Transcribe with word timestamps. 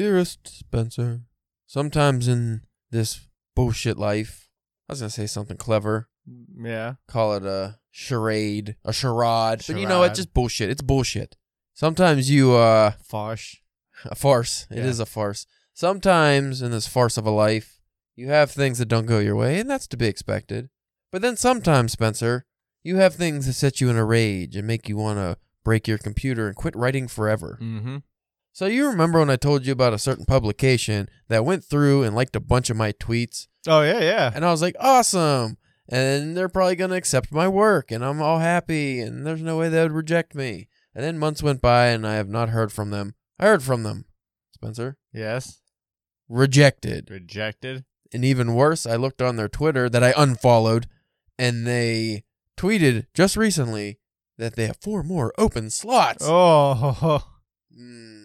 Dearest 0.00 0.48
Spencer, 0.60 1.20
sometimes 1.66 2.26
in 2.26 2.62
this 2.90 3.28
bullshit 3.54 3.98
life, 3.98 4.48
I 4.88 4.94
was 4.94 5.00
gonna 5.00 5.10
say 5.10 5.26
something 5.26 5.58
clever. 5.58 6.08
Yeah. 6.58 6.94
Call 7.06 7.34
it 7.34 7.44
a 7.44 7.80
charade, 7.90 8.76
a 8.82 8.94
charade. 8.94 9.62
But 9.66 9.76
you 9.76 9.86
know 9.86 9.98
what? 9.98 10.06
Charade. 10.06 10.16
Just 10.16 10.32
bullshit. 10.32 10.70
It's 10.70 10.80
bullshit. 10.80 11.36
Sometimes 11.74 12.30
you 12.30 12.54
uh 12.54 12.92
Farce. 13.02 13.56
a 14.06 14.14
farce. 14.14 14.66
It 14.70 14.78
is 14.78 15.00
Yeah. 15.00 15.02
a 15.02 15.06
farce. 15.06 15.44
Sometimes 15.74 16.62
in 16.62 16.70
this 16.70 16.86
farce 16.86 17.18
of 17.18 17.26
a 17.26 17.30
life, 17.30 17.82
you 18.16 18.28
have 18.28 18.50
things 18.50 18.78
that 18.78 18.86
don't 18.88 19.04
go 19.04 19.18
your 19.18 19.36
way, 19.36 19.60
and 19.60 19.68
that's 19.68 19.86
to 19.88 19.98
be 19.98 20.06
expected. 20.06 20.70
But 21.12 21.20
then 21.20 21.36
sometimes, 21.36 21.92
Spencer, 21.92 22.46
you 22.82 22.96
have 22.96 23.16
things 23.16 23.44
that 23.44 23.52
set 23.52 23.82
you 23.82 23.90
in 23.90 23.96
a 23.98 24.04
rage 24.06 24.56
and 24.56 24.66
make 24.66 24.88
you 24.88 24.96
want 24.96 25.18
to 25.18 25.36
break 25.62 25.86
your 25.86 25.98
computer 25.98 26.46
and 26.46 26.56
quit 26.56 26.74
writing 26.74 27.06
forever. 27.06 27.58
Mm-hmm. 27.60 27.98
So 28.52 28.66
you 28.66 28.88
remember 28.88 29.18
when 29.20 29.30
I 29.30 29.36
told 29.36 29.64
you 29.64 29.72
about 29.72 29.92
a 29.94 29.98
certain 29.98 30.24
publication 30.24 31.08
that 31.28 31.44
went 31.44 31.64
through 31.64 32.02
and 32.02 32.14
liked 32.14 32.36
a 32.36 32.40
bunch 32.40 32.68
of 32.70 32.76
my 32.76 32.92
tweets, 32.92 33.46
Oh 33.66 33.82
yeah, 33.82 34.00
yeah. 34.00 34.30
and 34.34 34.44
I 34.44 34.50
was 34.50 34.62
like, 34.62 34.76
awesome. 34.80 35.56
And 35.88 36.36
they're 36.36 36.48
probably 36.48 36.76
going 36.76 36.90
to 36.90 36.96
accept 36.96 37.32
my 37.32 37.48
work, 37.48 37.90
and 37.90 38.04
I'm 38.04 38.22
all 38.22 38.38
happy, 38.38 39.00
and 39.00 39.26
there's 39.26 39.42
no 39.42 39.56
way 39.58 39.68
they 39.68 39.82
would 39.82 39.92
reject 39.92 40.34
me. 40.34 40.68
And 40.94 41.04
then 41.04 41.18
months 41.18 41.42
went 41.42 41.60
by, 41.60 41.86
and 41.88 42.06
I 42.06 42.14
have 42.14 42.28
not 42.28 42.50
heard 42.50 42.72
from 42.72 42.90
them. 42.90 43.14
I 43.38 43.46
heard 43.46 43.62
from 43.62 43.82
them, 43.82 44.04
Spencer. 44.52 44.96
Yes. 45.12 45.60
Rejected. 46.28 47.10
Rejected. 47.10 47.84
And 48.12 48.24
even 48.24 48.54
worse, 48.54 48.86
I 48.86 48.96
looked 48.96 49.20
on 49.22 49.36
their 49.36 49.48
Twitter 49.48 49.88
that 49.88 50.02
I 50.04 50.12
unfollowed, 50.16 50.86
and 51.38 51.66
they 51.66 52.24
tweeted 52.56 53.06
just 53.14 53.36
recently 53.36 53.98
that 54.38 54.54
they 54.56 54.66
have 54.66 54.76
four 54.80 55.02
more 55.02 55.32
open 55.38 55.70
slots. 55.70 56.24
Oh. 56.26 57.24
Hmm. 57.72 58.19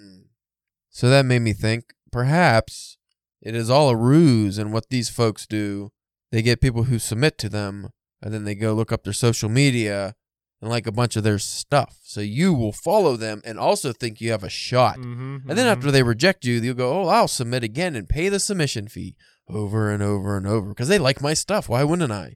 So 0.95 1.09
that 1.09 1.25
made 1.25 1.39
me 1.39 1.51
think 1.51 1.93
perhaps 2.09 2.95
it 3.41 3.53
is 3.53 3.69
all 3.69 3.89
a 3.89 3.97
ruse, 3.97 4.57
and 4.57 4.71
what 4.71 4.87
these 4.87 5.09
folks 5.09 5.45
do, 5.45 5.91
they 6.31 6.41
get 6.41 6.61
people 6.61 6.83
who 6.83 6.99
submit 6.99 7.37
to 7.39 7.49
them, 7.49 7.89
and 8.21 8.33
then 8.33 8.45
they 8.45 8.55
go 8.55 8.73
look 8.73 8.93
up 8.93 9.03
their 9.03 9.11
social 9.11 9.49
media 9.49 10.15
and 10.61 10.69
like 10.69 10.87
a 10.87 10.93
bunch 10.93 11.17
of 11.17 11.25
their 11.25 11.37
stuff. 11.37 11.97
So 12.03 12.21
you 12.21 12.53
will 12.53 12.71
follow 12.71 13.17
them 13.17 13.41
and 13.43 13.59
also 13.59 13.91
think 13.91 14.21
you 14.21 14.31
have 14.31 14.45
a 14.45 14.49
shot. 14.49 14.97
Mm-hmm. 14.97 15.49
And 15.49 15.57
then 15.57 15.67
after 15.67 15.91
they 15.91 16.01
reject 16.01 16.45
you, 16.45 16.61
you'll 16.61 16.75
go, 16.75 16.93
oh, 16.93 17.09
I'll 17.09 17.27
submit 17.27 17.65
again 17.65 17.97
and 17.97 18.07
pay 18.07 18.29
the 18.29 18.39
submission 18.39 18.87
fee 18.87 19.17
over 19.49 19.91
and 19.91 20.01
over 20.01 20.37
and 20.37 20.47
over 20.47 20.69
because 20.69 20.87
they 20.87 20.97
like 20.97 21.21
my 21.21 21.33
stuff. 21.33 21.67
Why 21.67 21.83
wouldn't 21.83 22.13
I? 22.13 22.35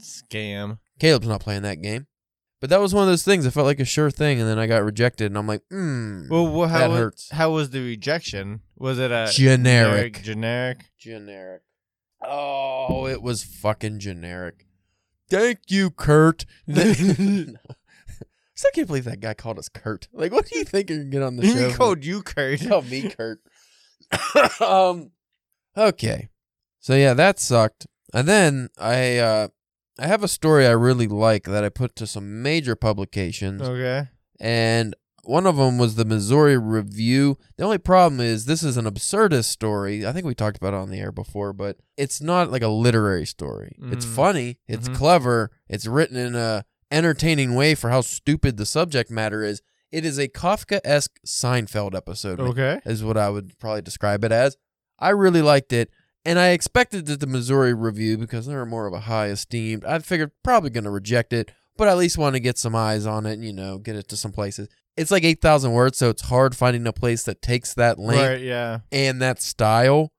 scam. 0.00 0.78
Caleb's 1.00 1.26
not 1.26 1.40
playing 1.40 1.62
that 1.62 1.82
game. 1.82 2.06
But 2.60 2.70
that 2.70 2.80
was 2.80 2.94
one 2.94 3.02
of 3.02 3.08
those 3.08 3.22
things. 3.22 3.46
I 3.46 3.50
felt 3.50 3.66
like 3.66 3.80
a 3.80 3.84
sure 3.84 4.10
thing, 4.10 4.40
and 4.40 4.48
then 4.48 4.58
I 4.58 4.66
got 4.66 4.82
rejected, 4.82 5.26
and 5.26 5.36
I'm 5.36 5.46
like, 5.46 5.62
hmm. 5.70 6.28
Well, 6.30 6.46
wha- 6.48 6.68
how 6.68 6.78
That 6.78 6.90
was, 6.90 6.98
hurts. 6.98 7.30
How 7.30 7.50
was 7.50 7.70
the 7.70 7.80
rejection? 7.80 8.60
Was 8.76 8.98
it 8.98 9.10
a 9.10 9.28
Generic. 9.30 10.22
Generic. 10.22 10.86
generic. 10.98 11.62
Oh, 12.22 13.06
it 13.06 13.20
was 13.22 13.44
fucking 13.44 13.98
generic. 13.98 14.66
Thank 15.28 15.58
you, 15.68 15.90
Kurt. 15.90 16.46
I 16.68 17.54
still 18.54 18.70
can't 18.74 18.86
believe 18.86 19.04
that 19.04 19.20
guy 19.20 19.34
called 19.34 19.58
us 19.58 19.68
Kurt. 19.68 20.08
Like, 20.12 20.32
what 20.32 20.46
do 20.46 20.58
you 20.58 20.64
think 20.64 20.88
you're 20.88 21.00
gonna 21.00 21.10
get 21.10 21.22
on 21.22 21.36
the 21.36 21.46
show? 21.46 21.68
he 21.68 21.74
called 21.74 22.04
you 22.04 22.22
Kurt. 22.22 22.60
Tell 22.60 22.82
me, 22.82 23.10
Kurt. 23.10 23.40
um, 24.62 25.10
okay. 25.76 26.28
So 26.80 26.94
yeah, 26.94 27.12
that 27.14 27.38
sucked. 27.38 27.86
And 28.14 28.26
then 28.26 28.68
I 28.78 29.18
uh 29.18 29.48
I 29.98 30.06
have 30.06 30.22
a 30.22 30.28
story 30.28 30.66
I 30.66 30.72
really 30.72 31.06
like 31.08 31.44
that 31.44 31.64
I 31.64 31.68
put 31.68 31.96
to 31.96 32.06
some 32.06 32.42
major 32.42 32.76
publications, 32.76 33.62
Okay. 33.62 34.08
and 34.38 34.94
one 35.24 35.46
of 35.46 35.56
them 35.56 35.76
was 35.78 35.96
the 35.96 36.04
Missouri 36.04 36.56
Review. 36.56 37.36
The 37.56 37.64
only 37.64 37.78
problem 37.78 38.20
is 38.20 38.44
this 38.44 38.62
is 38.62 38.76
an 38.76 38.84
absurdist 38.84 39.46
story. 39.46 40.06
I 40.06 40.12
think 40.12 40.24
we 40.24 40.34
talked 40.34 40.56
about 40.56 40.74
it 40.74 40.76
on 40.76 40.90
the 40.90 41.00
air 41.00 41.10
before, 41.12 41.52
but 41.52 41.78
it's 41.96 42.20
not 42.20 42.52
like 42.52 42.62
a 42.62 42.68
literary 42.68 43.26
story. 43.26 43.74
It's 43.90 44.06
Mm. 44.06 44.14
funny, 44.14 44.58
it's 44.68 44.88
Mhm. 44.88 44.94
clever, 44.94 45.50
it's 45.68 45.86
written 45.86 46.16
in 46.16 46.34
a 46.36 46.64
entertaining 46.92 47.54
way 47.56 47.74
for 47.74 47.90
how 47.90 48.02
stupid 48.02 48.56
the 48.56 48.66
subject 48.66 49.10
matter 49.10 49.42
is. 49.42 49.62
It 49.90 50.04
is 50.04 50.18
a 50.18 50.28
Kafka-esque 50.28 51.18
Seinfeld 51.26 51.94
episode 51.96 52.38
Okay. 52.38 52.80
is 52.86 53.02
what 53.02 53.16
I 53.16 53.28
would 53.30 53.58
probably 53.58 53.82
describe 53.82 54.24
it 54.24 54.30
as. 54.30 54.56
I 54.98 55.10
really 55.10 55.42
liked 55.42 55.72
it, 55.72 55.90
and 56.26 56.38
I 56.38 56.48
expected 56.48 57.06
that 57.06 57.20
the 57.20 57.26
Missouri 57.26 57.72
Review 57.72 58.18
because 58.18 58.46
they're 58.46 58.66
more 58.66 58.86
of 58.86 58.92
a 58.92 59.00
high 59.00 59.28
esteemed. 59.28 59.84
I 59.84 59.98
figured 60.00 60.32
probably 60.42 60.70
going 60.70 60.84
to 60.84 60.90
reject 60.90 61.32
it, 61.32 61.52
but 61.76 61.88
at 61.88 61.96
least 61.96 62.18
want 62.18 62.34
to 62.34 62.40
get 62.40 62.58
some 62.58 62.74
eyes 62.74 63.06
on 63.06 63.24
it 63.26 63.34
and 63.34 63.44
you 63.44 63.52
know 63.52 63.78
get 63.78 63.96
it 63.96 64.08
to 64.08 64.16
some 64.16 64.32
places. 64.32 64.68
It's 64.96 65.10
like 65.10 65.24
eight 65.24 65.40
thousand 65.40 65.72
words, 65.72 65.96
so 65.98 66.10
it's 66.10 66.22
hard 66.22 66.56
finding 66.56 66.86
a 66.86 66.92
place 66.92 67.22
that 67.24 67.40
takes 67.42 67.74
that 67.74 67.98
length 67.98 68.20
Right. 68.20 68.40
Yeah. 68.40 68.80
and 68.90 69.22
that 69.22 69.40
style. 69.40 70.12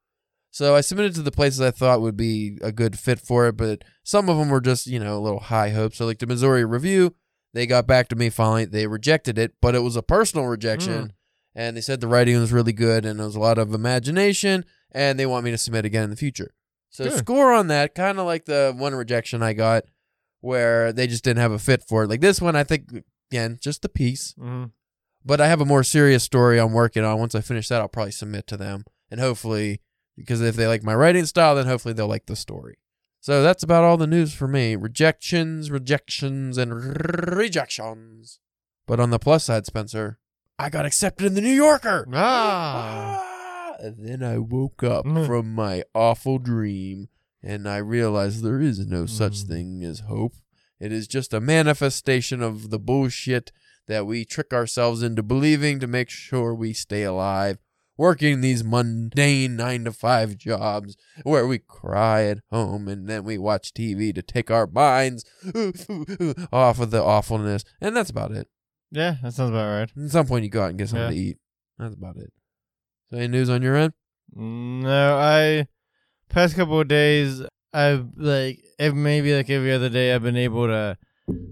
So 0.51 0.75
I 0.75 0.81
submitted 0.81 1.13
to 1.15 1.21
the 1.21 1.31
places 1.31 1.61
I 1.61 1.71
thought 1.71 2.01
would 2.01 2.17
be 2.17 2.57
a 2.63 2.71
good 2.71 2.97
fit 2.97 3.19
for 3.19 3.47
it, 3.47 3.57
but 3.57 3.83
some 4.03 4.27
of 4.29 4.37
them 4.37 4.49
were 4.49 4.61
just, 4.61 4.87
you 4.87 4.99
know, 4.99 5.17
a 5.17 5.19
little 5.19 5.39
high 5.39 5.69
hopes. 5.69 5.97
So 5.97 6.05
like 6.05 6.17
the 6.19 6.25
Missouri 6.25 6.65
Review, 6.65 7.13
they 7.53 7.67
got 7.67 7.85
back 7.85 8.07
to 8.09 8.15
me 8.15 8.29
finally. 8.29 8.65
They 8.65 8.87
rejected 8.87 9.37
it, 9.37 9.53
but 9.61 9.75
it 9.75 9.83
was 9.83 9.95
a 9.95 10.01
personal 10.01 10.47
rejection. 10.47 11.07
Mm. 11.07 11.11
And 11.53 11.77
they 11.77 11.81
said 11.81 11.99
the 12.01 12.07
writing 12.07 12.39
was 12.39 12.51
really 12.51 12.73
good 12.73 13.05
and 13.05 13.19
there 13.19 13.25
was 13.27 13.35
a 13.35 13.39
lot 13.39 13.57
of 13.57 13.73
imagination 13.73 14.63
and 14.97 15.19
they 15.19 15.27
want 15.27 15.45
me 15.45 15.51
to 15.51 15.57
submit 15.59 15.85
again 15.85 16.03
in 16.03 16.09
the 16.09 16.15
future. 16.15 16.55
So 16.89 17.03
Good. 17.03 17.19
score 17.19 17.53
on 17.53 17.67
that, 17.67 17.93
kind 17.93 18.17
of 18.17 18.25
like 18.25 18.45
the 18.45 18.73
one 18.75 18.95
rejection 18.95 19.43
I 19.43 19.53
got 19.53 19.83
where 20.41 20.91
they 20.91 21.05
just 21.05 21.23
didn't 21.23 21.39
have 21.41 21.51
a 21.51 21.59
fit 21.59 21.83
for 21.87 22.03
it. 22.03 22.07
Like 22.09 22.21
this 22.21 22.41
one, 22.41 22.55
I 22.55 22.63
think, 22.63 22.89
again, 23.31 23.59
just 23.61 23.83
the 23.83 23.89
piece. 23.89 24.33
hmm 24.39 24.65
But 25.23 25.39
I 25.39 25.47
have 25.47 25.61
a 25.61 25.65
more 25.65 25.83
serious 25.83 26.23
story 26.23 26.59
I'm 26.59 26.73
working 26.73 27.03
on. 27.03 27.19
Once 27.19 27.35
I 27.35 27.41
finish 27.41 27.67
that, 27.67 27.79
I'll 27.79 27.87
probably 27.87 28.11
submit 28.11 28.47
to 28.47 28.57
them. 28.57 28.85
And 29.11 29.19
hopefully, 29.19 29.81
because 30.15 30.41
if 30.41 30.55
they 30.55 30.65
like 30.67 30.81
my 30.83 30.95
writing 30.95 31.27
style, 31.27 31.53
then 31.55 31.67
hopefully 31.67 31.93
they'll 31.93 32.07
like 32.07 32.25
the 32.25 32.35
story. 32.35 32.79
So 33.19 33.43
that's 33.43 33.61
about 33.61 33.83
all 33.83 33.97
the 33.97 34.07
news 34.07 34.33
for 34.33 34.47
me. 34.47 34.75
Rejections, 34.75 35.69
rejections, 35.69 36.57
and 36.57 36.73
rejections. 37.37 38.39
But 38.87 38.99
on 38.99 39.11
the 39.11 39.19
plus 39.19 39.43
side, 39.43 39.67
Spencer, 39.67 40.17
I 40.57 40.69
got 40.69 40.85
accepted 40.87 41.27
in 41.27 41.33
the 41.35 41.41
New 41.41 41.53
Yorker. 41.53 42.07
Ah. 42.13 43.21
Ah! 43.23 43.36
And 43.79 44.05
then 44.05 44.23
I 44.23 44.37
woke 44.39 44.83
up 44.83 45.05
Mm. 45.05 45.25
from 45.25 45.53
my 45.53 45.83
awful 45.93 46.39
dream 46.39 47.09
and 47.43 47.67
I 47.67 47.77
realized 47.77 48.43
there 48.43 48.59
is 48.61 48.85
no 48.85 49.05
such 49.05 49.43
Mm. 49.43 49.47
thing 49.47 49.83
as 49.83 49.99
hope. 50.01 50.33
It 50.79 50.91
is 50.91 51.07
just 51.07 51.33
a 51.33 51.39
manifestation 51.41 52.41
of 52.41 52.69
the 52.69 52.79
bullshit 52.79 53.51
that 53.87 54.05
we 54.05 54.25
trick 54.25 54.53
ourselves 54.53 55.01
into 55.01 55.23
believing 55.23 55.79
to 55.79 55.87
make 55.87 56.09
sure 56.09 56.53
we 56.53 56.73
stay 56.73 57.03
alive, 57.03 57.57
working 57.97 58.41
these 58.41 58.63
mundane 58.63 59.55
nine 59.55 59.85
to 59.85 59.91
five 59.91 60.37
jobs 60.37 60.95
where 61.23 61.47
we 61.47 61.57
cry 61.57 62.23
at 62.25 62.39
home 62.51 62.87
and 62.87 63.07
then 63.07 63.23
we 63.23 63.37
watch 63.37 63.73
TV 63.73 64.11
to 64.13 64.21
take 64.21 64.51
our 64.51 64.67
minds 64.67 65.23
off 66.51 66.79
of 66.79 66.91
the 66.91 67.01
awfulness. 67.03 67.63
And 67.81 67.95
that's 67.95 68.09
about 68.09 68.31
it. 68.31 68.47
Yeah, 68.91 69.15
that 69.23 69.33
sounds 69.33 69.49
about 69.51 69.79
right. 69.79 69.91
At 70.05 70.11
some 70.11 70.27
point, 70.27 70.43
you 70.43 70.49
go 70.49 70.63
out 70.63 70.69
and 70.69 70.77
get 70.79 70.89
something 70.89 71.03
Yeah. 71.05 71.09
to 71.23 71.29
eat. 71.29 71.37
That's 71.77 71.93
about 71.95 72.17
it. 72.17 72.31
So, 73.09 73.17
any 73.17 73.27
news 73.27 73.49
on 73.49 73.61
your 73.61 73.75
end? 73.75 73.93
No, 74.35 75.17
I 75.17 75.67
past 76.29 76.55
couple 76.55 76.79
of 76.81 76.87
days 76.87 77.41
I've 77.73 78.07
like 78.17 78.63
maybe 78.79 79.33
like 79.35 79.49
every 79.49 79.71
other 79.71 79.89
day 79.89 80.13
I've 80.13 80.23
been 80.23 80.35
able 80.37 80.67
to 80.67 80.97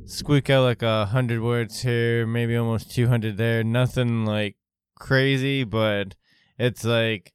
squeak 0.06 0.50
out 0.50 0.64
like 0.64 0.82
a 0.82 1.06
hundred 1.06 1.42
words 1.42 1.82
here, 1.82 2.26
maybe 2.28 2.56
almost 2.56 2.92
two 2.92 3.08
hundred 3.08 3.38
there. 3.38 3.64
Nothing 3.64 4.26
like 4.26 4.56
crazy, 5.00 5.64
but 5.64 6.16
it's 6.60 6.84
like 6.84 7.34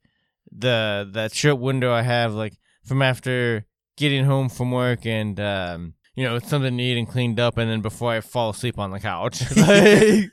the 0.53 1.09
that 1.13 1.33
short 1.35 1.59
window 1.59 1.93
I 1.93 2.03
have 2.03 2.35
like 2.35 2.55
from 2.85 3.03
after 3.03 3.65
getting 3.97 4.25
home 4.25 4.49
from 4.49 4.71
work 4.73 5.07
and 5.07 5.39
um 5.39 5.95
you 6.15 6.25
know 6.25 6.39
something 6.39 6.77
to 6.77 6.83
eat 6.83 6.99
and 6.99 7.09
cleaned 7.09 7.41
up, 7.41 7.57
and 7.57 7.71
then 7.71 7.81
before 7.81 8.13
I 8.13 8.21
fall 8.21 8.51
asleep 8.51 8.79
on 8.79 8.91
the 8.91 9.01
couch. 9.01 9.43
like, 9.57 10.31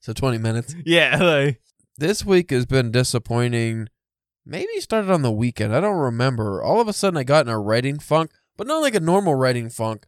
So, 0.00 0.12
20 0.12 0.36
minutes. 0.38 0.74
yeah, 0.84 1.22
like 1.22 1.60
This 1.96 2.24
week 2.24 2.50
has 2.50 2.66
been 2.66 2.90
disappointing. 2.90 3.88
Maybe 4.44 4.80
started 4.80 5.10
on 5.10 5.22
the 5.22 5.30
weekend. 5.30 5.74
I 5.74 5.80
don't 5.80 5.96
remember. 5.96 6.62
All 6.62 6.80
of 6.80 6.88
a 6.88 6.92
sudden, 6.92 7.16
I 7.16 7.24
got 7.24 7.46
in 7.46 7.52
a 7.52 7.58
writing 7.58 7.98
funk, 7.98 8.32
but 8.56 8.66
not 8.66 8.82
like 8.82 8.94
a 8.94 9.00
normal 9.00 9.34
writing 9.34 9.70
funk. 9.70 10.06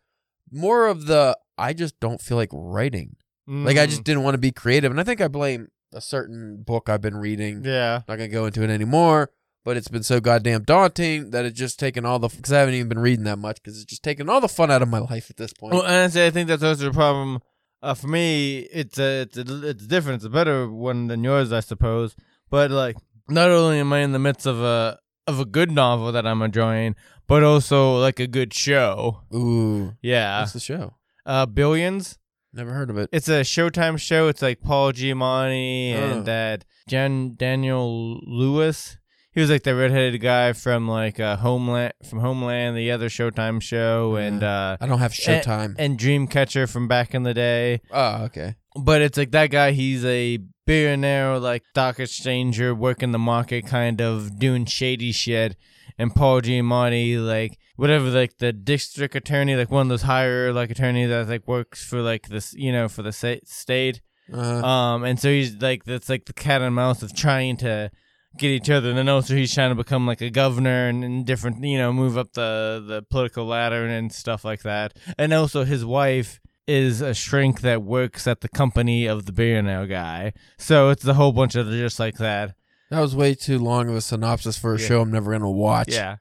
More 0.50 0.86
of 0.86 1.06
the, 1.06 1.38
I 1.56 1.72
just 1.72 1.98
don't 2.00 2.20
feel 2.20 2.36
like 2.36 2.50
writing. 2.52 3.16
Like, 3.48 3.76
I 3.76 3.86
mm, 3.86 3.90
just 3.90 4.02
didn't 4.02 4.24
want 4.24 4.34
to 4.34 4.38
be 4.38 4.50
creative. 4.50 4.90
And 4.90 5.00
I 5.00 5.04
think 5.04 5.20
I 5.20 5.28
blame 5.28 5.68
a 5.92 6.00
certain 6.00 6.64
book 6.64 6.88
I've 6.88 7.00
been 7.00 7.16
reading. 7.16 7.62
yeah. 7.64 8.02
Not 8.08 8.16
going 8.16 8.28
to 8.30 8.34
go 8.34 8.46
into 8.46 8.64
it 8.64 8.70
anymore, 8.70 9.30
but 9.64 9.76
it's 9.76 9.86
been 9.86 10.02
so 10.02 10.18
goddamn 10.18 10.64
daunting 10.64 11.30
that 11.30 11.44
it's 11.44 11.58
just 11.58 11.78
taken 11.78 12.04
all 12.04 12.18
the, 12.18 12.28
because 12.28 12.52
I 12.52 12.58
haven't 12.58 12.74
even 12.74 12.88
been 12.88 12.98
reading 12.98 13.24
that 13.24 13.38
much, 13.38 13.62
because 13.62 13.76
it's 13.76 13.84
just 13.84 14.02
taken 14.02 14.28
all 14.28 14.40
the 14.40 14.48
fun 14.48 14.72
out 14.72 14.82
of 14.82 14.88
my 14.88 14.98
life 15.10 15.30
at 15.30 15.36
this 15.36 15.52
point. 15.52 15.74
Well, 15.74 15.84
honestly, 15.84 16.26
I 16.26 16.30
think 16.30 16.48
that's 16.48 16.64
also 16.64 16.86
the 16.86 16.92
problem. 16.92 17.40
Uh, 17.86 17.94
for 17.94 18.08
me, 18.08 18.58
it's 18.72 18.98
a, 18.98 19.20
it's 19.22 19.38
a, 19.38 19.68
it's 19.68 19.86
different. 19.86 20.16
It's 20.16 20.24
a 20.24 20.30
better 20.30 20.68
one 20.68 21.06
than 21.06 21.22
yours, 21.22 21.52
I 21.52 21.60
suppose. 21.60 22.16
But 22.50 22.70
like, 22.72 22.96
not 23.28 23.48
only 23.50 23.78
am 23.78 23.92
I 23.92 24.00
in 24.00 24.10
the 24.12 24.18
midst 24.18 24.44
of 24.46 24.60
a 24.60 24.98
of 25.28 25.38
a 25.40 25.44
good 25.44 25.70
novel 25.70 26.10
that 26.12 26.26
I'm 26.26 26.42
enjoying, 26.42 26.96
but 27.28 27.42
also 27.44 27.96
like 28.00 28.18
a 28.20 28.26
good 28.26 28.52
show. 28.52 29.20
Ooh. 29.34 29.94
Yeah, 30.02 30.40
What's 30.40 30.52
the 30.52 30.60
show? 30.60 30.94
uh, 31.24 31.46
Billions. 31.46 32.18
Never 32.52 32.72
heard 32.72 32.90
of 32.90 32.98
it. 32.98 33.08
It's 33.12 33.28
a 33.28 33.42
Showtime 33.42 33.98
show. 34.00 34.28
It's 34.28 34.40
like 34.42 34.60
Paul 34.62 34.92
Giamatti 34.92 35.92
and 35.92 36.20
Oh. 36.20 36.22
that 36.22 36.64
Jan 36.88 37.34
Daniel 37.36 38.18
Lewis. 38.26 38.96
He 39.36 39.42
was 39.42 39.50
like 39.50 39.64
the 39.64 39.74
redheaded 39.76 40.18
guy 40.22 40.54
from 40.54 40.88
like 40.88 41.20
uh, 41.20 41.36
Homeland, 41.36 41.92
from 42.08 42.20
Homeland, 42.20 42.74
the 42.74 42.90
other 42.90 43.10
Showtime 43.10 43.60
show, 43.60 44.16
and 44.16 44.42
uh, 44.42 44.78
I 44.80 44.86
don't 44.86 44.98
have 44.98 45.12
Showtime. 45.12 45.74
and 45.78 45.98
Dreamcatcher 45.98 46.66
from 46.72 46.88
back 46.88 47.14
in 47.14 47.22
the 47.22 47.34
day. 47.34 47.82
oh, 47.90 48.24
okay. 48.24 48.54
But 48.74 49.02
it's 49.02 49.18
like 49.18 49.32
that 49.32 49.50
guy. 49.50 49.72
He's 49.72 50.06
a 50.06 50.38
billionaire, 50.64 51.38
like 51.38 51.64
stock 51.68 51.98
exchanger, 51.98 52.74
working 52.74 53.12
the 53.12 53.18
market, 53.18 53.66
kind 53.66 54.00
of 54.00 54.38
doing 54.38 54.64
shady 54.64 55.12
shit. 55.12 55.54
And 55.98 56.14
Paul 56.14 56.40
Giamatti, 56.40 57.22
like 57.22 57.58
whatever, 57.76 58.06
like 58.08 58.38
the 58.38 58.54
district 58.54 59.14
attorney, 59.14 59.54
like 59.54 59.70
one 59.70 59.82
of 59.82 59.88
those 59.90 60.02
higher 60.02 60.50
like 60.50 60.70
attorney 60.70 61.04
that 61.04 61.28
like 61.28 61.46
works 61.46 61.84
for 61.84 62.00
like 62.00 62.28
this, 62.28 62.54
you 62.54 62.72
know, 62.72 62.88
for 62.88 63.02
the 63.02 63.12
state. 63.12 64.00
Uh, 64.32 64.64
Um, 64.64 65.04
and 65.04 65.20
so 65.20 65.28
he's 65.28 65.56
like 65.56 65.84
that's 65.84 66.08
like 66.08 66.24
the 66.24 66.32
cat 66.32 66.62
and 66.62 66.74
mouse 66.74 67.02
of 67.02 67.14
trying 67.14 67.58
to 67.58 67.90
get 68.38 68.48
each 68.50 68.70
other. 68.70 68.88
And 68.90 68.98
then 68.98 69.08
also 69.08 69.34
he's 69.34 69.52
trying 69.54 69.70
to 69.70 69.74
become 69.74 70.06
like 70.06 70.20
a 70.20 70.30
governor 70.30 70.88
and, 70.88 71.02
and 71.04 71.24
different, 71.26 71.62
you 71.64 71.78
know, 71.78 71.92
move 71.92 72.16
up 72.18 72.32
the 72.32 72.84
the 72.86 73.02
political 73.10 73.46
ladder 73.46 73.82
and, 73.84 73.92
and 73.92 74.12
stuff 74.12 74.44
like 74.44 74.62
that. 74.62 74.96
And 75.18 75.32
also 75.32 75.64
his 75.64 75.84
wife 75.84 76.40
is 76.66 77.00
a 77.00 77.14
shrink 77.14 77.60
that 77.60 77.82
works 77.82 78.26
at 78.26 78.40
the 78.40 78.48
company 78.48 79.06
of 79.06 79.24
the 79.26 79.32
billionaire 79.32 79.86
guy. 79.86 80.32
So 80.58 80.90
it's 80.90 81.04
a 81.06 81.14
whole 81.14 81.32
bunch 81.32 81.54
of 81.54 81.68
just 81.68 81.98
like 82.00 82.16
that. 82.16 82.54
that 82.90 83.00
was 83.00 83.14
way 83.14 83.34
too 83.34 83.58
long 83.58 83.88
of 83.88 83.94
a 83.96 84.00
synopsis 84.00 84.58
for 84.58 84.74
a 84.74 84.80
Yeah. 84.80 84.86
show 84.88 85.00
I'm 85.00 85.12
never 85.12 85.30
gonna 85.32 85.50
watch. 85.50 85.92
Yeah. 85.92 86.16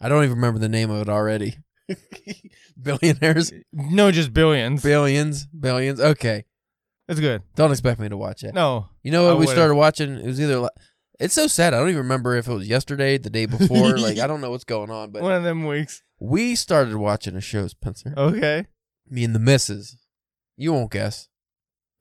I 0.00 0.08
don't 0.08 0.22
even 0.24 0.36
remember 0.36 0.60
the 0.60 0.68
name 0.68 0.90
of 0.90 1.02
it 1.02 1.08
already. 1.08 1.56
Billionaires, 2.80 3.52
No, 3.72 4.10
just 4.10 4.32
billions. 4.32 4.82
billions, 4.82 5.46
billions. 5.46 6.00
Okay, 6.00 6.44
It's 7.08 7.18
good. 7.20 7.42
don't 7.56 7.70
expect 7.72 7.98
me 8.00 8.08
to 8.08 8.16
watch 8.16 8.42
it. 8.44 8.54
No. 8.54 8.88
You 9.02 9.10
know 9.10 9.24
what 9.24 9.30
I 9.30 9.34
we 9.34 9.38
would've. 9.40 9.52
started 9.54 9.74
watching? 9.74 10.14
It 10.18 10.26
was 10.26 10.40
either. 10.40 10.68
It's 11.18 11.34
so 11.34 11.46
sad. 11.46 11.74
I 11.74 11.78
don't 11.78 11.88
even 11.88 11.98
remember 12.02 12.36
if 12.36 12.46
it 12.48 12.52
was 12.54 12.68
yesterday, 12.68 13.18
the 13.18 13.30
day 13.30 13.46
before. 13.46 13.96
like 13.98 14.18
I 14.20 14.26
don't 14.26 14.40
know 14.40 14.50
what's 14.50 14.64
going 14.64 14.90
on. 14.90 15.10
But 15.10 15.22
One 15.22 15.32
of 15.32 15.42
them 15.42 15.66
weeks. 15.66 16.02
we 16.20 16.54
started 16.54 16.96
watching 16.96 17.34
a 17.36 17.40
show, 17.40 17.66
Spencer. 17.66 18.14
Okay. 18.16 18.66
Me 19.08 19.24
and 19.24 19.34
the 19.34 19.40
missus. 19.40 19.96
You 20.56 20.72
won't 20.72 20.90
guess. 20.92 21.28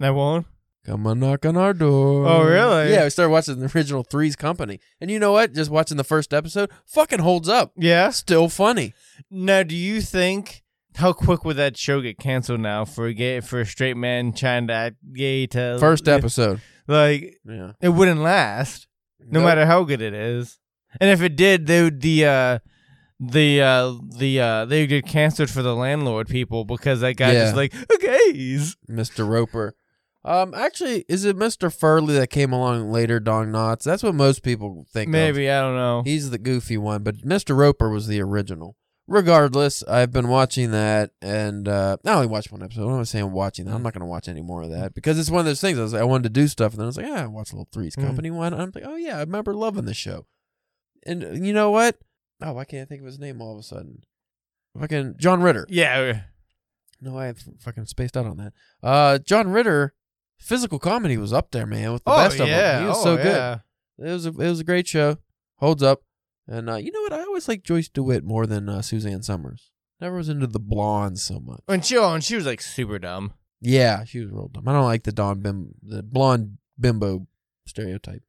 I 0.02 0.12
won't. 0.12 0.46
Come 0.86 1.06
on, 1.06 1.19
knock 1.19 1.46
on 1.46 1.58
our 1.58 1.74
door. 1.74 2.25
Oh, 2.25 2.44
really? 2.46 2.92
Yeah, 2.94 3.04
we 3.04 3.10
started 3.10 3.30
watching 3.31 3.60
the 3.60 3.69
original 3.75 4.04
Three's 4.04 4.38
Company, 4.38 4.80
and 5.02 5.12
you 5.12 5.19
know 5.19 5.34
what? 5.34 5.54
Just 5.54 5.69
watching 5.69 5.98
the 5.98 6.04
first 6.06 6.34
episode, 6.34 6.69
fucking 6.86 7.19
holds 7.19 7.50
up. 7.50 7.74
Yeah. 7.75 8.10
Still 8.12 8.48
funny. 8.48 8.94
Now, 9.30 9.64
do 9.64 9.75
you 9.75 10.00
think 10.00 10.64
how 10.96 11.12
quick 11.14 11.44
would 11.44 11.58
that 11.58 11.75
show 11.78 12.00
get 12.02 12.18
canceled 12.18 12.60
now 12.62 12.86
for 12.86 13.06
a 13.08 13.14
gay 13.14 13.40
for 13.42 13.60
a 13.60 13.66
straight 13.66 13.98
man 13.98 14.31
trying 14.34 14.68
to 14.68 14.74
act 14.74 14.96
gay 15.14 15.46
to 15.48 15.78
First 15.80 16.08
episode. 16.08 16.62
Like 16.88 17.38
Yeah. 17.46 17.74
it 17.81 17.90
wouldn't 17.90 18.22
last, 18.22 18.87
no 19.19 19.40
Nope. 19.40 19.44
matter 19.46 19.66
how 19.66 19.84
good 19.84 20.02
it 20.02 20.14
is. 20.14 20.60
And 21.02 21.10
if 21.10 21.22
it 21.22 21.36
did, 21.36 21.68
they 21.68 21.84
would 21.84 22.02
the 22.02 22.25
uh 22.25 22.60
the 23.19 23.62
uh 23.62 23.94
the 24.18 24.40
uh 24.40 24.66
they 24.66 24.81
would 24.81 24.90
get 24.90 25.06
canceled 25.08 25.50
for 25.50 25.62
the 25.62 25.75
landlord 25.75 26.28
people 26.28 26.66
because 26.66 27.02
that 27.02 27.16
guy 27.18 27.34
Yeah. 27.34 27.44
just 27.46 27.56
like 27.56 27.74
okay 27.94 28.31
Mr. 28.90 29.28
Roper. 29.28 29.75
Um, 30.25 30.54
actually, 30.54 31.06
is 31.08 31.24
it 31.24 31.38
Mr. 31.38 31.74
Furley 31.74 32.16
that 32.16 32.30
came 32.30 32.52
along 32.52 32.92
later, 32.92 33.18
Don 33.19 33.48
Knotts? 33.48 33.84
That's 33.84 34.04
what 34.04 34.14
most 34.14 34.44
people 34.44 34.86
think. 34.92 35.08
of. 35.08 35.12
maybe 35.14 35.50
I 35.50 35.62
don't 35.62 35.75
know. 35.75 36.02
He's 36.04 36.31
the 36.31 36.38
goofy 36.38 36.78
one, 36.78 37.04
but 37.04 37.19
Mr. 37.19 37.56
Roper 37.56 37.90
was 37.90 38.08
the 38.08 38.22
original. 38.22 38.75
Regardless, 39.09 39.83
I've 39.83 40.12
been 40.12 40.27
watching 40.27 40.71
that, 40.71 41.12
and 41.21 41.68
uh, 41.68 41.95
I 42.04 42.12
only 42.13 42.27
watched 42.27 42.51
one 42.51 42.62
episode. 42.62 42.89
I'm 42.89 42.98
not 42.98 43.07
saying 43.07 43.24
I'm 43.25 43.31
watching 43.31 43.65
that. 43.65 43.74
I'm 43.74 43.81
not 43.81 43.94
going 43.94 44.01
to 44.01 44.06
watch 44.06 44.27
any 44.27 44.42
more 44.42 44.63
of 44.63 44.69
that 44.71 44.94
because 44.94 45.18
it's 45.18 45.30
one 45.31 45.39
of 45.39 45.45
those 45.45 45.62
things. 45.62 45.80
I, 45.80 45.81
was, 45.83 45.94
I 45.94 46.04
wanted 46.04 46.24
to 46.24 46.30
do 46.42 46.48
stuff, 46.48 46.74
and 46.74 46.80
then 46.80 46.86
I 46.86 46.88
was 46.88 46.98
like, 46.98 47.06
ah, 47.09 47.24
I 47.24 47.27
watched 47.27 47.54
Little 47.54 47.69
Three's 47.71 47.95
Mhm. 47.95 48.04
Company 48.06 48.31
one. 48.31 48.54
I'm 48.54 48.71
like, 48.75 48.83
oh 48.86 48.98
yeah, 48.98 49.15
I 49.15 49.21
remember 49.21 49.54
loving 49.54 49.86
the 49.86 49.94
show. 49.94 50.25
And 51.06 51.24
uh, 51.24 51.31
you 51.31 51.54
know 51.54 51.71
what? 51.71 51.98
Oh, 52.42 52.51
why 52.51 52.65
can't 52.65 52.81
I 52.81 52.86
think 52.86 53.00
of 53.01 53.06
his 53.07 53.18
name 53.18 53.42
all 53.42 53.54
of 53.54 53.59
a 53.59 53.63
sudden? 53.63 54.04
Fucking 54.77 55.15
John 55.18 55.42
Ritter. 55.42 55.65
yeah, 55.69 56.21
No, 57.01 57.18
I 57.18 57.33
fucking 57.62 57.86
spaced 57.86 58.18
out 58.18 58.25
on 58.25 58.36
that. 58.38 58.54
Uh, 58.83 59.19
John 59.19 59.50
Ritter, 59.50 59.94
physical 60.38 60.80
comedy 60.80 61.15
was 61.18 61.31
up 61.31 61.51
there, 61.51 61.65
man, 61.65 61.94
with 61.94 62.04
the 62.04 62.12
oh 62.12 62.18
best 62.18 62.39
of 62.42 62.48
yeah, 62.50 62.74
them. 62.74 62.81
He 62.83 62.88
was 62.89 62.98
oh, 63.00 63.04
so 63.04 63.15
good. 63.18 63.25
yeah. 63.25 63.59
It 64.00 64.12
was 64.12 64.25
a, 64.25 64.30
it 64.30 64.36
was 64.50 64.59
a 64.59 64.63
great 64.65 64.86
show. 64.88 65.18
Holds 65.56 65.81
up. 65.81 66.01
And 66.48 66.70
uh, 66.70 66.76
you 66.76 66.92
know 66.92 67.02
what? 67.02 67.14
I 67.14 67.22
always 67.24 67.48
like 67.48 67.64
Joyce 67.64 67.90
DeWitt 67.90 68.24
more 68.24 68.46
than 68.48 68.70
uh, 68.70 68.82
Suzanne 68.82 69.22
Somers. 69.24 69.72
Never 70.00 70.18
was 70.18 70.30
into 70.30 70.48
the 70.48 70.60
blondes 70.60 71.24
so 71.24 71.40
much. 71.40 71.62
When 71.66 71.82
she 71.82 71.98
oh, 71.98 72.14
and 72.14 72.24
she 72.24 72.36
was 72.36 72.46
like 72.46 72.62
super 72.62 73.00
dumb. 73.00 73.34
Yeah, 73.60 74.04
she 74.06 74.20
was 74.20 74.30
real 74.32 74.50
dumb. 74.50 74.68
I 74.68 74.74
don't 74.74 74.84
like 74.86 75.04
the 75.04 75.12
Don 75.12 75.42
Bim, 75.42 75.74
the 75.82 76.04
blonde 76.04 76.58
bimbo 76.80 77.28
stereotype. 77.66 78.22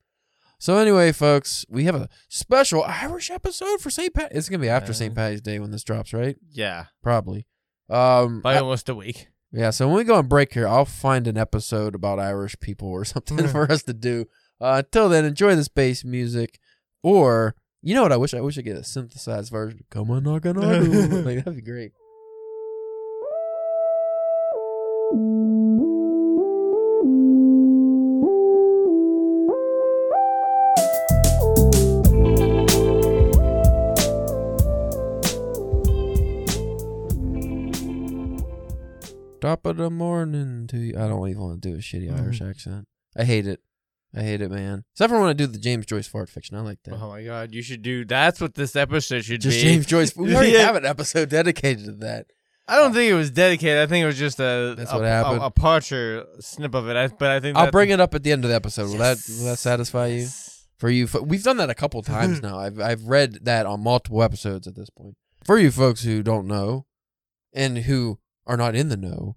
So 0.58 0.76
anyway, 0.78 1.12
folks, 1.12 1.64
we 1.68 1.84
have 1.84 1.94
a 1.94 2.08
special 2.28 2.82
Irish 2.82 3.30
episode 3.30 3.80
for 3.80 3.90
St. 3.90 4.12
Pat. 4.14 4.32
It's 4.34 4.48
gonna 4.48 4.60
be 4.62 4.68
after 4.68 4.90
Yeah. 4.92 4.96
St. 4.96 5.14
Patty's 5.14 5.40
Day 5.42 5.58
when 5.60 5.70
this 5.70 5.84
drops, 5.84 6.12
right? 6.12 6.36
Yeah, 6.50 6.86
Probably. 7.02 7.46
Um, 7.90 8.40
by 8.40 8.54
I- 8.56 8.58
almost 8.60 8.88
a 8.88 8.94
week. 8.94 9.28
yeah. 9.52 9.70
So 9.70 9.86
when 9.86 9.96
we 9.98 10.04
go 10.04 10.16
on 10.16 10.26
break 10.26 10.54
here, 10.54 10.66
I'll 10.66 10.84
find 10.84 11.28
an 11.28 11.36
episode 11.38 11.94
about 11.94 12.18
Irish 12.18 12.56
people 12.60 12.88
or 12.88 13.04
something 13.04 13.46
for 13.48 13.70
us 13.70 13.82
to 13.84 13.92
do. 13.94 14.24
Uh, 14.60 14.82
until 14.84 15.08
then, 15.08 15.24
enjoy 15.24 15.54
this 15.54 15.68
bass 15.68 16.04
music, 16.04 16.58
or 17.02 17.54
you 17.82 17.94
know 17.94 18.02
what? 18.02 18.12
I 18.12 18.16
wish 18.16 18.34
I 18.34 18.40
wish 18.40 18.58
I 18.58 18.62
get 18.62 18.76
a 18.76 18.84
synthesized 18.84 19.50
version. 19.50 19.84
Come 19.90 20.10
on, 20.10 20.24
knock 20.24 20.46
on 20.46 20.54
like 21.24 21.38
that'd 21.44 21.56
be 21.56 21.62
great. 21.62 21.92
Top 39.40 39.64
of 39.66 39.76
the 39.76 39.88
morning 39.88 40.66
to 40.66 40.78
you. 40.78 40.94
I 40.98 41.06
don't 41.06 41.28
even 41.28 41.40
want 41.42 41.62
to 41.62 41.68
do 41.70 41.76
a 41.76 41.78
shitty 41.78 42.10
Mhm. 42.10 42.20
Irish 42.20 42.42
accent. 42.42 42.88
I 43.16 43.24
hate 43.24 43.46
it. 43.46 43.60
I 44.14 44.22
hate 44.22 44.40
it, 44.40 44.50
man. 44.50 44.84
Except 44.94 45.10
for 45.10 45.20
when 45.20 45.28
I 45.28 45.34
do 45.34 45.46
the 45.46 45.58
James 45.58 45.84
Joyce 45.86 46.08
fart 46.08 46.30
fiction. 46.30 46.56
I 46.56 46.60
like 46.60 46.78
that. 46.84 46.94
Oh 46.94 47.08
my 47.10 47.22
god, 47.22 47.52
you 47.54 47.62
should 47.62 47.82
do. 47.82 48.04
That's 48.04 48.40
what 48.40 48.54
this 48.54 48.74
episode 48.74 49.24
should 49.24 49.40
Just 49.42 49.58
be. 49.58 49.62
James 49.62 49.86
Joyce. 49.86 50.16
We 50.16 50.34
already 50.34 50.52
Yeah. 50.52 50.60
have 50.60 50.76
an 50.76 50.86
episode 50.86 51.28
dedicated 51.28 51.84
to 51.84 51.92
that. 52.06 52.26
I 52.66 52.76
don't 52.76 52.92
think 52.92 53.10
it 53.10 53.14
was 53.14 53.30
dedicated. 53.30 53.78
I 53.78 53.86
think 53.86 54.02
it 54.02 54.06
was 54.06 54.18
just 54.18 54.38
a 54.40 54.74
That's 54.76 54.92
a, 54.92 54.96
what 54.96 55.04
happened. 55.04 55.42
A, 55.42 55.46
a 55.46 55.50
partial 55.50 56.24
snip 56.40 56.74
of 56.74 56.86
it. 56.88 56.96
I, 56.96 57.08
but 57.08 57.30
I 57.30 57.40
think 57.40 57.56
I'll 57.56 57.70
bring 57.70 57.88
it 57.90 57.98
up 58.00 58.14
at 58.14 58.22
the 58.22 58.30
end 58.32 58.44
of 58.44 58.50
the 58.50 58.54
episode. 58.56 58.90
Will 58.90 58.98
that 58.98 59.18
will 59.38 59.44
that 59.46 59.58
satisfy 59.58 60.06
you? 60.08 60.28
For 60.78 60.90
you, 60.90 61.06
fo- 61.06 61.22
we've 61.22 61.42
done 61.42 61.56
that 61.56 61.70
a 61.70 61.74
couple 61.74 62.00
times 62.02 62.40
now. 62.42 62.58
I've 62.58 62.78
I've 62.78 63.04
read 63.04 63.38
that 63.46 63.64
on 63.66 63.82
multiple 63.82 64.22
episodes 64.22 64.66
at 64.66 64.74
this 64.76 64.90
point. 64.90 65.16
For 65.44 65.58
you 65.58 65.70
folks 65.70 66.02
who 66.04 66.22
don't 66.22 66.46
know, 66.46 66.84
and 67.54 67.78
who 67.78 68.18
are 68.46 68.56
not 68.58 68.74
in 68.76 68.90
the 68.90 68.96
know, 68.98 69.36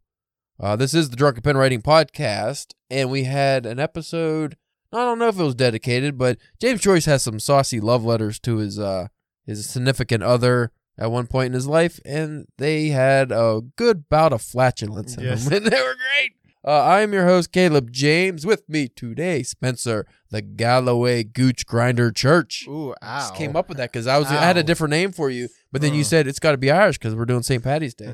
uh, 0.62 0.76
this 0.76 0.94
is 0.94 1.10
the 1.10 1.16
Drunken 1.16 1.42
Pen 1.44 1.58
Writing 1.58 1.82
Podcast, 1.82 2.68
and 2.90 3.10
we 3.10 3.24
had 3.24 3.66
an 3.66 3.80
episode. 3.80 4.56
I 4.94 4.98
don't 5.00 5.20
know 5.20 5.28
if 5.30 5.40
it 5.40 5.44
was 5.44 5.56
dedicated, 5.56 6.18
but 6.18 6.38
James 6.62 6.82
Joyce 6.82 7.06
has 7.06 7.24
some 7.24 7.40
saucy 7.40 7.80
love 7.80 8.04
letters 8.06 8.40
to 8.42 8.58
his 8.58 8.78
uh 8.80 9.08
his 9.46 9.68
significant 9.68 10.22
other 10.24 10.72
at 10.98 11.10
one 11.12 11.26
point 11.28 11.48
in 11.48 11.54
his 11.54 11.66
life, 11.68 12.00
and 12.06 12.46
they 12.58 12.90
had 12.90 13.32
a 13.32 13.62
good 13.76 14.08
bout 14.10 14.34
of 14.34 14.42
flatulence 14.42 15.18
in 15.18 15.24
Yes. 15.24 15.46
them, 15.46 15.54
and 15.64 15.66
they 15.66 15.82
were 15.82 15.96
great. 15.96 16.34
Uh, 16.64 16.80
I 16.84 17.02
am 17.02 17.12
your 17.12 17.26
host, 17.26 17.52
Caleb 17.52 17.90
James. 17.92 18.46
With 18.46 18.70
me 18.70 18.88
today, 18.88 19.42
Spencer, 19.42 20.06
the 20.30 20.44
Galloway 20.44 21.24
Gooch 21.24 21.66
Grinder 21.66 22.12
Church. 22.12 22.66
Ooh, 22.68 22.94
ow. 23.02 23.18
Just 23.20 23.34
came 23.34 23.56
up 23.56 23.68
with 23.68 23.78
that 23.80 23.92
because 23.92 24.06
I 24.06 24.20
was 24.20 24.28
I 24.28 24.36
had 24.36 24.58
a 24.58 24.64
different 24.64 24.92
name 24.92 25.12
for 25.12 25.32
you, 25.32 25.48
but 25.72 25.82
then 25.82 25.96
you 25.96 26.02
Uh. 26.02 26.04
said 26.04 26.28
it's 26.28 26.38
got 26.40 26.52
to 26.52 26.58
be 26.60 26.70
Irish 26.70 27.00
because 27.00 27.16
we're 27.16 27.26
doing 27.26 27.42
St. 27.42 27.64
Patty's 27.64 27.96
Day, 27.96 28.14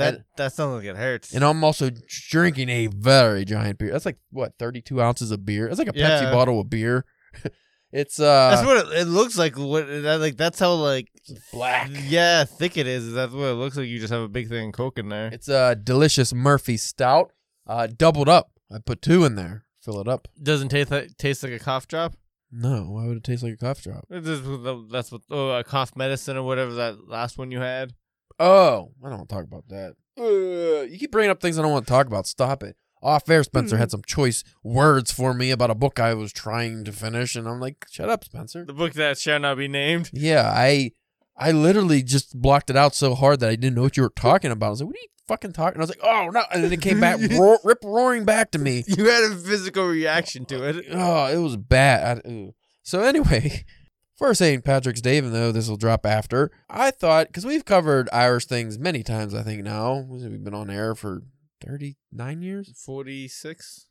That 0.00 0.24
that 0.36 0.52
sounds 0.52 0.76
like 0.76 0.84
it 0.84 0.96
hurts. 0.96 1.34
and 1.34 1.44
I'm 1.44 1.62
also 1.64 1.90
drinking 2.28 2.68
a 2.68 2.86
very 2.88 3.44
giant 3.44 3.78
beer. 3.78 3.92
That's 3.92 4.06
like 4.06 4.18
what 4.30 4.54
32 4.58 5.00
ounces 5.00 5.30
of 5.30 5.44
beer. 5.46 5.68
That's 5.68 5.78
like 5.78 5.88
a 5.88 5.92
Pepsi 5.92 6.32
bottle 6.32 6.60
of 6.60 6.68
beer. 6.70 7.04
it's 7.92 8.18
uh 8.20 8.50
that's 8.50 8.66
what 8.66 8.76
it, 8.86 9.00
it 9.00 9.04
looks 9.08 9.36
like. 9.38 9.56
What 9.58 9.86
that, 9.86 10.20
like 10.20 10.36
that's 10.36 10.58
how 10.58 10.74
like 10.74 11.08
black. 11.52 11.90
Yeah, 11.92 12.44
thick 12.44 12.76
it 12.76 12.86
is. 12.86 13.12
That's 13.12 13.32
what 13.32 13.44
it 13.44 13.54
looks 13.54 13.76
like. 13.76 13.86
You 13.88 13.98
just 14.00 14.12
have 14.12 14.22
a 14.22 14.28
big 14.28 14.48
thing 14.48 14.68
of 14.68 14.74
coke 14.74 14.98
in 14.98 15.08
there. 15.08 15.28
It's 15.32 15.48
a 15.48 15.74
delicious 15.74 16.32
Murphy 16.32 16.76
Stout, 16.76 17.32
uh, 17.66 17.86
doubled 17.86 18.28
up. 18.28 18.52
I 18.72 18.78
put 18.78 19.02
two 19.02 19.24
in 19.24 19.34
there. 19.34 19.64
Fill 19.82 20.00
it 20.00 20.08
up. 20.08 20.28
doesn't 20.42 20.68
taste 20.68 20.90
like 20.90 21.16
taste 21.16 21.42
like 21.42 21.52
a 21.52 21.58
cough 21.58 21.88
drop. 21.88 22.14
No, 22.52 22.82
why 22.90 23.06
would 23.06 23.16
it 23.18 23.24
taste 23.24 23.42
like 23.42 23.54
a 23.54 23.56
cough 23.56 23.80
drop? 23.82 24.04
It's 24.10 24.26
just- 24.26 24.42
That's 24.90 25.12
what 25.12 25.22
oh 25.30 25.50
a 25.58 25.64
cough 25.64 25.94
medicine 25.96 26.36
or 26.36 26.42
whatever 26.42 26.74
that 26.74 27.08
last 27.08 27.38
one 27.38 27.50
you 27.50 27.60
had. 27.60 27.94
Oh, 28.40 28.92
I 29.04 29.08
don't 29.10 29.18
want 29.18 29.28
to 29.28 29.34
talk 29.34 29.44
about 29.44 29.68
that. 29.68 29.94
Uh, 30.18 30.82
you 30.84 30.98
keep 30.98 31.12
bringing 31.12 31.30
up 31.30 31.40
things 31.40 31.58
I 31.58 31.62
don't 31.62 31.72
want 31.72 31.86
to 31.86 31.90
talk 31.90 32.06
about. 32.06 32.26
Stop 32.26 32.62
it. 32.62 32.76
Off 33.02 33.28
air, 33.30 33.42
Spencer 33.44 33.76
had 33.78 33.90
some 33.90 34.02
choice 34.06 34.44
words 34.62 35.10
for 35.10 35.32
me 35.32 35.50
about 35.50 35.70
a 35.70 35.74
book 35.74 35.98
I 36.00 36.12
was 36.14 36.32
trying 36.32 36.84
to 36.84 36.92
finish, 36.92 37.34
and 37.34 37.46
I'm 37.48 37.60
like, 37.60 37.86
shut 37.90 38.10
up, 38.10 38.24
Spencer. 38.24 38.64
The 38.64 38.74
book 38.74 38.92
that 38.94 39.18
shall 39.18 39.38
not 39.38 39.56
be 39.56 39.68
named. 39.68 40.10
Yeah, 40.12 40.50
I 40.54 40.92
I 41.36 41.52
literally 41.52 42.02
just 42.02 42.38
blocked 42.40 42.68
it 42.68 42.76
out 42.76 42.94
so 42.94 43.14
hard 43.14 43.40
that 43.40 43.48
I 43.48 43.56
didn't 43.56 43.74
know 43.76 43.82
what 43.82 43.96
you 43.96 44.02
were 44.02 44.12
talking 44.14 44.50
about. 44.50 44.66
I 44.66 44.70
was 44.70 44.80
like, 44.80 44.88
"What 44.88 44.96
are 44.96 45.00
you 45.02 45.08
fucking 45.28 45.52
talking?" 45.52 45.76
And 45.76 45.82
I 45.82 45.84
was 45.84 45.90
like, 45.90 46.04
"Oh 46.04 46.28
no!" 46.28 46.42
And 46.52 46.62
then 46.62 46.72
it 46.74 46.82
came 46.82 47.00
back, 47.00 47.20
roar, 47.30 47.58
rip 47.64 47.82
roaring 47.82 48.24
back 48.26 48.50
to 48.50 48.58
me. 48.58 48.84
You 48.86 49.08
had 49.08 49.32
a 49.32 49.34
physical 49.36 49.86
reaction 49.86 50.44
to 50.46 50.62
it. 50.68 50.84
Oh, 50.90 51.26
it 51.26 51.38
was 51.38 51.56
bad. 51.56 52.20
I, 52.26 52.52
so 52.82 53.00
anyway, 53.00 53.64
for 54.20 54.34
St. 54.34 54.62
Patrick's 54.62 55.00
Day, 55.00 55.16
even 55.16 55.32
though 55.32 55.50
this 55.50 55.66
will 55.68 55.78
drop 55.78 56.04
after, 56.04 56.50
I 56.68 56.90
thought 56.90 57.28
because 57.28 57.46
we've 57.46 57.64
covered 57.64 58.08
Irish 58.12 58.44
things 58.44 58.78
many 58.78 59.02
times. 59.02 59.34
I 59.34 59.42
think 59.42 59.64
now 59.64 60.04
we've 60.06 60.44
been 60.44 60.54
on 60.54 60.68
air 60.70 60.94
for 60.94 61.22
thirty 61.66 61.96
nine 62.12 62.42
years, 62.42 62.70
Forty 62.84 63.26
six. 63.28 63.86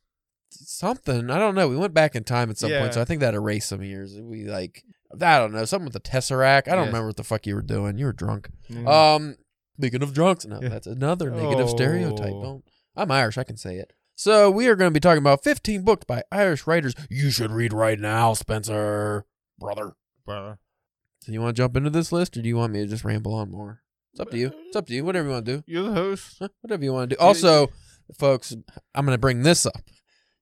something. 0.50 1.30
I 1.30 1.38
don't 1.38 1.54
know. 1.54 1.68
We 1.68 1.76
went 1.76 1.94
back 1.94 2.14
in 2.14 2.24
time 2.24 2.48
at 2.50 2.58
some 2.58 2.70
Yeah. 2.70 2.80
point, 2.80 2.94
so 2.94 3.00
I 3.00 3.04
think 3.04 3.20
that 3.20 3.34
erased 3.34 3.68
some 3.68 3.82
years. 3.82 4.16
We 4.20 4.44
like 4.44 4.84
I 5.20 5.38
don't 5.38 5.52
know 5.52 5.64
something 5.64 5.86
with 5.86 5.94
the 5.94 6.00
tesseract. 6.00 6.68
I 6.68 6.76
don't 6.76 6.84
Yes. 6.84 6.86
remember 6.86 7.08
what 7.08 7.16
the 7.16 7.24
fuck 7.24 7.46
you 7.46 7.56
were 7.56 7.62
doing. 7.62 7.98
You 7.98 8.06
were 8.06 8.12
drunk. 8.12 8.50
Mm. 8.70 8.88
Um, 8.88 9.36
speaking 9.78 10.02
of 10.02 10.14
drunks, 10.14 10.46
no, 10.46 10.60
Yeah. 10.62 10.68
that's 10.68 10.86
another 10.86 11.30
negative 11.32 11.68
stereotype. 11.70 12.32
Oh. 12.32 12.42
Don't. 12.42 12.64
I'm 12.96 13.10
Irish. 13.10 13.36
I 13.36 13.42
can 13.44 13.56
say 13.56 13.76
it. 13.78 13.92
So 14.14 14.50
we 14.50 14.68
are 14.68 14.76
going 14.76 14.90
to 14.90 14.94
be 14.94 15.00
talking 15.00 15.22
about 15.22 15.42
15 15.42 15.82
books 15.82 16.04
by 16.04 16.22
Irish 16.30 16.66
writers 16.66 16.94
you 17.08 17.30
should 17.30 17.50
read 17.50 17.72
right 17.72 17.98
now, 17.98 18.34
Spencer, 18.34 19.24
brother. 19.58 19.94
So 21.20 21.32
you 21.32 21.40
want 21.40 21.56
to 21.56 21.62
jump 21.62 21.76
into 21.76 21.90
this 21.90 22.12
list, 22.12 22.36
or 22.36 22.42
do 22.42 22.48
you 22.48 22.56
want 22.56 22.72
me 22.72 22.80
to 22.80 22.86
just 22.86 23.04
ramble 23.04 23.34
on 23.34 23.50
more? 23.50 23.82
It's 24.12 24.20
up 24.20 24.30
to 24.30 24.38
you. 24.38 24.52
It's 24.66 24.76
up 24.76 24.86
to 24.86 24.94
you. 24.94 25.04
Whatever 25.04 25.28
you 25.28 25.34
want 25.34 25.46
to 25.46 25.56
do. 25.58 25.64
You're 25.66 25.84
the 25.84 25.92
host. 25.92 26.36
Huh? 26.40 26.48
Whatever 26.62 26.84
you 26.84 26.92
want 26.92 27.10
to 27.10 27.16
do. 27.16 27.22
Also, 27.22 27.68
folks, 28.18 28.54
I'm 28.94 29.04
going 29.04 29.14
to 29.14 29.20
bring 29.20 29.42
this 29.42 29.66
up. 29.66 29.82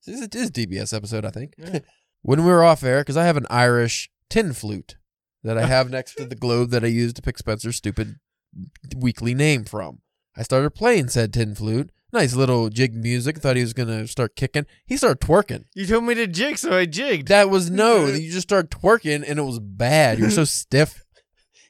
This 0.07 0.21
is 0.21 0.29
this 0.29 0.43
is 0.43 0.49
a 0.49 0.53
DBS 0.53 0.97
episode, 0.97 1.25
I 1.25 1.31
think. 1.31 1.55
Yeah. 1.59 1.81
when 2.23 2.45
we 2.45 2.51
were 2.51 2.65
off 2.65 2.83
air, 2.83 3.01
because 3.01 3.17
I 3.17 3.25
have 3.25 3.37
an 3.37 3.47
Irish 3.51 4.11
tin 4.31 4.53
flute 4.53 4.97
that 5.43 5.59
I 5.59 5.67
have 5.67 5.91
next 5.91 6.15
to 6.17 6.25
the 6.25 6.35
globe 6.37 6.71
that 6.71 6.85
I 6.85 6.89
use 6.89 7.13
to 7.15 7.23
pick 7.23 7.39
Spencer's 7.39 7.77
stupid 7.77 8.17
weekly 8.97 9.35
name 9.35 9.65
from. 9.65 10.01
I 10.37 10.43
started 10.43 10.71
playing 10.71 11.09
said 11.09 11.33
tin 11.33 11.55
flute. 11.55 11.91
Nice 12.13 12.35
little 12.35 12.71
jig 12.71 12.95
music. 12.95 13.39
Thought 13.39 13.57
he 13.57 13.63
was 13.63 13.75
gonna 13.75 14.07
start 14.07 14.35
kicking. 14.35 14.67
He 14.87 14.97
started 14.97 15.21
twerking. 15.21 15.65
You 15.75 15.87
told 15.87 16.05
me 16.05 16.15
to 16.15 16.27
jig, 16.27 16.57
so 16.59 16.77
I 16.77 16.87
jigged. 16.87 17.29
That 17.29 17.51
was 17.51 17.71
no. 17.83 18.07
You 18.07 18.31
just 18.31 18.49
started 18.49 18.71
twerking, 18.71 19.25
and 19.29 19.39
it 19.39 19.43
was 19.43 19.59
bad. 19.61 20.19
You're 20.19 20.31
so 20.31 20.45
stiff. 20.45 21.05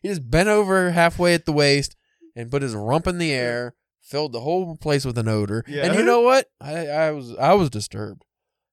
He 0.01 0.09
just 0.09 0.31
bent 0.31 0.49
over 0.49 0.93
halfway 0.93 1.35
at 1.35 1.45
the 1.45 1.53
waist 1.53 1.97
and 2.37 2.51
put 2.51 2.63
his 2.63 2.75
rump 2.75 3.09
in 3.09 3.19
the 3.19 3.33
air, 3.33 3.75
filled 4.01 4.33
the 4.33 4.41
whole 4.41 4.77
place 4.77 5.05
with 5.05 5.19
an 5.19 5.27
odor. 5.27 5.65
Yeah. 5.67 5.87
And 5.87 5.97
you 5.97 6.05
know 6.05 6.21
what? 6.21 6.47
I, 6.61 6.87
I 6.87 7.11
was 7.11 7.35
I 7.37 7.55
was 7.55 7.69
disturbed. 7.69 8.25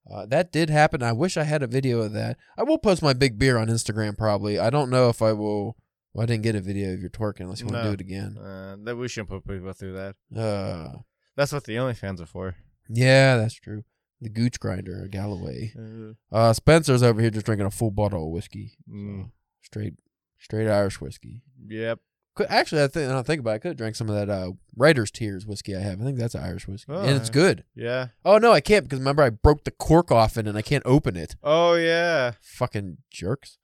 Uh, 0.10 0.27
that 0.27 0.51
did 0.51 0.69
happen. 0.69 1.01
I 1.01 1.13
wish 1.13 1.36
I 1.36 1.45
had 1.45 1.63
a 1.63 1.67
video 1.67 2.00
of 2.01 2.13
that. 2.13 2.38
I 2.60 2.62
will 2.63 2.77
post 2.77 3.01
my 3.01 3.13
big 3.13 3.39
beer 3.39 3.57
on 3.57 3.69
Instagram 3.69 4.15
probably. 4.15 4.60
I 4.60 4.69
don't 4.69 4.91
know 4.91 5.10
if 5.10 5.24
I 5.24 5.34
will. 5.34 5.75
Well, 6.13 6.22
I 6.24 6.25
didn't 6.27 6.43
get 6.43 6.53
a 6.55 6.62
video 6.62 6.93
of 6.93 7.00
your 7.01 7.10
twerking 7.10 7.41
unless 7.41 7.60
you 7.60 7.65
want 7.65 7.77
to 7.77 7.84
No. 7.84 7.89
do 7.89 7.93
it 7.95 8.01
again. 8.01 8.38
Uh, 8.38 8.75
that 8.84 8.95
we 8.95 9.07
shouldn't 9.07 9.29
put 9.31 9.48
people 9.48 9.74
through 9.74 9.93
that. 9.93 10.15
Uh, 10.39 11.00
That's 11.35 11.51
what 11.53 11.63
the 11.65 11.75
OnlyFans 11.75 12.21
are 12.21 12.25
for. 12.25 12.55
yeah, 12.89 13.37
that's 13.37 13.55
true. 13.55 13.83
The 14.21 14.29
Gooch 14.29 14.59
Grinder, 14.59 15.07
Galloway. 15.11 15.73
Uh, 15.77 16.13
Uh, 16.35 16.53
Spencer's 16.53 17.03
over 17.03 17.19
here 17.21 17.29
just 17.29 17.45
drinking 17.45 17.67
a 17.67 17.71
full 17.71 17.91
bottle 17.91 18.25
of 18.27 18.31
whiskey. 18.31 18.77
mm, 18.89 19.29
Straight, 19.61 19.95
straight 20.39 20.67
Irish 20.69 21.01
whiskey. 21.01 21.41
yep. 21.67 21.99
Could, 22.35 22.47
actually, 22.49 22.83
I 22.83 22.87
think 22.87 23.09
I 23.09 23.13
don't 23.13 23.25
think 23.25 23.39
about. 23.39 23.51
it. 23.51 23.53
I 23.55 23.57
could 23.59 23.67
have 23.69 23.77
drank 23.77 23.95
some 23.95 24.09
of 24.09 24.15
that 24.15 24.29
uh, 24.29 24.51
Writer's 24.75 25.09
Tears 25.09 25.45
whiskey 25.47 25.73
I 25.73 25.79
have. 25.79 26.01
I 26.01 26.03
think 26.03 26.17
that's 26.17 26.35
Irish 26.35 26.67
whiskey, 26.67 26.91
Oh, 26.91 26.99
and 27.01 27.15
it's 27.15 27.29
good. 27.29 27.63
Yeah. 27.75 28.07
Oh 28.25 28.37
no, 28.39 28.51
I 28.51 28.59
can't 28.59 28.83
because 28.83 28.99
remember 28.99 29.23
I 29.23 29.29
broke 29.29 29.63
the 29.63 29.71
cork 29.71 30.11
off 30.11 30.35
it 30.37 30.45
and 30.45 30.57
I 30.57 30.61
can't 30.61 30.83
open 30.85 31.15
it. 31.15 31.37
Oh 31.41 31.75
yeah. 31.75 32.33
Fucking 32.41 32.97
jerks. 33.09 33.57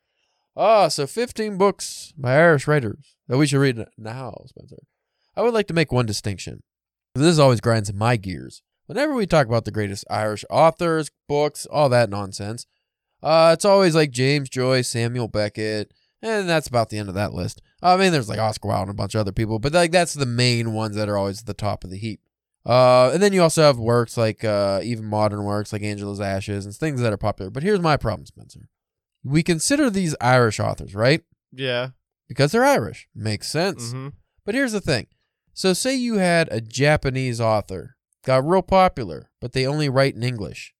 Ah, 0.56 0.88
so 0.88 1.06
15 1.06 1.58
books 1.58 2.14
by 2.18 2.36
Irish 2.38 2.66
writers 2.66 3.18
that 3.28 3.38
we 3.38 3.46
should 3.46 3.60
read 3.60 3.84
now, 3.98 4.36
Spencer. 4.48 4.78
I 5.36 5.42
would 5.42 5.54
like 5.54 5.68
to 5.68 5.74
make 5.74 5.92
one 5.92 6.06
distinction. 6.06 6.64
This 7.16 7.40
always 7.40 7.62
grinds 7.62 7.94
my 7.94 8.16
gears. 8.16 8.62
Whenever 8.86 9.14
we 9.14 9.26
talk 9.26 9.48
about 9.48 9.66
the 9.66 9.72
greatest 9.72 10.06
Irish 10.10 10.44
authors, 10.50 11.12
books, 11.28 11.66
all 11.66 11.90
that 11.90 12.10
nonsense, 12.10 12.66
uh, 13.24 13.52
it's 13.54 13.66
always 13.66 13.96
like 13.96 14.12
James 14.12 14.50
Joyce, 14.50 14.88
Samuel 14.90 15.28
Beckett, 15.28 15.94
and 16.22 16.48
that's 16.50 16.68
about 16.68 16.90
the 16.90 16.98
end 16.98 17.10
of 17.10 17.16
that 17.16 17.34
list. 17.34 17.62
I 17.82 17.98
mean, 17.98 18.12
there's 18.12 18.30
like 18.30 18.40
Oscar 18.40 18.68
Wilde 18.70 18.82
and 18.90 18.92
a 18.92 18.94
bunch 18.94 19.16
of 19.16 19.22
other 19.22 19.32
people, 19.32 19.60
but 19.60 19.74
like 19.74 19.92
that's 19.92 20.14
the 20.14 20.26
main 20.26 20.74
ones 20.74 20.96
that 20.96 21.10
are 21.10 21.18
always 21.18 21.42
at 21.42 21.46
the 21.48 21.54
top 21.54 21.84
of 21.84 21.90
the 21.90 21.98
heap. 21.98 22.22
Uh, 22.66 23.10
and 23.14 23.22
then 23.24 23.34
you 23.34 23.42
also 23.42 23.64
have 23.64 23.78
works 23.80 24.18
like 24.18 24.44
uh, 24.44 24.80
even 24.84 25.06
modern 25.06 25.44
works 25.44 25.74
like 25.74 25.82
Angela's 25.82 26.22
Ashes 26.22 26.66
and 26.66 26.76
things 26.76 27.02
that 27.02 27.12
are 27.14 27.18
popular. 27.18 27.50
But 27.50 27.64
here's 27.64 27.80
my 27.80 27.98
problem, 27.98 28.26
Spencer. 28.28 28.70
We 29.24 29.42
consider 29.44 29.90
these 29.90 30.16
Irish 30.22 30.60
authors, 30.60 30.94
right? 30.94 31.24
Yeah. 31.52 31.90
Because 32.28 32.52
they're 32.52 32.64
Irish. 32.64 33.08
Makes 33.16 33.50
sense. 33.50 33.92
hmm 33.92 34.10
But 34.46 34.56
here's 34.56 34.72
the 34.74 34.82
thing. 34.82 35.08
So 35.54 35.74
say 35.74 35.96
you 35.96 36.16
had 36.16 36.48
a 36.52 36.62
Japanese 36.62 37.40
author, 37.42 37.96
got 38.26 38.46
real 38.46 38.62
popular, 38.62 39.30
but 39.40 39.54
they 39.54 39.66
only 39.66 39.90
write 39.90 40.16
in 40.16 40.24
English. 40.24 40.74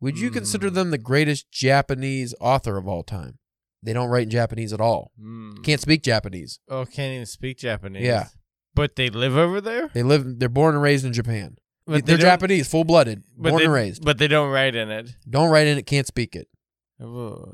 Would 0.00 0.18
you 0.18 0.30
consider 0.30 0.70
Mm. 0.70 0.74
them 0.74 0.90
the 0.90 0.98
greatest 0.98 1.50
Japanese 1.50 2.34
author 2.40 2.76
of 2.76 2.88
all 2.88 3.02
time? 3.02 3.38
They 3.82 3.92
don't 3.92 4.08
write 4.08 4.24
in 4.24 4.30
Japanese 4.30 4.72
at 4.72 4.80
all. 4.80 5.10
Mm. 5.20 5.62
Can't 5.64 5.80
speak 5.80 6.02
Japanese. 6.02 6.60
Oh, 6.68 6.84
can't 6.84 7.14
even 7.14 7.26
speak 7.26 7.58
Japanese. 7.58 8.02
Yeah. 8.04 8.26
But 8.74 8.96
they 8.96 9.10
live 9.10 9.36
over 9.36 9.60
there. 9.60 9.90
They 9.92 10.02
live 10.02 10.38
they're 10.38 10.48
born 10.48 10.74
and 10.74 10.82
raised 10.82 11.04
in 11.04 11.12
Japan. 11.12 11.56
But 11.86 11.94
they 11.94 12.00
they're 12.12 12.16
don't- 12.18 12.26
Japanese, 12.26 12.68
full 12.68 12.84
blooded, 12.84 13.24
born 13.36 13.56
they, 13.58 13.64
and 13.64 13.72
raised. 13.72 14.04
But 14.04 14.18
they 14.18 14.28
don't 14.28 14.50
write 14.52 14.76
in 14.76 14.90
it. 14.90 15.10
Don't 15.28 15.50
write 15.50 15.66
in 15.66 15.78
it, 15.78 15.86
can't 15.86 16.06
speak 16.06 16.36
it. 16.36 16.46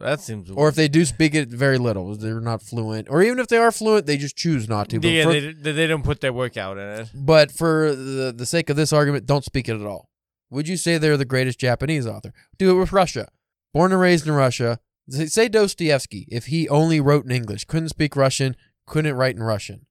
That 0.00 0.20
seems. 0.20 0.50
Or 0.50 0.68
if 0.68 0.74
they 0.74 0.88
do 0.88 1.04
speak 1.04 1.34
it, 1.34 1.48
very 1.48 1.78
little. 1.78 2.14
They're 2.16 2.40
not 2.40 2.62
fluent. 2.62 3.08
Or 3.10 3.22
even 3.22 3.38
if 3.38 3.48
they 3.48 3.56
are 3.56 3.72
fluent, 3.72 4.06
they 4.06 4.16
just 4.16 4.36
choose 4.36 4.68
not 4.68 4.88
to. 4.90 5.00
But, 5.00 5.08
yeah, 5.10 5.24
for, 5.24 5.32
they, 5.32 5.72
they 5.72 5.86
don't 5.86 6.04
put 6.04 6.20
their 6.20 6.32
work 6.32 6.56
out 6.56 6.78
in 6.78 6.86
it. 6.88 7.10
but 7.14 7.50
for 7.50 7.94
the, 7.94 8.32
the 8.36 8.46
sake 8.46 8.68
of 8.70 8.76
this 8.76 8.92
argument, 8.92 9.26
don't 9.26 9.44
speak 9.44 9.68
it 9.68 9.80
at 9.80 9.86
all. 9.86 10.08
Would 10.50 10.68
you 10.68 10.76
say 10.76 10.98
they're 10.98 11.16
the 11.16 11.24
greatest 11.24 11.58
Japanese 11.58 12.06
author? 12.06 12.32
Do 12.58 12.70
it 12.70 12.78
with 12.80 12.92
Russia. 12.92 13.28
Born 13.74 13.92
and 13.92 14.00
raised 14.00 14.26
in 14.26 14.32
Russia. 14.34 14.80
Say- 15.10 15.48
Dostoevsky, 15.48 16.26
if 16.30 16.46
he 16.46 16.68
only 16.68 17.00
wrote 17.00 17.24
in 17.24 17.30
English, 17.30 17.64
couldn't 17.64 17.88
speak 17.90 18.16
Russian, 18.16 18.56
couldn't 18.86 19.14
write 19.14 19.36
in 19.36 19.42
Russian, 19.42 19.86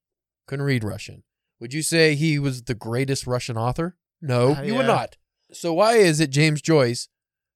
couldn't 0.48 0.66
read 0.66 0.84
Russian. 0.84 1.24
Would 1.60 1.74
you 1.74 1.82
say 1.82 2.14
he 2.16 2.38
was 2.38 2.64
the 2.64 2.76
greatest 2.76 3.26
Russian 3.26 3.58
author? 3.58 3.96
No, 4.22 4.56
Uh, 4.56 4.62
you 4.62 4.76
would 4.76 4.86
not. 4.88 5.18
So 5.52 5.74
why 5.74 5.94
is 5.96 6.20
it 6.20 6.30
James 6.30 6.62
Joyce, 6.62 7.08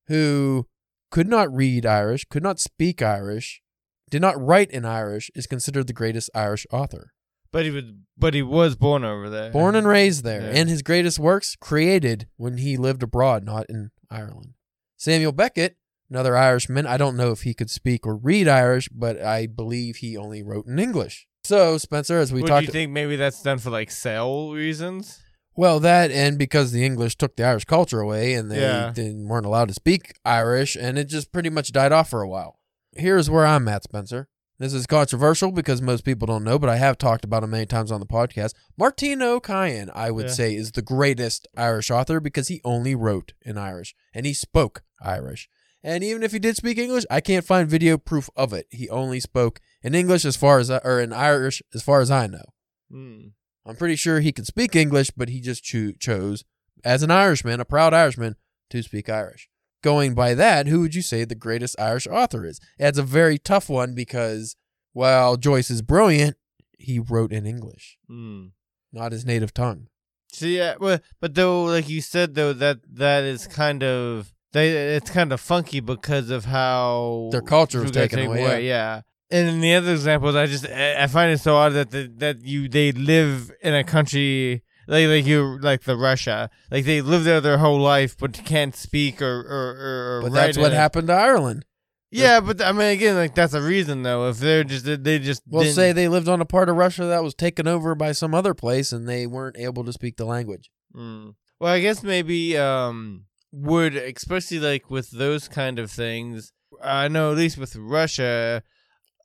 who 0.08 0.68
could 1.12 1.28
not 1.28 1.54
read 1.54 1.86
Irish, 1.86 2.26
could 2.26 2.44
not 2.44 2.60
speak 2.60 3.02
Irish, 3.02 3.62
did 4.10 4.22
not 4.22 4.42
write 4.42 4.72
in 4.72 4.86
Irish, 4.86 5.30
is 5.36 5.46
considered 5.48 5.88
the 5.88 5.94
greatest 5.94 6.30
Irish 6.34 6.66
author? 6.72 7.14
But 7.52 7.66
he 7.66 7.72
was. 7.72 7.84
But 8.18 8.34
he 8.34 8.42
was 8.42 8.76
born 8.76 9.04
over 9.04 9.30
there. 9.30 9.52
Born 9.52 9.76
and 9.76 9.88
raised 9.88 10.24
there, 10.24 10.42
Yeah. 10.42 10.60
and 10.60 10.70
his 10.70 10.82
greatest 10.82 11.20
works 11.20 11.56
created 11.60 12.28
when 12.38 12.58
he 12.58 12.78
lived 12.78 13.04
abroad, 13.04 13.44
not 13.44 13.66
in 13.70 13.92
Ireland. 14.10 14.54
Samuel 14.98 15.32
Beckett, 15.34 15.76
another 16.10 16.38
Irishman. 16.38 16.86
I 16.88 16.98
don't 16.98 17.18
know 17.18 17.32
if 17.32 17.42
he 17.42 17.54
could 17.54 17.70
speak 17.70 18.06
or 18.08 18.16
read 18.16 18.48
Irish, 18.48 18.88
but 18.90 19.22
I 19.22 19.48
believe 19.48 19.98
he 19.98 20.16
only 20.16 20.42
wrote 20.44 20.66
in 20.68 20.80
English. 20.80 21.28
So, 21.44 21.78
Spencer, 21.78 22.20
as 22.20 22.32
we 22.32 22.42
Would 22.42 22.48
talked, 22.50 22.68
you 22.68 22.72
think 22.72 22.92
maybe 22.92 23.16
that's 23.16 23.42
done 23.42 23.58
for 23.58 23.70
like 23.72 23.90
sale 23.92 24.54
reasons? 24.54 25.20
Well, 25.56 25.80
that 25.82 26.12
and 26.12 26.38
because 26.38 26.72
the 26.72 26.86
English 26.86 27.18
took 27.18 27.36
the 27.36 27.44
Irish 27.46 27.66
culture 27.66 28.00
away, 28.00 28.34
and 28.34 28.50
they 28.50 28.62
Yeah. 28.62 28.92
didn't, 28.94 29.28
weren't 29.28 29.46
allowed 29.46 29.68
to 29.68 29.74
speak 29.74 30.14
Irish, 30.24 30.76
and 30.76 30.98
it 30.98 31.06
just 31.06 31.32
pretty 31.32 31.50
much 31.50 31.72
died 31.72 31.92
off 31.92 32.10
for 32.10 32.22
a 32.22 32.30
while. 32.30 32.60
Here's 32.96 33.30
where 33.30 33.46
I'm 33.46 33.68
at, 33.68 33.84
Spencer. 33.84 34.28
This 34.60 34.74
is 34.74 34.86
controversial 34.86 35.52
because 35.52 35.82
most 35.82 36.06
people 36.06 36.28
don't 36.28 36.44
know, 36.44 36.60
but 36.60 36.70
I 36.70 36.76
have 36.78 36.98
talked 37.00 37.26
about 37.26 37.44
him 37.44 37.50
many 37.50 37.66
times 37.66 37.92
on 37.92 38.00
the 38.00 38.06
podcast. 38.06 38.54
Máirtín 38.80 39.18
Ó 39.18 39.42
Cadhain, 39.42 39.90
I 39.96 40.12
would 40.12 40.28
Yeah. 40.28 40.32
say, 40.34 40.56
is 40.56 40.72
the 40.74 40.84
greatest 40.84 41.48
Irish 41.58 41.90
author 41.90 42.20
because 42.20 42.48
he 42.48 42.62
only 42.64 42.94
wrote 42.94 43.34
in 43.42 43.58
Irish 43.58 43.96
and 44.14 44.26
he 44.26 44.34
spoke 44.34 44.84
Irish. 45.02 45.50
And 45.84 46.04
even 46.04 46.22
if 46.22 46.32
he 46.32 46.38
did 46.38 46.58
speak 46.58 46.78
English, 46.78 47.06
I 47.10 47.22
can't 47.22 47.44
find 47.46 47.68
video 47.68 47.98
proof 47.98 48.30
of 48.36 48.54
it. 48.54 48.68
He 48.70 48.88
only 48.90 49.20
spoke 49.20 49.60
in 49.82 49.96
English 49.96 50.26
as 50.26 50.36
far 50.38 50.60
as 50.60 50.70
I, 50.70 50.78
or 50.84 51.02
in 51.02 51.12
Irish 51.12 51.64
as 51.74 51.82
far 51.82 52.00
as 52.02 52.12
I 52.12 52.28
know. 52.28 52.46
Hmm. 52.92 53.30
I'm 53.66 53.76
pretty 53.76 53.96
sure 53.96 54.20
he 54.20 54.32
could 54.32 54.48
speak 54.48 54.76
English, 54.76 55.12
but 55.16 55.30
he 55.30 55.40
just 55.40 55.64
cho- 55.64 55.92
chose, 56.00 56.44
as 56.84 57.04
an 57.04 57.12
Irishman, 57.12 57.60
a 57.60 57.66
proud 57.66 57.94
Irishman, 57.94 58.36
to 58.72 58.82
speak 58.82 59.10
Irish. 59.10 59.50
Going 59.84 60.14
by 60.14 60.34
that, 60.36 60.68
who 60.68 60.82
would 60.82 60.96
you 60.96 61.02
say 61.02 61.24
the 61.26 61.36
greatest 61.36 61.80
Irish 61.80 62.08
author 62.08 62.46
is? 62.46 62.60
That's 62.80 62.98
a 62.98 63.04
very 63.04 63.38
tough 63.38 63.70
one 63.70 63.94
because 63.96 64.56
while 64.94 65.38
Joyce 65.38 65.70
is 65.70 65.82
brilliant, 65.82 66.38
he 66.78 67.00
wrote 67.00 67.32
in 67.32 67.46
English, 67.46 67.98
Hmm. 68.08 68.48
not 68.92 69.12
his 69.12 69.26
native 69.26 69.54
tongue. 69.54 69.88
So 70.32 70.46
yeah, 70.46 70.76
well, 70.80 71.00
but 71.20 71.36
though, 71.36 71.64
like 71.66 71.90
you 71.90 72.02
said, 72.02 72.36
though 72.36 72.54
that 72.54 72.80
that 72.94 73.24
is 73.24 73.48
kind 73.48 73.84
of 73.84 74.34
they 74.54 74.96
it's 74.96 75.10
kind 75.10 75.32
of 75.34 75.40
funky 75.42 75.80
because 75.82 76.30
of 76.30 76.46
how 76.46 77.30
Their 77.32 77.42
culture 77.42 77.82
was 77.82 77.92
taken 77.92 78.20
away, 78.20 78.66
Yeah. 78.68 79.02
And 79.32 79.48
in 79.50 79.62
the 79.62 79.74
other 79.76 79.92
examples, 79.94 80.36
I 80.36 80.46
just 80.46 80.66
I 80.68 81.08
find 81.08 81.32
it 81.32 81.40
so 81.40 81.56
odd 81.56 81.70
that 81.74 81.92
the, 81.92 82.12
that 82.18 82.42
you 82.44 82.68
they 82.68 82.92
live 82.92 83.52
in 83.62 83.74
a 83.74 83.84
country 83.84 84.64
like 84.88 85.08
like 85.08 85.26
you 85.26 85.58
like 85.62 85.84
the 85.84 85.96
Russia 85.96 86.50
like 86.70 86.86
they 86.86 87.02
live 87.02 87.24
there 87.24 87.40
their 87.40 87.60
whole 87.60 87.80
life 87.80 88.18
but 88.18 88.34
can't 88.34 88.76
speak 88.76 89.22
or 89.22 89.40
or, 89.42 90.18
or, 90.18 90.22
But 90.24 90.34
that's 90.34 90.58
what 90.58 90.74
it. 90.74 90.76
happened 90.76 91.08
to 91.08 91.14
Ireland. 91.14 91.66
Yeah, 92.14 92.42
but 92.42 92.62
I 92.62 92.74
mean, 92.74 92.88
again, 92.92 93.16
like 93.16 93.36
that's 93.36 93.54
a 93.54 93.62
reason 93.62 94.04
though. 94.04 94.28
If 94.28 94.40
they're 94.40 94.66
just 94.66 94.84
they 94.86 95.18
just 95.20 95.44
Well, 95.48 95.64
didn't- 95.64 95.76
say 95.76 95.92
they 95.94 96.10
lived 96.10 96.28
on 96.28 96.42
a 96.42 96.46
part 96.46 96.68
of 96.68 96.76
Russia 96.76 97.06
that 97.06 97.24
was 97.24 97.34
taken 97.34 97.68
over 97.70 97.96
by 97.96 98.12
some 98.12 98.36
other 98.36 98.54
place 98.54 98.92
and 98.92 99.08
they 99.08 99.26
weren't 99.28 99.56
able 99.58 99.86
to 99.86 99.94
speak 99.94 100.18
the 100.18 100.26
language. 100.26 100.70
Mm. 100.94 101.36
Well, 101.60 101.72
I 101.72 101.80
guess 101.80 102.04
maybe 102.04 102.58
um 102.58 103.26
would 103.54 103.96
especially 103.96 104.60
like 104.60 104.90
with 104.90 105.12
those 105.12 105.48
kind 105.48 105.80
of 105.80 105.90
things. 105.90 106.52
I 106.84 107.08
know 107.08 107.32
at 107.32 107.38
least 107.38 107.58
with 107.58 107.76
Russia, 107.78 108.64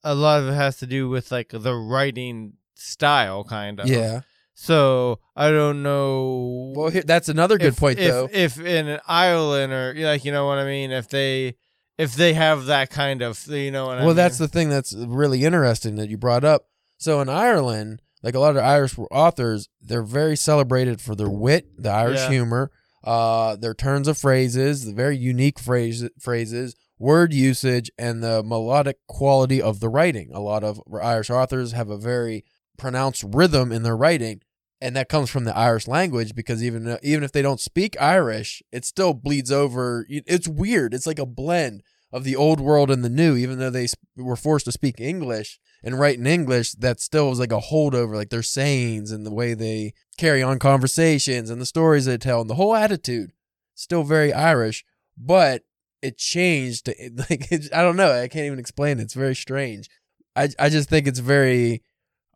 a 0.07 0.15
lot 0.15 0.41
of 0.41 0.49
it 0.49 0.53
has 0.53 0.77
to 0.79 0.87
do 0.87 1.09
with 1.09 1.33
like 1.33 1.49
the 1.51 1.75
writing 1.75 2.55
style, 2.75 3.43
kind 3.43 3.81
of. 3.81 3.89
Yeah. 3.89 4.21
So 4.55 5.19
I 5.35 5.51
don't 5.51 5.83
know. 5.83 6.73
Well, 6.77 6.91
here, 6.91 7.03
that's 7.03 7.29
another 7.29 7.59
good 7.59 7.69
if, 7.69 7.77
point, 7.77 7.99
if, 7.99 8.11
though. 8.11 8.29
If 8.33 8.59
in 8.61 9.01
Ireland 9.07 9.73
or 9.73 9.95
like 9.97 10.25
you 10.25 10.33
know 10.33 10.47
what 10.47 10.59
I 10.59 10.65
mean, 10.65 10.93
if 10.93 11.09
they 11.09 11.57
if 11.99 12.15
they 12.15 12.35
have 12.35 12.67
that 12.67 12.91
kind 12.91 13.21
of 13.21 13.45
you 13.49 13.73
know 13.73 13.87
what 13.87 13.93
I 13.93 13.97
mean. 13.97 14.07
well, 14.07 14.15
mean. 14.15 14.17
that's 14.17 14.39
the 14.39 14.49
thing 14.49 14.71
that's 14.71 14.95
really 14.95 15.45
interesting 15.45 15.97
that 15.97 16.09
you 16.09 16.17
brought 16.17 16.45
up. 16.45 16.69
So 16.99 17.21
in 17.21 17.29
Ireland, 17.29 18.01
like 18.23 18.37
a 18.37 18.41
lot 18.41 18.57
of 18.57 18.63
Irish 18.63 18.97
authors, 19.11 19.69
they're 19.83 20.03
very 20.03 20.37
celebrated 20.37 21.01
for 21.01 21.17
their 21.17 21.29
wit, 21.29 21.67
the 21.77 21.91
Irish 21.91 22.21
Yeah. 22.21 22.31
humor, 22.31 22.71
uh, 23.03 23.57
their 23.57 23.75
turns 23.75 24.09
of 24.09 24.17
phrases, 24.17 24.85
the 24.87 24.95
very 24.95 25.19
unique 25.19 25.59
phrase, 25.59 26.09
phrases, 26.19 26.77
word 26.99 27.33
usage, 27.33 27.91
and 27.99 28.23
the 28.23 28.43
melodic 28.43 28.99
quality 29.07 29.61
of 29.61 29.81
the 29.81 29.89
writing. 29.89 30.31
A 30.33 30.41
lot 30.41 30.65
of 30.65 30.81
Irish 31.03 31.31
authors 31.31 31.73
have 31.73 31.91
a 31.91 31.99
very 31.99 32.45
pronounced 32.77 33.25
rhythm 33.27 33.73
in 33.73 33.83
their 33.83 33.97
writing. 33.97 34.41
And 34.81 34.95
that 34.95 35.09
comes 35.09 35.31
from 35.31 35.45
the 35.45 35.57
Irish 35.57 35.89
language 35.89 36.35
because 36.35 36.63
even 36.63 36.99
even 37.03 37.25
if 37.25 37.33
they 37.33 37.41
don't 37.41 37.61
speak 37.61 37.97
Irish, 37.99 38.63
it 38.71 38.85
still 38.85 39.15
bleeds 39.15 39.51
over. 39.51 40.05
It's 40.09 40.47
weird. 40.47 40.93
It's 40.93 41.07
like 41.07 41.19
a 41.19 41.25
blend 41.25 41.83
of 42.13 42.25
the 42.25 42.37
old 42.37 42.61
world 42.61 42.91
and 42.91 43.03
the 43.03 43.09
new. 43.09 43.37
Even 43.37 43.59
though 43.59 43.71
they 43.71 43.87
were 44.17 44.37
forced 44.37 44.67
to 44.67 44.73
speak 44.73 45.01
English 45.01 45.59
and 45.83 45.99
write 45.99 46.19
in 46.19 46.27
English, 46.27 46.73
that 46.73 47.01
still 47.01 47.31
was 47.31 47.41
like 47.41 47.53
a 47.53 47.61
holdover, 47.61 48.15
like 48.15 48.29
their 48.29 48.43
sayings 48.43 49.11
and 49.11 49.25
the 49.25 49.33
way 49.33 49.55
they 49.55 49.95
carry 50.19 50.43
on 50.43 50.59
conversations 50.59 51.49
and 51.49 51.59
the 51.59 51.67
stories 51.67 52.05
they 52.05 52.19
tell 52.19 52.43
and 52.43 52.51
the 52.51 52.57
whole 52.57 52.77
attitude. 52.77 53.33
Still 53.75 54.03
very 54.03 54.31
Irish, 54.31 54.85
but 55.17 55.63
it 56.03 56.19
changed. 56.19 56.89
Like 57.31 57.51
it, 57.53 57.69
I 57.75 57.83
don't 57.83 57.97
know. 57.97 58.13
I 58.13 58.29
can't 58.29 58.47
even 58.47 58.59
explain 58.59 58.99
it. 58.99 59.05
It's 59.05 59.15
very 59.15 59.35
strange. 59.35 59.89
I 60.35 60.49
I 60.59 60.69
just 60.69 60.89
think 60.89 61.07
it's 61.07 61.19
very 61.19 61.83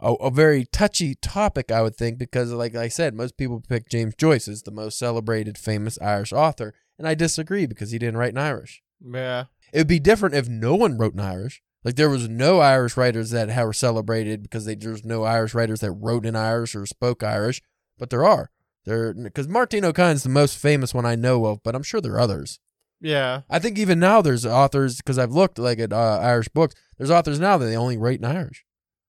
a, 0.01 0.13
a 0.15 0.31
very 0.31 0.65
touchy 0.67 1.15
topic, 1.15 1.71
I 1.71 1.83
would 1.83 1.97
think, 1.97 2.19
because 2.19 2.53
like 2.53 2.75
I 2.75 2.89
said, 2.89 3.15
most 3.15 3.37
people 3.37 3.63
pick 3.67 3.89
James 3.89 4.15
Joyce 4.17 4.49
as 4.49 4.63
the 4.63 4.71
most 4.71 4.99
celebrated, 4.99 5.59
famous 5.59 5.99
Irish 6.01 6.33
author, 6.33 6.75
and 6.99 7.07
I 7.07 7.15
disagree 7.15 7.67
because 7.67 7.91
he 7.91 7.99
didn't 7.99 8.17
write 8.17 8.33
in 8.33 8.39
Irish. 8.39 8.83
yeah. 9.05 9.45
It 9.73 9.79
would 9.79 9.87
be 9.87 10.01
different 10.01 10.35
if 10.35 10.49
no 10.49 10.75
one 10.75 10.99
wrote 10.99 11.15
in 11.15 11.21
Irish. 11.21 11.63
Like 11.85 11.95
there 11.95 12.11
was 12.11 12.29
no 12.29 12.59
Irish 12.59 12.97
writers 12.97 13.31
that 13.31 13.55
were 13.65 13.73
celebrated 13.73 14.43
because 14.43 14.65
they, 14.65 14.75
there's 14.75 15.05
no 15.05 15.23
Irish 15.23 15.55
writers 15.55 15.81
that 15.81 15.93
wrote 15.93 16.27
in 16.27 16.35
Irish 16.35 16.75
or 16.75 16.87
spoke 16.87 17.23
Irish, 17.23 17.63
but 17.99 18.11
there 18.11 18.25
are. 18.25 18.51
There 18.85 19.15
because 19.15 19.47
Máirtín 19.47 19.83
Ó 19.83 19.93
Cadhain's 19.93 20.23
the 20.25 20.29
most 20.29 20.59
famous 20.59 20.93
one 20.93 21.07
I 21.07 21.15
know 21.15 21.47
of, 21.47 21.63
but 21.63 21.75
I'm 21.75 21.83
sure 21.83 22.01
there 22.01 22.15
are 22.15 22.21
others. 22.21 22.59
Yeah. 23.01 23.43
I 23.49 23.59
think 23.59 23.79
even 23.79 23.99
now 23.99 24.21
there's 24.23 24.45
authors 24.45 24.97
because 24.99 25.19
I've 25.19 25.33
looked 25.33 25.59
like 25.59 25.79
at 25.79 25.93
uh, 25.93 26.19
Irish 26.23 26.49
books. 26.49 26.75
There's 26.99 27.11
authors 27.11 27.41
now 27.41 27.57
that 27.59 27.67
they 27.67 27.77
only 27.77 27.97
write 27.97 28.19
in 28.19 28.25
Irish, 28.25 28.65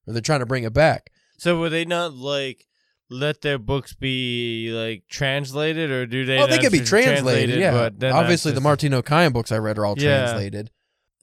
or 0.07 0.13
they're 0.13 0.21
trying 0.21 0.39
to 0.39 0.45
bring 0.45 0.63
it 0.63 0.73
back. 0.73 1.09
So 1.37 1.59
would 1.59 1.71
they 1.71 1.85
not 1.85 2.13
like 2.13 2.67
let 3.09 3.41
their 3.41 3.57
books 3.57 3.93
be 3.93 4.71
like 4.71 5.03
translated, 5.09 5.91
or 5.91 6.05
do 6.05 6.25
they? 6.25 6.39
oh, 6.39 6.47
they 6.47 6.59
could 6.59 6.71
be 6.71 6.79
just 6.79 6.89
translated. 6.89 7.59
Yeah, 7.59 7.71
but 7.71 7.99
then 7.99 8.13
obviously 8.13 8.53
the 8.53 8.61
Martino 8.61 9.01
Máirtín 9.01 9.03
Ó 9.03 9.07
Cadhain 9.29 9.33
books 9.33 9.51
I 9.51 9.57
read 9.57 9.77
are 9.77 9.85
all 9.85 9.95
Yeah. 9.97 10.23
translated. 10.25 10.71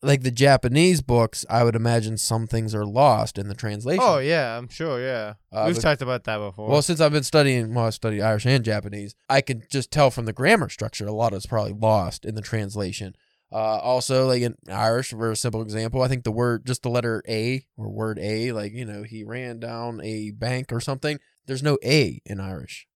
Like 0.00 0.22
the 0.22 0.30
Japanese 0.30 1.00
books, 1.02 1.44
I 1.50 1.64
would 1.64 1.74
imagine 1.74 2.18
some 2.18 2.46
things 2.46 2.72
are 2.72 2.86
lost 2.86 3.36
in 3.36 3.48
the 3.48 3.54
translation. 3.54 4.04
Oh 4.06 4.18
yeah, 4.18 4.56
I'm 4.56 4.68
sure. 4.68 5.00
Yeah, 5.00 5.34
Uh, 5.50 5.64
we've 5.66 5.74
but- 5.74 5.82
talked 5.82 6.02
about 6.02 6.22
that 6.24 6.38
before. 6.38 6.68
Well, 6.68 6.82
since 6.82 7.00
I've 7.00 7.10
been 7.12 7.24
studying, 7.24 7.74
well, 7.74 7.86
I 7.86 7.90
study 7.90 8.22
Irish 8.22 8.46
and 8.46 8.64
Japanese, 8.64 9.16
I 9.28 9.40
can 9.40 9.62
just 9.70 9.90
tell 9.90 10.10
from 10.12 10.24
the 10.26 10.32
grammar 10.32 10.68
structure 10.68 11.06
a 11.06 11.12
lot 11.12 11.34
is 11.34 11.46
probably 11.46 11.72
lost 11.72 12.24
in 12.24 12.36
the 12.36 12.42
translation. 12.42 13.16
Uh, 13.50 13.78
also, 13.78 14.26
like 14.28 14.42
in 14.42 14.54
Irish, 14.70 15.08
for 15.10 15.32
a 15.32 15.36
simple 15.36 15.62
example, 15.62 16.02
I 16.02 16.06
think 16.08 16.22
the 16.22 16.30
word, 16.30 16.64
just 16.66 16.82
the 16.82 16.90
letter 16.90 17.22
A 17.28 17.64
or 17.76 17.88
word 17.88 18.18
A, 18.20 18.52
like, 18.52 18.72
you 18.74 18.84
know, 18.84 19.02
he 19.02 19.24
ran 19.24 19.58
down 19.58 20.00
a 20.04 20.30
bank 20.32 20.70
or 20.72 20.80
something. 20.80 21.18
There's 21.46 21.62
no 21.62 21.78
A 21.82 22.20
in 22.26 22.40
Irish. 22.40 22.86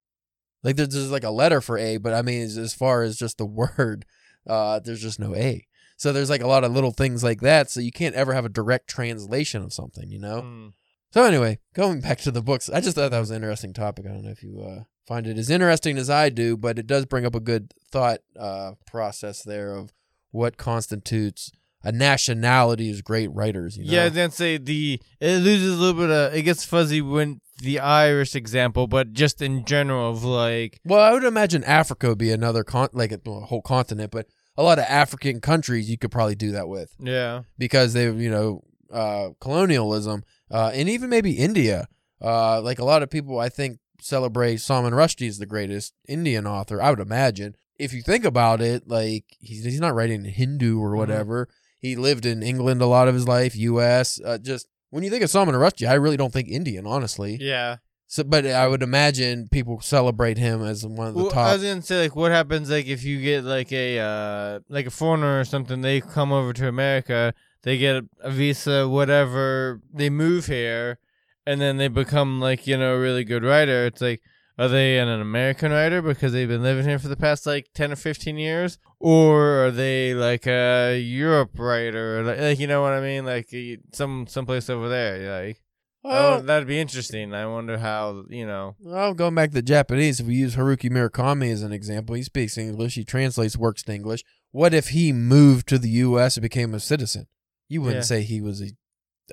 Like, 0.63 0.77
there's, 0.77 0.91
there's 0.91 1.11
like 1.11 1.25
a 1.25 1.31
letter 1.31 1.61
for 1.63 1.79
A, 1.79 1.97
but 1.97 2.13
I 2.15 2.23
mean, 2.23 2.43
as, 2.43 2.59
as 2.59 2.75
far 2.75 3.03
as 3.03 3.17
just 3.17 3.39
the 3.39 3.47
word, 3.79 4.05
uh, 4.47 4.79
there's 4.79 5.01
just 5.03 5.19
no 5.19 5.35
A. 5.35 5.67
So 6.03 6.13
there's 6.13 6.31
like 6.31 6.43
a 6.43 6.49
lot 6.49 6.65
of 6.65 6.73
little 6.73 6.91
things 6.91 7.23
like 7.23 7.43
that. 7.43 7.71
So 7.71 7.79
you 7.79 7.93
can't 7.93 8.17
ever 8.17 8.33
have 8.33 8.45
a 8.45 8.49
direct 8.49 8.91
translation 8.91 9.63
of 9.63 9.73
something, 9.73 10.11
you 10.11 10.19
know? 10.19 10.43
Mm. 10.43 10.73
So 11.13 11.23
anyway, 11.23 11.61
going 11.75 12.01
back 12.01 12.19
to 12.23 12.33
the 12.33 12.43
books, 12.43 12.69
I 12.69 12.81
just 12.81 12.97
thought 12.97 13.13
that 13.13 13.21
was 13.21 13.31
an 13.31 13.37
interesting 13.37 13.73
topic. 13.73 14.07
I 14.07 14.09
don't 14.09 14.25
know 14.25 14.33
if 14.33 14.43
you 14.43 14.61
uh, 14.61 14.83
find 15.07 15.29
it 15.29 15.39
as 15.39 15.49
interesting 15.49 15.99
as 15.99 16.11
I 16.11 16.29
do, 16.29 16.57
but 16.57 16.77
it 16.77 16.89
does 16.89 17.07
bring 17.07 17.25
up 17.25 17.37
a 17.37 17.41
good 17.41 17.73
thought 17.89 18.19
uh, 18.37 18.73
process 18.85 19.45
there 19.45 19.77
of 19.77 19.93
what 20.33 20.57
constitutes 20.57 21.53
a 21.85 21.93
nationality 21.93 22.91
as 22.91 23.01
great 23.01 23.33
writers. 23.33 23.79
You 23.79 23.85
know? 23.85 23.93
Yeah, 23.93 24.09
then 24.09 24.33
say 24.33 24.59
the 24.59 25.01
it 25.21 25.39
loses 25.39 25.79
a 25.79 25.81
little 25.81 26.01
bit 26.01 26.11
of 26.11 26.35
it 26.35 26.43
gets 26.43 26.65
fuzzy 26.65 27.01
when 27.01 27.41
the 27.61 27.79
Irish 27.79 28.35
example, 28.35 28.89
but 28.89 29.13
just 29.13 29.41
in 29.41 29.65
general 29.65 30.11
of 30.11 30.25
like 30.25 30.81
Well, 30.85 31.01
I 31.01 31.13
would 31.13 31.23
imagine 31.23 31.63
Africa 31.63 32.09
would 32.09 32.19
be 32.19 32.33
another 32.33 32.65
con- 32.65 32.89
like 32.93 33.13
a 33.13 33.21
whole 33.25 33.63
continent, 33.63 34.11
but 34.11 34.27
a 34.57 34.63
lot 34.63 34.79
of 34.79 34.85
African 34.85 35.41
countries 35.41 35.91
you 35.91 35.99
could 35.99 36.11
probably 36.11 36.35
do 36.35 36.53
that 36.53 36.69
with 36.69 36.95
yeah, 36.99 37.43
because 37.59 37.93
they, 37.93 38.05
you 38.11 38.31
know, 38.31 38.63
uh, 38.93 39.31
colonialism, 39.41 40.25
uh, 40.51 40.71
and 40.75 40.89
even 40.89 41.09
maybe 41.11 41.33
India. 41.33 41.89
Uh, 42.21 42.61
like 42.61 42.79
a 42.79 42.85
lot 42.85 43.03
of 43.03 43.11
people, 43.11 43.39
I 43.41 43.49
think 43.49 43.79
celebrate 44.01 44.61
Salman 44.61 44.93
Rushdie 44.93 45.29
as 45.29 45.39
the 45.39 45.47
greatest 45.47 45.95
Indian 46.07 46.47
author. 46.47 46.81
I 46.81 46.91
would 46.91 47.01
imagine. 47.01 47.57
If 47.79 47.93
you 47.93 48.03
think 48.03 48.25
about 48.25 48.61
it, 48.61 48.87
like 48.87 49.25
he's 49.41 49.65
he's 49.65 49.81
not 49.81 49.95
writing 49.95 50.25
in 50.25 50.33
Hindu 50.33 50.79
or 50.79 50.95
whatever. 50.97 51.49
He 51.81 51.97
lived 51.97 52.25
in 52.27 52.43
England 52.45 52.81
a 52.81 52.87
lot 52.87 53.09
of 53.09 53.15
his 53.15 53.27
life, 53.27 53.57
U.S. 53.57 54.21
Uh, 54.25 54.39
just 54.39 54.69
when 54.91 55.03
you 55.03 55.11
think 55.11 55.25
of 55.25 55.31
Salman 55.31 55.55
Rushdie, 55.57 55.89
I 55.89 55.95
really 55.95 56.17
don't 56.17 56.33
think 56.33 56.49
Indian, 56.49 56.87
honestly. 56.87 57.39
yeah. 57.41 57.79
So, 58.13 58.25
but 58.25 58.45
I 58.45 58.69
would 58.69 58.83
imagine 58.83 59.49
people 59.49 59.81
celebrate 59.81 60.37
him 60.37 60.63
as 60.63 60.87
one 60.87 61.09
of 61.09 61.15
the 61.15 61.23
Well, 61.23 61.33
I 61.35 61.55
was 61.55 61.63
gonna 61.63 61.81
say 61.81 62.03
like 62.03 62.15
what 62.15 62.31
happens 62.31 62.69
like 62.69 62.85
if 62.85 63.05
you 63.05 63.23
get 63.23 63.43
like 63.43 63.73
a 63.73 64.01
uh 64.01 64.61
like 64.69 64.85
a 64.85 64.91
foreigner 64.91 65.41
or 65.41 65.45
something, 65.45 65.81
they 65.81 66.03
come 66.03 66.31
over 66.31 66.53
to 66.53 66.69
America, 66.69 67.33
they 67.63 67.79
get 67.79 68.05
a 68.21 68.31
visa, 68.31 68.87
whatever, 68.87 69.81
they 69.95 70.11
move 70.11 70.45
here, 70.45 70.99
and 71.47 71.59
then 71.59 71.79
they 71.79 71.89
become 71.89 72.39
like 72.39 72.67
you 72.67 72.77
know 72.77 72.97
a 72.97 73.01
really 73.01 73.25
good 73.25 73.45
writer. 73.45 73.87
It's 73.87 74.03
like. 74.03 74.21
Are 74.59 74.69
they 74.69 74.99
an 74.99 75.09
American 75.09 75.73
writer 75.73 76.03
because 76.03 76.33
they've 76.35 76.47
been 76.47 76.63
living 76.63 76.87
here 76.87 76.99
for 76.99 77.09
the 77.09 77.17
past 77.17 77.47
like 77.47 77.69
ten 77.73 77.91
or 77.91 77.97
fifteen 77.97 78.37
years, 78.37 78.77
or 79.01 79.65
are 79.65 79.71
they 79.71 80.13
like 80.13 80.47
a 80.47 80.99
Europe 81.01 81.59
writer, 81.59 82.23
like, 82.23 82.39
like 82.39 82.59
you 82.59 82.67
know 82.67 82.83
what 82.83 82.93
I 82.93 83.01
mean, 83.01 83.25
like 83.25 83.49
uh, 83.55 83.81
some 83.95 84.27
someplace 84.27 84.69
over 84.69 84.91
there? 84.91 85.47
Like 85.47 85.63
Well, 86.05 86.39
oh, 86.39 86.43
that'd 86.43 86.67
be 86.67 86.81
interesting. 86.81 87.33
I 87.33 87.47
wonder 87.47 87.79
how 87.79 88.25
you 88.29 88.45
know. 88.47 88.75
Well, 88.81 89.15
going 89.15 89.35
back 89.37 89.51
to 89.51 89.55
the 89.55 89.63
Japanese, 89.63 90.19
if 90.21 90.27
we 90.27 90.35
use 90.35 90.57
Haruki 90.57 90.91
Murakami 90.91 91.53
as 91.53 91.63
an 91.63 91.73
example, 91.73 92.17
he 92.17 92.23
speaks 92.25 92.59
English, 92.59 92.97
he 92.97 93.05
translates 93.05 93.57
works 93.57 93.83
to 93.85 93.93
English. 93.95 94.25
What 94.51 94.75
if 94.75 94.89
he 94.89 95.13
moved 95.13 95.69
to 95.69 95.79
the 95.79 95.89
U.S. 95.91 96.37
and 96.37 96.43
became 96.43 96.75
a 96.75 96.81
citizen? 96.81 97.27
You 97.69 97.81
wouldn't 97.83 97.99
Yeah. 98.03 98.07
say 98.07 98.23
he 98.23 98.41
was 98.41 98.61
a 98.61 98.73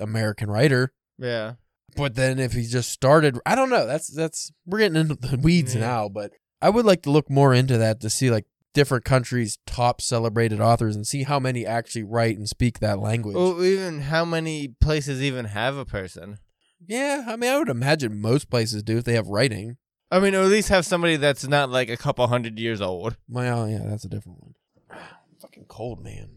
American 0.00 0.48
writer, 0.50 0.92
Yeah. 1.18 1.54
but 1.96 2.14
then 2.14 2.38
if 2.38 2.52
he 2.52 2.62
just 2.64 2.90
started, 2.90 3.38
I 3.44 3.54
don't 3.56 3.68
know. 3.68 3.86
That's 3.86 4.06
that's 4.06 4.52
we're 4.64 4.78
getting 4.78 4.96
into 5.00 5.16
the 5.16 5.36
weeds 5.38 5.74
Yeah. 5.74 5.80
now, 5.80 6.08
but 6.08 6.32
I 6.62 6.70
would 6.70 6.84
like 6.86 7.02
to 7.02 7.10
look 7.10 7.28
more 7.28 7.52
into 7.52 7.76
that 7.78 8.00
to 8.02 8.08
see 8.10 8.30
like 8.30 8.46
different 8.72 9.04
countries' 9.04 9.58
top 9.66 10.00
celebrated 10.00 10.60
authors 10.60 10.94
and 10.94 11.04
see 11.06 11.24
how 11.24 11.40
many 11.40 11.66
actually 11.66 12.04
write 12.04 12.38
and 12.38 12.48
speak 12.48 12.78
that 12.78 13.00
language. 13.00 13.34
Or 13.34 13.64
even 13.64 14.02
how 14.02 14.24
many 14.24 14.68
places 14.68 15.20
even 15.20 15.46
have 15.46 15.76
a 15.76 15.84
person? 15.84 16.38
Yeah, 16.86 17.24
I 17.28 17.36
mean, 17.36 17.50
I 17.50 17.58
would 17.58 17.68
imagine 17.68 18.20
most 18.20 18.50
places 18.50 18.82
do 18.82 18.98
if 18.98 19.04
they 19.04 19.14
have 19.14 19.28
writing. 19.28 19.76
I 20.10 20.18
mean, 20.18 20.34
or 20.34 20.40
at 20.42 20.48
least 20.48 20.70
have 20.70 20.84
somebody 20.86 21.16
that's 21.16 21.46
not 21.46 21.70
like 21.70 21.88
a 21.88 21.96
couple 21.96 22.26
hundred 22.26 22.58
years 22.58 22.80
old. 22.80 23.16
Well, 23.28 23.68
yeah, 23.68 23.82
that's 23.84 24.04
a 24.04 24.08
different 24.08 24.38
one. 24.40 24.54
Fucking 25.40 25.66
cold, 25.68 26.02
man. 26.02 26.36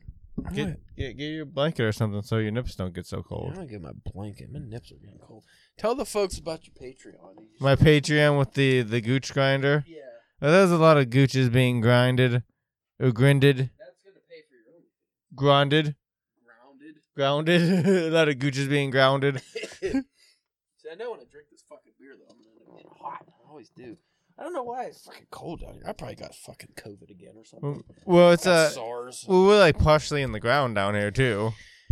Get, 0.53 0.79
get 0.97 1.17
get 1.17 1.25
your 1.25 1.45
blanket 1.45 1.83
or 1.83 1.91
something 1.91 2.21
so 2.23 2.37
your 2.37 2.51
nips 2.51 2.75
don't 2.75 2.93
get 2.93 3.05
so 3.05 3.21
cold. 3.21 3.49
I'm 3.49 3.55
gonna 3.55 3.67
get 3.67 3.81
my 3.81 3.91
blanket. 4.13 4.51
My 4.51 4.59
nips 4.59 4.91
are 4.91 4.95
getting 4.95 5.19
cold. 5.19 5.45
Tell 5.77 5.95
the 5.95 6.05
folks 6.05 6.37
about 6.37 6.61
your 6.65 6.73
Patreon. 6.73 7.43
My 7.59 7.75
Patreon 7.75 8.37
with 8.39 8.53
the 8.53 8.81
the 8.81 8.99
gooch 8.99 9.31
grinder. 9.33 9.83
yeah, 9.87 10.01
There's 10.39 10.71
a 10.71 10.77
lot 10.77 10.97
of 10.97 11.07
gooches 11.07 11.51
being 11.51 11.81
grinded, 11.81 12.43
or 12.99 13.11
grinded, 13.11 13.57
that's 13.57 14.01
gonna 14.03 14.19
pay 14.29 14.41
for 14.49 14.55
your 14.55 14.75
own 14.75 14.83
grounded, 15.35 15.95
grounded. 16.45 16.95
grounded. 17.15 17.85
a 17.87 18.09
lot 18.09 18.27
of 18.27 18.35
gooches 18.35 18.67
being 18.69 18.89
grounded. 18.89 19.41
See, 20.97 21.01
I 21.01 21.03
know 21.05 21.11
when 21.11 21.19
I 21.19 21.23
drink 21.31 21.47
this 21.51 21.63
fucking 21.69 21.93
beer 21.99 22.13
though, 22.17 22.33
I'm 22.33 22.37
gonna 22.69 22.81
get 22.83 22.91
hot. 23.01 23.25
I 23.27 23.49
always 23.49 23.69
do. 23.69 23.97
I 24.37 24.43
don't 24.43 24.53
know 24.53 24.63
why 24.63 24.85
it's 24.85 25.01
fucking 25.05 25.27
cold 25.31 25.61
down 25.61 25.75
here. 25.75 25.83
I 25.87 25.93
probably 25.93 26.15
got 26.15 26.33
fucking 26.33 26.71
COVID 26.75 27.09
again 27.11 27.33
or 27.37 27.45
something. 27.45 27.83
Well, 28.05 28.31
it's 28.31 28.45
Got 28.45 28.51
uh, 28.53 28.69
SARS. 28.69 29.25
well, 29.27 29.45
we're 29.45 29.59
like 29.59 29.77
partially 29.77 30.21
in 30.23 30.31
the 30.31 30.39
ground 30.39 30.75
down 30.75 30.95
here 30.95 31.11
too. 31.11 31.51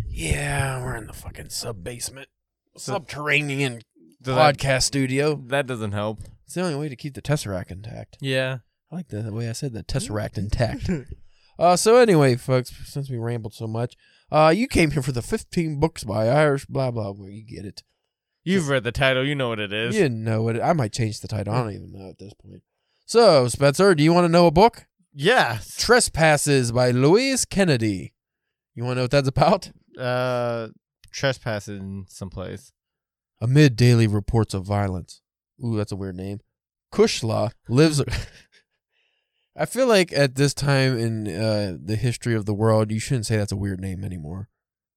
Yeah, 0.09 0.83
we're 0.83 0.95
in 0.95 1.07
the 1.07 1.13
fucking 1.13 1.49
sub 1.49 1.83
basement, 1.83 2.29
So- 2.77 2.93
subterranean 2.93 3.81
So 4.23 4.33
that, 4.35 4.57
podcast 4.57 4.83
studio. 4.83 5.35
that 5.47 5.67
doesn't 5.67 5.91
help. 5.91 6.21
It's 6.45 6.55
the 6.55 6.61
only 6.61 6.75
way 6.75 6.89
to 6.89 6.95
keep 6.95 7.13
the 7.13 7.21
tesseract 7.21 7.69
intact. 7.71 8.17
Yeah. 8.19 8.57
I 8.91 8.95
like 8.95 9.07
the 9.09 9.31
way 9.31 9.47
I 9.47 9.53
said 9.53 9.73
the 9.73 9.83
tesseract 9.83 10.37
intact. 10.37 10.89
Uh, 11.59 11.75
so 11.75 11.97
anyway, 11.97 12.35
folks, 12.35 12.73
since 12.85 13.09
we 13.09 13.17
rambled 13.17 13.53
so 13.53 13.67
much, 13.67 13.95
uh, 14.31 14.51
you 14.55 14.67
came 14.67 14.91
here 14.91 15.01
for 15.03 15.11
the 15.11 15.21
15 15.21 15.79
books 15.79 16.03
by 16.03 16.27
Irish 16.27 16.65
blah 16.65 16.89
blah. 16.91 17.11
Where 17.11 17.29
you 17.29 17.43
get 17.45 17.65
it? 17.65 17.83
You've 18.43 18.69
read 18.69 18.83
the 18.83 18.91
title. 18.91 19.25
You 19.25 19.35
know 19.35 19.49
what 19.49 19.59
it 19.59 19.71
is. 19.71 19.95
You 19.95 20.09
know 20.09 20.41
what? 20.43 20.55
it. 20.55 20.61
I 20.61 20.73
might 20.73 20.93
change 20.93 21.19
the 21.19 21.27
title. 21.27 21.53
I 21.53 21.61
don't 21.61 21.73
even 21.73 21.91
know 21.91 22.09
at 22.09 22.17
this 22.17 22.33
point. 22.33 22.63
So, 23.05 23.47
Spencer, 23.47 23.93
do 23.93 24.03
you 24.03 24.13
want 24.13 24.25
to 24.25 24.29
know 24.31 24.47
a 24.47 24.51
book? 24.51 24.85
Yes. 25.13 25.75
Trespasses 25.77 26.71
by 26.71 26.91
Louise 26.91 27.45
Kennedy. 27.45 28.13
You 28.73 28.83
want 28.83 28.93
to 28.93 28.95
know 28.95 29.03
what 29.03 29.11
that's 29.11 29.27
about? 29.27 29.69
Uh, 29.99 30.69
trespassing 31.11 32.05
someplace. 32.07 32.71
Amid 33.41 33.75
daily 33.75 34.07
reports 34.07 34.53
of 34.53 34.65
violence. 34.65 35.21
Ooh, 35.63 35.75
that's 35.75 35.91
a 35.91 35.95
weird 35.95 36.15
name. 36.15 36.39
Cushla 36.93 37.51
lives. 37.67 38.01
I 39.55 39.65
feel 39.65 39.87
like 39.87 40.13
at 40.13 40.35
this 40.35 40.53
time 40.53 40.97
in 40.97 41.27
uh, 41.27 41.77
the 41.83 41.95
history 41.95 42.33
of 42.33 42.45
the 42.45 42.53
world, 42.53 42.91
you 42.91 42.99
shouldn't 42.99 43.25
say 43.25 43.37
that's 43.37 43.51
a 43.51 43.57
weird 43.57 43.81
name 43.81 44.03
anymore. 44.03 44.49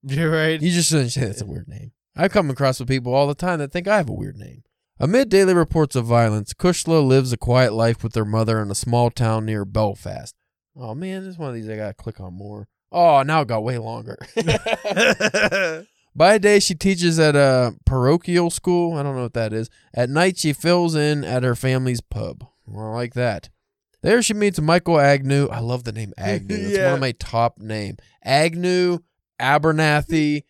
You're 0.03 0.31
right. 0.31 0.61
You 0.61 0.71
just 0.71 0.91
shouldn't 0.91 1.13
say 1.13 1.23
that's 1.23 1.41
a 1.41 1.47
weird 1.47 1.69
name. 1.69 1.93
I 2.17 2.29
come 2.29 2.49
across 2.51 2.79
with 2.79 2.89
people 2.89 3.13
all 3.13 3.27
the 3.27 3.35
time 3.35 3.59
that 3.59 3.73
think 3.73 3.89
I 3.89 3.97
have 3.97 4.09
a 4.09 4.13
weird 4.15 4.37
name. 4.37 4.63
Amid 5.01 5.29
daily 5.29 5.55
reports 5.55 5.97
of 5.97 6.07
violence, 6.07 6.55
Cushla 6.55 7.05
lives 7.05 7.33
a 7.33 7.37
quiet 7.37 7.73
life 7.73 8.05
with 8.05 8.15
her 8.15 8.25
mother 8.25 8.63
in 8.63 8.71
a 8.71 8.75
small 8.77 9.11
town 9.11 9.45
near 9.47 9.65
Belfast. 9.65 10.35
Oh 10.77 10.95
man, 10.95 11.23
this 11.25 11.33
is 11.33 11.39
one 11.39 11.49
of 11.49 11.55
these 11.55 11.69
I 11.69 11.77
gotta 11.77 11.95
click 11.95 12.21
on 12.21 12.35
more. 12.35 12.69
Oh, 12.93 13.23
now 13.23 13.41
it 13.41 13.49
got 13.49 13.65
way 13.65 13.79
longer. 13.79 14.17
By 16.17 16.39
day, 16.39 16.61
she 16.61 16.77
teaches 16.77 17.19
at 17.19 17.35
a 17.35 17.75
parochial 17.85 18.51
school. 18.51 18.97
I 18.97 19.03
don't 19.03 19.17
know 19.17 19.23
what 19.23 19.35
that 19.35 19.53
is. 19.53 19.69
At 19.93 20.11
night, 20.11 20.39
she 20.39 20.53
fills 20.53 20.95
in 20.95 21.25
at 21.25 21.43
her 21.43 21.57
family's 21.57 22.01
pub. 22.01 22.47
Well, 22.67 22.93
I 22.93 22.95
like 22.95 23.15
that. 23.15 23.49
There, 24.03 24.23
she 24.23 24.33
meets 24.35 24.61
Michael 24.61 25.01
Agnew. 25.01 25.49
I 25.49 25.59
love 25.59 25.83
the 25.83 25.91
name 25.91 26.13
Agnew. 26.17 26.55
It's 26.55 26.79
one 26.79 26.95
of 26.95 27.01
my 27.01 27.13
top 27.13 27.59
name. 27.59 27.97
Agnew, 28.23 29.01
Abernathy. 29.41 30.45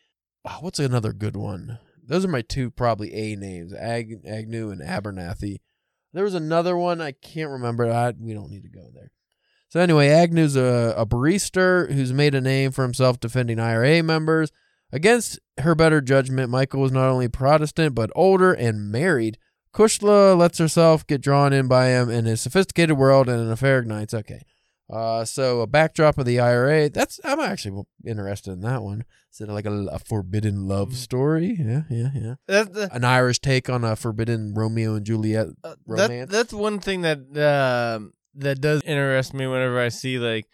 Oh, 0.44 0.58
what's 0.60 0.78
another 0.78 1.12
good 1.12 1.36
one? 1.36 1.78
Those 2.06 2.24
are 2.24 2.28
my 2.28 2.42
two 2.42 2.70
probably 2.70 3.14
A 3.14 3.36
names: 3.36 3.72
Ag- 3.72 4.20
Agnew 4.26 4.70
and 4.70 4.82
Abernathy. 4.82 5.60
There 6.12 6.24
was 6.24 6.34
another 6.34 6.76
one 6.76 7.00
I 7.00 7.12
can't 7.12 7.50
remember. 7.50 7.90
I, 7.90 8.12
we 8.18 8.34
don't 8.34 8.50
need 8.50 8.62
to 8.62 8.68
go 8.68 8.90
there. 8.94 9.10
So 9.68 9.80
anyway, 9.80 10.08
Agnew's 10.08 10.54
a, 10.54 10.94
a 10.96 11.04
barista 11.04 11.90
who's 11.90 12.12
made 12.12 12.34
a 12.34 12.40
name 12.40 12.70
for 12.70 12.82
himself 12.82 13.18
defending 13.18 13.58
IRA 13.58 14.02
members. 14.02 14.52
Against 14.92 15.40
her 15.58 15.74
better 15.74 16.00
judgment, 16.00 16.50
Michael 16.50 16.80
was 16.80 16.92
not 16.92 17.08
only 17.08 17.26
Protestant 17.26 17.94
but 17.94 18.12
older 18.14 18.52
and 18.52 18.92
married. 18.92 19.38
Cushla 19.74 20.38
lets 20.38 20.58
herself 20.58 21.04
get 21.04 21.20
drawn 21.20 21.52
in 21.52 21.66
by 21.66 21.88
him 21.88 22.08
in 22.08 22.26
his 22.26 22.40
sophisticated 22.40 22.96
world, 22.96 23.28
and 23.28 23.40
an 23.40 23.50
affair 23.50 23.80
ignites. 23.80 24.14
Okay, 24.14 24.42
uh, 24.90 25.24
so 25.24 25.60
a 25.60 25.66
backdrop 25.66 26.18
of 26.18 26.26
the 26.26 26.38
IRA. 26.40 26.88
That's 26.90 27.20
I'm 27.24 27.40
actually 27.40 27.84
interested 28.04 28.52
in 28.52 28.60
that 28.60 28.82
one. 28.82 29.04
Is 29.32 29.40
it 29.40 29.48
like 29.48 29.66
a, 29.66 29.86
a 29.86 29.98
forbidden 29.98 30.68
love 30.68 30.90
Mhm. 30.90 30.94
story? 30.94 31.56
Yeah, 31.58 31.82
yeah, 31.90 32.10
yeah. 32.14 32.34
The, 32.46 32.88
An 32.92 33.04
Irish 33.04 33.40
take 33.40 33.68
on 33.68 33.82
a 33.84 33.96
forbidden 33.96 34.54
Romeo 34.54 34.94
and 34.94 35.04
Juliet. 35.06 35.48
uh, 35.64 35.70
that, 35.70 35.78
romance. 35.86 36.30
that's 36.30 36.52
one 36.52 36.78
thing 36.78 37.02
that 37.02 37.18
um 37.36 38.12
that 38.36 38.60
does 38.60 38.82
interest 38.84 39.32
me 39.34 39.46
whenever 39.46 39.80
I 39.80 39.88
see 39.88 40.18
like 40.18 40.46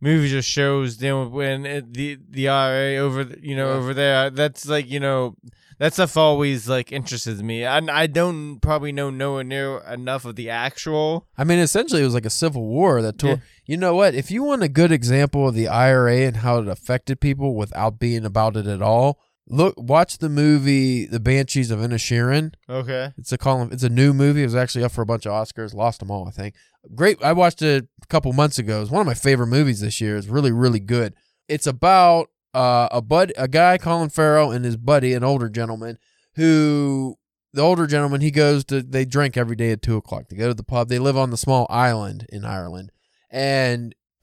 movies 0.00 0.34
or 0.34 0.42
shows 0.42 0.98
Then 0.98 1.30
when 1.30 1.64
it, 1.66 1.92
the 1.94 2.18
the 2.28 2.48
IRA 2.48 2.96
over 2.96 3.22
you 3.40 3.54
know 3.56 3.68
Yeah. 3.70 3.74
over 3.76 3.94
there. 3.94 4.30
That's 4.30 4.66
like 4.66 4.90
you 4.90 5.00
know 5.00 5.36
that 5.78 5.92
stuff 5.94 6.16
always 6.16 6.68
like 6.68 6.92
interests 6.92 7.42
me. 7.42 7.64
I 7.64 7.78
I 7.78 8.06
don't 8.06 8.60
probably 8.60 8.92
know 8.92 9.10
nowhere 9.10 9.44
near 9.44 9.78
enough 9.78 10.24
of 10.24 10.36
the 10.36 10.50
actual. 10.50 11.26
I 11.36 11.44
mean, 11.44 11.58
essentially, 11.58 12.02
it 12.02 12.04
was 12.04 12.14
like 12.14 12.26
a 12.26 12.30
civil 12.30 12.66
war 12.66 13.02
that 13.02 13.18
tore. 13.18 13.30
Yeah. 13.30 13.36
You 13.66 13.76
know 13.78 13.94
what? 13.94 14.14
If 14.14 14.30
you 14.30 14.42
want 14.42 14.62
a 14.62 14.68
good 14.68 14.92
example 14.92 15.48
of 15.48 15.54
the 15.54 15.68
IRA 15.68 16.18
and 16.18 16.38
how 16.38 16.58
it 16.58 16.68
affected 16.68 17.20
people 17.20 17.54
without 17.54 17.98
being 17.98 18.24
about 18.24 18.56
it 18.56 18.66
at 18.66 18.82
all, 18.82 19.20
look, 19.48 19.74
watch 19.76 20.18
the 20.18 20.28
movie 20.28 21.06
"The 21.06 21.20
Banshees 21.20 21.70
of 21.70 21.80
Inisherin." 21.80 22.54
Okay. 22.68 23.12
It's 23.16 23.32
a 23.32 23.38
column. 23.38 23.70
It's 23.72 23.82
a 23.82 23.88
new 23.88 24.12
movie. 24.12 24.42
It 24.42 24.46
was 24.46 24.56
actually 24.56 24.84
up 24.84 24.92
for 24.92 25.02
a 25.02 25.06
bunch 25.06 25.26
of 25.26 25.32
Oscars. 25.32 25.74
Lost 25.74 26.00
them 26.00 26.10
all, 26.10 26.26
I 26.28 26.30
think. 26.30 26.54
Great. 26.94 27.22
I 27.22 27.32
watched 27.32 27.62
it 27.62 27.88
a 28.02 28.06
couple 28.06 28.32
months 28.32 28.58
ago. 28.58 28.82
It's 28.82 28.90
one 28.90 29.00
of 29.00 29.06
my 29.06 29.14
favorite 29.14 29.46
movies 29.46 29.80
this 29.80 30.00
year. 30.00 30.16
It's 30.16 30.28
really, 30.28 30.52
really 30.52 30.80
good. 30.80 31.14
It's 31.48 31.66
about 31.66 32.28
uh, 32.54 32.88
a 32.90 33.02
bud, 33.02 33.32
a 33.36 33.48
guy, 33.48 33.78
Colin 33.78 34.08
Farrell, 34.10 34.50
and 34.52 34.64
his 34.64 34.76
buddy, 34.76 35.12
an 35.14 35.24
older 35.24 35.48
gentleman, 35.48 35.98
who 36.36 37.16
the 37.52 37.62
older 37.62 37.86
gentleman 37.86 38.20
he 38.20 38.30
goes 38.30 38.64
to. 38.66 38.82
They 38.82 39.04
drink 39.04 39.36
every 39.36 39.56
day 39.56 39.70
at 39.72 39.82
two 39.82 39.96
o'clock. 39.96 40.28
They 40.28 40.36
go 40.36 40.48
to 40.48 40.54
the 40.54 40.62
pub. 40.62 40.88
They 40.88 40.98
live 40.98 41.16
on 41.16 41.30
the 41.30 41.36
small 41.36 41.66
island 41.70 42.26
in 42.30 42.44
Ireland, 42.44 42.90
and 43.30 43.94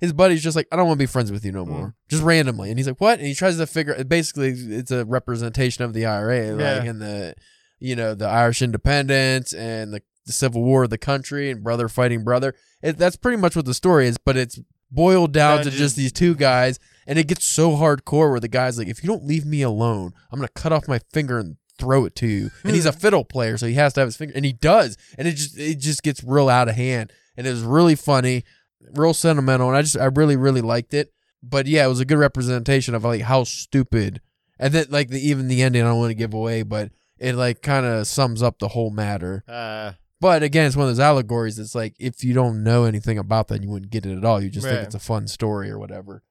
his 0.00 0.12
buddy's 0.14 0.42
just 0.42 0.56
like, 0.56 0.66
I 0.72 0.76
don't 0.76 0.86
want 0.86 0.98
to 0.98 1.02
be 1.02 1.06
friends 1.06 1.30
with 1.30 1.44
you 1.44 1.52
no 1.52 1.64
more, 1.66 1.94
just 2.08 2.22
randomly. 2.22 2.70
And 2.70 2.78
he's 2.78 2.86
like, 2.88 3.00
what? 3.00 3.18
And 3.18 3.26
he 3.28 3.34
tries 3.34 3.56
to 3.58 3.66
figure. 3.66 4.02
Basically, 4.04 4.50
it's 4.50 4.90
a 4.90 5.04
representation 5.04 5.84
of 5.84 5.92
the 5.92 6.06
IRA, 6.06 6.52
like 6.52 6.60
Yeah. 6.60 6.84
in 6.84 6.98
the 6.98 7.34
you 7.78 7.96
know 7.96 8.14
the 8.14 8.26
Irish 8.26 8.60
independence 8.62 9.52
and 9.54 9.92
the, 9.92 10.02
the 10.26 10.32
Civil 10.32 10.62
War 10.62 10.84
of 10.84 10.90
the 10.90 10.98
country 10.98 11.50
and 11.50 11.62
brother 11.62 11.88
fighting 11.88 12.24
brother. 12.24 12.54
It, 12.82 12.98
that's 12.98 13.16
pretty 13.16 13.36
much 13.38 13.56
what 13.56 13.64
the 13.66 13.74
story 13.74 14.06
is, 14.06 14.18
but 14.18 14.36
it's 14.36 14.58
boiled 14.90 15.32
down 15.32 15.58
to 15.64 15.70
just- 15.70 15.96
these 15.96 16.12
two 16.12 16.34
guys, 16.34 16.78
and 17.06 17.18
it 17.18 17.26
gets 17.26 17.44
so 17.44 17.72
hardcore 17.72 18.30
where 18.30 18.40
the 18.40 18.48
guy's 18.48 18.78
like, 18.78 18.88
if 18.88 19.02
you 19.02 19.08
don't 19.08 19.24
leave 19.26 19.44
me 19.46 19.62
alone, 19.62 20.12
I'm 20.30 20.38
gonna 20.38 20.48
cut 20.54 20.72
off 20.72 20.88
my 20.88 21.00
finger 21.12 21.38
and 21.38 21.56
throw 21.78 22.04
it 22.04 22.14
to 22.16 22.26
you. 22.26 22.50
And 22.64 22.74
he's 22.74 22.86
a 22.86 22.92
fiddle 22.92 23.24
player, 23.24 23.56
so 23.56 23.66
he 23.66 23.74
has 23.74 23.92
to 23.94 24.00
have 24.00 24.08
his 24.08 24.16
finger, 24.16 24.34
and 24.36 24.44
he 24.44 24.52
does, 24.52 24.96
and 25.18 25.26
it 25.26 25.32
just 25.32 25.58
it 25.58 25.78
just 25.78 26.02
gets 26.02 26.22
real 26.22 26.48
out 26.48 26.68
of 26.68 26.74
hand, 26.76 27.12
and 27.36 27.46
it 27.46 27.50
was 27.50 27.62
really 27.62 27.94
funny, 27.94 28.44
real 28.94 29.14
sentimental, 29.14 29.68
and 29.68 29.76
I 29.76 29.82
just 29.82 29.96
I 29.96 30.06
really 30.06 30.36
really 30.36 30.60
liked 30.60 30.92
it. 30.94 31.12
But 31.42 31.66
yeah, 31.66 31.86
it 31.86 31.88
was 31.88 32.00
a 32.00 32.04
good 32.04 32.18
representation 32.18 32.94
of 32.94 33.02
like 33.04 33.22
how 33.22 33.44
stupid, 33.44 34.20
and 34.58 34.74
then 34.74 34.86
like 34.90 35.08
the 35.08 35.26
even 35.26 35.48
the 35.48 35.62
ending 35.62 35.82
I 35.82 35.86
don't 35.86 35.98
want 35.98 36.10
to 36.10 36.14
give 36.14 36.34
away, 36.34 36.62
but 36.62 36.90
it 37.18 37.34
like 37.34 37.62
kind 37.62 37.86
of 37.86 38.06
sums 38.06 38.42
up 38.42 38.58
the 38.58 38.68
whole 38.68 38.90
matter. 38.90 39.42
Uh, 39.48 39.92
But 40.20 40.42
again, 40.42 40.66
it's 40.66 40.76
one 40.76 40.88
of 40.88 40.90
those 40.90 41.00
allegories. 41.00 41.58
It's 41.58 41.74
like 41.74 41.94
if 41.98 42.22
you 42.22 42.34
don't 42.34 42.62
know 42.62 42.84
anything 42.84 43.18
about 43.18 43.48
that, 43.48 43.62
you 43.62 43.70
wouldn't 43.70 43.90
get 43.90 44.04
it 44.04 44.16
at 44.16 44.24
all. 44.24 44.42
You 44.42 44.50
just 44.50 44.66
think 44.66 44.82
it's 44.82 44.94
a 44.94 45.00
fun 45.00 45.26
story 45.28 45.70
or 45.70 45.78
whatever. 45.78 46.22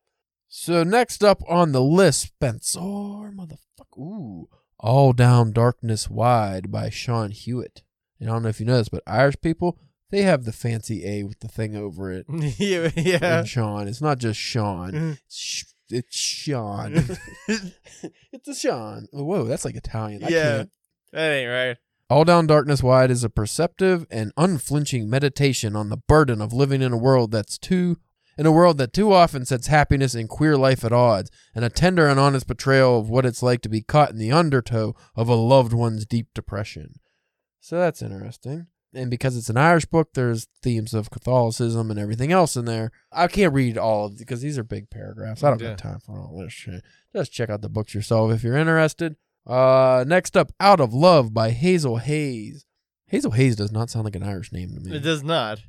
So 0.48 0.84
next 0.84 1.24
up 1.24 1.42
on 1.48 1.72
the 1.72 1.82
list, 1.82 2.22
Spencer, 2.22 2.80
motherfucker, 2.80 3.98
ooh, 3.98 4.50
All 4.80 5.14
Down 5.14 5.52
Darkness 5.52 6.10
Wide 6.10 6.72
by 6.72 6.90
Sean 6.90 7.32
Hewitt. 7.32 7.84
And 8.20 8.30
I 8.30 8.34
don't 8.34 8.44
know 8.44 8.50
if 8.50 8.60
you 8.60 8.66
know 8.66 8.78
this, 8.78 8.90
but 8.90 9.04
Irish 9.08 9.40
people 9.42 9.80
they 10.12 10.24
have 10.24 10.46
the 10.46 10.52
fancy 10.52 11.06
A 11.06 11.24
with 11.24 11.40
the 11.40 11.48
thing 11.48 11.76
over 11.76 12.12
it. 12.12 12.26
yeah. 12.58 12.90
yeah. 12.96 13.40
And 13.40 13.48
Sean, 13.48 13.88
it's 13.88 14.02
not 14.02 14.18
just 14.18 14.40
Sean. 14.40 14.92
Mm-hmm. 14.92 15.12
It's, 15.26 15.74
it's 15.90 16.16
Sean. 16.16 16.94
it's 17.48 18.48
a 18.48 18.56
Sean. 18.56 19.08
Whoa, 19.12 19.46
that's 19.46 19.66
like 19.66 19.76
Italian. 19.76 20.22
Yeah. 20.28 20.66
that 21.12 21.32
ain't 21.32 21.50
right. 21.50 21.78
All 22.10 22.26
Down 22.26 22.48
Darkness 22.48 22.82
Wide 22.82 23.12
is 23.12 23.24
a 23.24 23.30
perceptive 23.30 24.08
and 24.10 24.32
unflinching 24.36 25.10
meditation 25.10 25.76
on 25.76 25.90
the 25.90 25.98
burden 25.98 26.42
of 26.42 26.52
living 26.54 26.82
in 26.82 26.92
a 26.92 26.98
world 26.98 27.32
that's 27.32 27.58
too 27.58 27.98
in 28.36 28.46
a 28.46 28.52
world 28.54 28.78
that 28.78 28.94
too 28.94 29.12
often 29.12 29.46
sets 29.46 29.68
happiness 29.68 30.16
and 30.16 30.30
queer 30.30 30.56
life 30.56 30.86
at 30.86 30.94
odds, 30.94 31.30
and 31.54 31.66
a 31.66 31.70
tender 31.70 32.08
and 32.08 32.18
honest 32.18 32.48
portrayal 32.48 32.98
of 32.98 33.10
what 33.10 33.26
it's 33.26 33.44
like 33.44 33.62
to 33.62 33.68
be 33.68 33.82
caught 33.82 34.12
in 34.12 34.18
the 34.18 34.32
undertow 34.32 34.96
of 35.14 35.28
a 35.28 35.36
loved 35.36 35.74
one's 35.74 36.06
deep 36.06 36.28
depression. 36.34 37.02
So 37.60 37.78
that's 37.78 38.02
interesting. 38.02 38.68
And 38.94 39.12
because 39.12 39.36
it's 39.36 39.50
an 39.50 39.58
Irish 39.58 39.84
book, 39.88 40.12
there's 40.14 40.48
themes 40.64 40.94
of 40.94 41.12
Catholicism 41.12 41.92
and 41.92 42.00
everything 42.00 42.32
else 42.32 42.56
in 42.56 42.64
there. 42.64 42.92
I 43.12 43.28
can't 43.28 43.54
read 43.54 43.78
all 43.78 44.06
of 44.06 44.18
because 44.18 44.40
these 44.40 44.58
are 44.58 44.64
big 44.64 44.90
paragraphs. 44.90 45.44
I 45.44 45.50
don't 45.50 45.62
Yeah. 45.62 45.70
have 45.72 45.78
time 45.78 46.00
for 46.00 46.18
all 46.22 46.40
this 46.42 46.54
shit. 46.54 46.82
Just 47.14 47.34
check 47.34 47.50
out 47.50 47.62
the 47.62 47.68
books 47.68 47.94
yourself 47.94 48.32
if 48.32 48.42
you're 48.42 48.56
interested. 48.56 49.18
Uh, 49.50 50.04
next 50.08 50.38
up, 50.38 50.52
Out 50.60 50.80
of 50.80 50.94
Love 50.94 51.34
by 51.34 51.50
Hazel 51.50 51.98
Hayes. 51.98 52.66
Hazel 53.08 53.32
Hayes 53.32 53.56
does 53.56 53.72
not 53.72 53.90
sound 53.90 54.06
like 54.06 54.16
an 54.16 54.24
Irish 54.24 54.52
name 54.52 54.74
to 54.76 54.80
me. 54.80 54.96
It 54.96 55.00
does 55.02 55.24
not. 55.24 55.62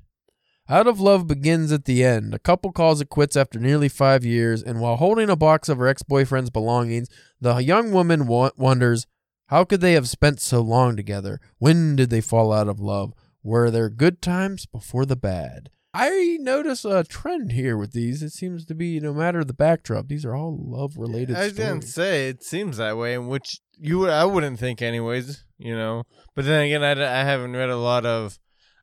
Out 0.69 0.87
of 0.87 1.01
Love 1.01 1.27
begins 1.27 1.73
at 1.73 1.87
the 1.87 2.05
end. 2.05 2.35
A 2.35 2.38
couple 2.38 2.71
calls 2.73 3.01
it 3.01 3.09
quits 3.09 3.37
after 3.37 3.59
nearly 3.59 3.88
five 3.88 4.25
years, 4.25 4.62
and 4.62 4.81
while 4.81 4.97
holding 4.97 5.31
a 5.31 5.37
box 5.37 5.69
of 5.69 5.79
her 5.79 5.88
ex 5.88 6.03
boyfriend's 6.03 6.51
belongings, 6.51 7.09
the 7.40 7.57
young 7.57 7.90
woman 7.90 8.27
wa- 8.27 8.51
wonders 8.57 9.07
how 9.51 9.64
could 9.64 9.81
they 9.81 9.95
have 9.95 10.09
spent 10.09 10.38
so 10.40 10.61
long 10.61 10.95
together? 10.95 11.40
When 11.59 11.97
did 11.97 12.09
they 12.09 12.21
fall 12.21 12.53
out 12.53 12.69
of 12.69 12.79
love? 12.79 13.14
Were 13.43 13.69
there 13.69 13.88
good 13.88 14.23
times 14.23 14.64
before 14.64 15.05
the 15.05 15.16
bad? 15.16 15.71
I 15.93 16.38
notice 16.40 16.85
a 16.85 17.03
trend 17.03 17.51
here 17.51 17.77
with 17.77 17.90
these. 17.90 18.23
It 18.23 18.31
seems 18.31 18.64
to 18.66 18.77
be 18.77 19.01
no 19.01 19.12
matter 19.12 19.43
the 19.43 19.53
backdrop, 19.53 20.07
these 20.07 20.25
are 20.25 20.37
all 20.37 20.57
love 20.57 20.97
related 20.97 21.35
I 21.35 21.47
was 21.47 21.55
gonna 21.55 21.83
say 21.83 22.29
it 22.29 22.45
seems 22.45 22.77
that 22.77 22.97
way, 22.97 23.14
in 23.14 23.27
which 23.27 23.59
you 23.81 23.99
would 24.01 24.11
I 24.11 24.25
wouldn't 24.25 24.59
think 24.59 24.83
anyways, 24.83 25.45
you 25.59 25.75
know. 25.75 26.05
But 26.35 26.45
then 26.45 26.62
again, 26.66 26.83
I, 26.83 26.93
I 26.93 27.25
haven't 27.25 27.53
read 27.53 27.71
a 27.71 27.77
lot 27.77 28.05
of 28.07 28.38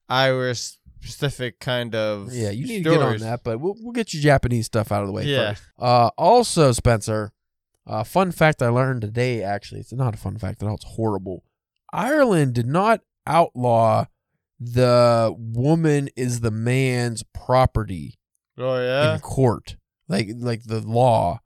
Irish 0.09 0.77
specific 1.01 1.59
kind 1.59 1.93
of 1.95 2.33
Yeah, 2.33 2.49
you 2.49 2.65
need 2.67 2.83
to 2.83 2.89
get 2.91 3.01
on 3.01 3.17
that, 3.19 3.43
but 3.43 3.59
we'll, 3.59 3.75
we'll 3.79 3.91
get 3.93 4.13
you 4.13 4.21
Japanese 4.21 4.65
stuff 4.65 4.91
out 4.91 5.01
of 5.01 5.07
the 5.07 5.13
way 5.13 5.25
Yeah. 5.25 5.49
first. 5.53 5.63
Uh, 5.79 6.09
also, 6.17 6.71
Spencer, 6.71 7.31
uh, 7.85 8.03
fun 8.03 8.31
fact 8.31 8.61
I 8.61 8.69
learned 8.69 9.01
today, 9.01 9.43
actually, 9.43 9.81
it's 9.81 9.93
not 9.93 10.13
a 10.13 10.17
fun 10.17 10.37
fact 10.37 10.61
at 10.63 10.67
all, 10.67 10.75
it's 10.75 10.85
horrible. 10.85 11.43
Ireland 11.93 12.53
did 12.53 12.67
not 12.67 13.01
outlaw 13.25 14.05
the 14.59 15.33
woman 15.37 16.09
is 16.15 16.39
the 16.39 16.51
man's 16.51 17.23
property 17.33 18.17
Oh 18.57 18.77
yeah. 18.81 19.13
in 19.13 19.19
court. 19.19 19.77
Like 20.09 20.29
like 20.35 20.63
the 20.63 20.81
law 20.81 21.41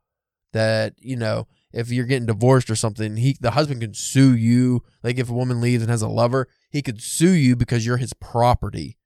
that, 0.52 0.94
you 0.98 1.16
know, 1.16 1.46
if 1.72 1.90
you're 1.90 2.06
getting 2.06 2.26
divorced 2.26 2.70
or 2.70 2.76
something, 2.76 3.16
he 3.16 3.36
the 3.40 3.52
husband 3.52 3.80
can 3.80 3.94
sue 3.94 4.34
you. 4.34 4.82
Like 5.02 5.18
if 5.18 5.30
a 5.30 5.34
woman 5.34 5.60
leaves 5.60 5.82
and 5.82 5.90
has 5.90 6.02
a 6.02 6.08
lover, 6.08 6.48
he 6.70 6.82
could 6.82 7.02
sue 7.02 7.30
you 7.30 7.56
because 7.56 7.86
you're 7.86 7.96
his 7.96 8.12
property. 8.14 8.98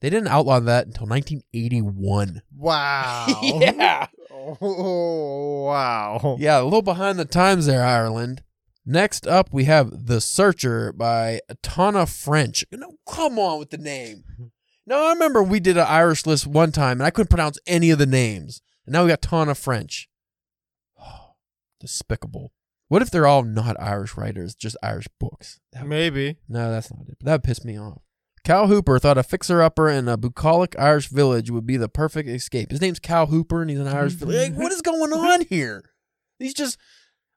They 0.00 0.10
didn't 0.10 0.28
outlaw 0.28 0.60
that 0.60 0.86
until 0.86 1.06
1981. 1.06 2.42
Wow. 2.56 3.26
yeah. 3.42 4.06
Oh 4.30 5.64
wow. 5.64 6.36
Yeah, 6.38 6.60
a 6.60 6.64
little 6.64 6.82
behind 6.82 7.18
the 7.18 7.24
times 7.24 7.66
there, 7.66 7.84
Ireland. 7.84 8.42
Next 8.90 9.26
up, 9.26 9.52
we 9.52 9.64
have 9.64 10.06
The 10.06 10.18
Searcher 10.18 10.92
by 10.94 11.40
Tana 11.62 12.06
French. 12.06 12.64
No, 12.72 12.94
come 13.06 13.38
on 13.38 13.58
with 13.58 13.68
the 13.68 13.76
name. 13.76 14.24
Now, 14.86 15.04
I 15.04 15.12
remember 15.12 15.42
we 15.42 15.60
did 15.60 15.76
an 15.76 15.84
Irish 15.86 16.24
list 16.24 16.46
one 16.46 16.72
time 16.72 16.92
and 16.92 17.02
I 17.02 17.10
couldn't 17.10 17.28
pronounce 17.28 17.58
any 17.66 17.90
of 17.90 17.98
the 17.98 18.06
names. 18.06 18.62
And 18.86 18.94
now 18.94 19.02
we 19.02 19.10
got 19.10 19.20
Tana 19.20 19.54
French. 19.54 20.08
Despicable. 21.80 22.52
What 22.88 23.02
if 23.02 23.10
they're 23.10 23.26
all 23.26 23.42
not 23.42 23.76
Irish 23.80 24.16
writers, 24.16 24.54
just 24.54 24.76
Irish 24.82 25.08
books? 25.20 25.60
That 25.72 25.82
would- 25.82 25.90
Maybe. 25.90 26.36
no, 26.48 26.70
that's 26.70 26.90
not 26.90 27.08
it. 27.08 27.18
That 27.20 27.32
would 27.32 27.44
piss 27.44 27.64
me 27.64 27.78
off. 27.78 28.02
Cal 28.44 28.68
Hooper 28.68 28.98
thought 28.98 29.18
a 29.18 29.22
fixer-upper 29.22 29.90
in 29.90 30.08
a 30.08 30.16
bucolic 30.16 30.74
Irish 30.78 31.08
village 31.08 31.50
would 31.50 31.66
be 31.66 31.76
the 31.76 31.88
perfect 31.88 32.28
escape. 32.28 32.70
His 32.70 32.80
name's 32.80 32.98
Cal 32.98 33.26
Hooper, 33.26 33.60
and 33.60 33.70
he's 33.70 33.78
an 33.78 33.88
Irish 33.88 34.14
mm-hmm. 34.14 34.30
village. 34.30 34.50
Like, 34.50 34.58
what 34.58 34.72
is 34.72 34.80
going 34.80 35.12
on 35.12 35.42
here? 35.42 35.90
He's 36.38 36.54
just. 36.54 36.78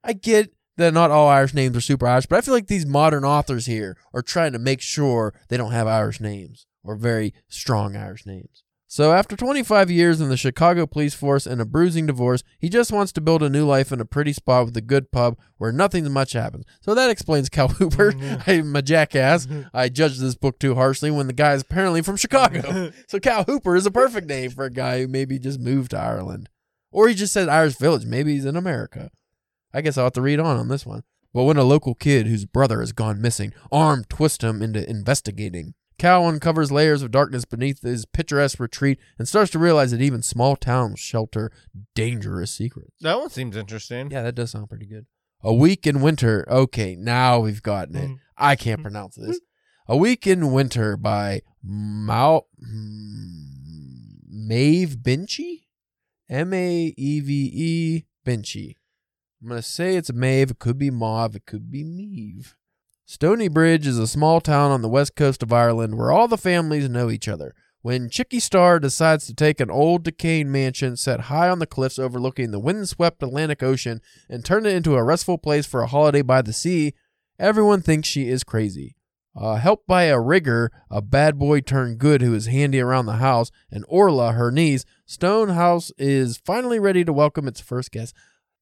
I 0.04 0.13
get 0.13 0.54
that 0.77 0.93
not 0.93 1.12
all 1.12 1.27
Irish 1.27 1.54
names 1.54 1.75
are 1.75 1.82
super 1.82 2.08
Irish, 2.08 2.27
but 2.27 2.38
I 2.38 2.41
feel 2.41 2.54
like 2.54 2.67
these 2.67 2.86
modern 2.86 3.25
authors 3.25 3.65
here 3.65 3.97
are 4.13 4.21
trying 4.21 4.54
to 4.54 4.60
make 4.60 4.82
sure 4.82 5.34
they 5.49 5.58
don't 5.58 5.71
have 5.73 5.86
Irish 5.86 6.19
names 6.21 6.65
or 6.84 6.95
very 6.95 7.34
strong 7.49 7.95
Irish 7.95 8.25
names. 8.25 8.63
So 8.93 9.13
after 9.13 9.38
25 9.38 9.89
years 9.89 10.19
in 10.19 10.27
the 10.27 10.36
Chicago 10.36 10.86
police 10.86 11.13
force 11.13 11.45
and 11.45 11.62
a 11.62 11.65
bruising 11.65 12.08
divorce, 12.08 12.43
he 12.60 12.67
just 12.67 12.91
wants 12.91 13.13
to 13.13 13.21
build 13.21 13.41
a 13.41 13.49
new 13.49 13.65
life 13.65 13.93
in 13.93 14.01
a 14.01 14.06
pretty 14.06 14.34
spot 14.34 14.65
with 14.65 14.75
a 14.75 14.82
good 14.82 15.13
pub 15.13 15.38
where 15.58 15.71
nothing 15.71 16.12
much 16.12 16.34
happens. 16.34 16.65
So 16.82 16.93
that 16.93 17.10
explains 17.10 17.47
Cal 17.47 17.67
Hooper. 17.69 18.12
Mm-hmm. 18.12 18.49
I'm 18.49 18.75
a 18.75 18.82
jackass. 18.82 19.47
I 19.73 19.88
judged 19.88 20.19
this 20.19 20.36
book 20.36 20.60
too 20.60 20.75
harshly 20.75 21.10
when 21.10 21.27
the 21.27 21.34
guy 21.34 21.54
is 21.54 21.62
apparently 21.62 22.01
from 22.01 22.17
Chicago. 22.17 22.91
so 23.08 23.17
Cal 23.21 23.45
Hooper 23.45 23.77
is 23.77 23.86
a 23.86 23.91
perfect 23.91 24.27
name 24.27 24.51
for 24.51 24.65
a 24.65 24.69
guy 24.69 24.99
who 24.99 25.08
maybe 25.08 25.39
just 25.39 25.62
moved 25.62 25.91
to 25.91 25.97
Ireland. 25.97 26.49
Or 26.91 27.08
he 27.08 27.15
just 27.15 27.32
said 27.32 27.47
Irish 27.47 27.77
Village. 27.77 28.06
Maybe 28.06 28.34
he's 28.34 28.43
in 28.43 28.58
America. 28.58 29.10
I 29.73 29.80
guess 29.80 29.97
I'll 29.97 30.08
have 30.08 30.13
to 30.13 30.21
read 30.21 30.41
on 30.41 30.58
on 30.58 30.67
this 30.67 30.86
one. 30.86 31.04
But 31.34 31.43
when 31.43 31.56
a 31.56 31.63
local 31.63 31.95
kid 31.95 32.27
whose 32.27 32.43
brother 32.43 32.82
has 32.82 32.91
gone 32.91 33.21
missing, 33.21 33.54
armed 33.71 34.10
twist 34.10 34.43
him 34.43 34.62
into 34.62 34.86
investigating. 34.89 35.75
Cal 36.01 36.25
uncovers 36.25 36.71
layers 36.71 37.03
of 37.03 37.11
darkness 37.11 37.45
beneath 37.45 37.83
his 37.83 38.07
picturesque 38.07 38.59
retreat 38.59 38.97
and 39.19 39.27
starts 39.27 39.51
to 39.51 39.59
realize 39.59 39.91
that 39.91 40.01
even 40.01 40.23
small 40.23 40.55
towns 40.55 40.99
shelter 40.99 41.51
dangerous 41.93 42.49
secrets. 42.49 42.89
That 43.01 43.19
one 43.19 43.29
seems 43.29 43.55
interesting. 43.55 44.09
Yeah, 44.09 44.23
that 44.23 44.33
does 44.33 44.49
sound 44.49 44.67
pretty 44.67 44.87
good. 44.87 45.05
A 45.43 45.53
Week 45.53 45.85
in 45.85 46.01
Winter. 46.01 46.43
Okay, 46.49 46.95
now 46.95 47.41
we've 47.41 47.61
gotten 47.61 47.95
it. 47.95 48.09
Mm. 48.09 48.17
I 48.35 48.55
can't 48.55 48.81
pronounce 48.81 49.13
this. 49.15 49.41
A 49.87 49.95
Week 49.95 50.25
in 50.25 50.51
Winter 50.51 50.97
by 50.97 51.43
hmm, 51.63 52.09
Maeve 54.27 54.97
Binchy? 55.03 55.65
M 56.27 56.51
A 56.51 56.95
E 56.97 57.19
V 57.19 57.51
E 57.53 58.05
Binchy. 58.25 58.77
I'm 59.39 59.49
going 59.49 59.61
to 59.61 59.67
say 59.67 59.97
it's 59.97 60.11
Maeve. 60.11 60.49
It 60.49 60.57
could 60.57 60.79
be 60.79 60.89
Mauve. 60.89 61.35
It 61.35 61.45
could 61.45 61.69
be 61.69 61.83
Neve. 61.83 62.55
Stony 63.12 63.50
Bridge 63.50 63.88
is 63.88 64.00
a 64.00 64.08
small 64.08 64.39
town 64.39 64.71
on 64.71 64.82
the 64.82 64.88
west 64.88 65.17
coast 65.17 65.43
of 65.43 65.52
Ireland 65.52 65.97
where 65.97 66.13
all 66.13 66.30
the 66.30 66.38
families 66.38 66.88
know 66.88 67.12
each 67.12 67.28
other. 67.28 67.54
When 67.82 68.10
Chicky 68.10 68.39
Starr 68.39 68.80
decides 68.80 69.28
to 69.28 69.34
take 69.34 69.60
an 69.60 69.69
old 69.69 70.04
decaying 70.04 70.50
mansion 70.50 70.95
set 70.95 71.19
high 71.24 71.50
on 71.50 71.60
the 71.60 71.67
cliffs 71.67 72.00
overlooking 72.00 72.52
the 72.52 72.60
windswept 72.60 73.21
Atlantic 73.21 73.62
Ocean 73.62 74.00
and 74.30 74.45
turn 74.45 74.65
it 74.65 74.74
into 74.74 74.95
a 74.95 75.04
restful 75.04 75.38
place 75.38 75.65
for 75.65 75.82
a 75.82 75.88
holiday 75.88 76.21
by 76.21 76.41
the 76.41 76.54
sea, 76.54 76.93
everyone 77.38 77.82
thinks 77.82 78.08
she 78.08 78.30
is 78.30 78.45
crazy. 78.45 78.95
Uh, 79.36 79.56
helped 79.56 79.88
by 79.88 80.04
a 80.04 80.17
rigger, 80.17 80.71
a 80.89 81.02
bad 81.02 81.38
boy 81.38 81.60
turned 81.60 81.97
good 81.97 82.21
who 82.21 82.34
is 82.34 82.45
handy 82.45 82.80
around 82.80 83.08
the 83.08 83.17
house, 83.17 83.52
and 83.69 83.84
Orla, 83.89 84.32
her 84.32 84.52
niece, 84.52 84.86
Stonehouse 85.06 85.91
is 85.97 86.38
finally 86.38 86.80
ready 86.80 87.04
to 87.04 87.12
welcome 87.12 87.45
its 87.45 87.60
first 87.60 87.91
guest. 87.91 88.15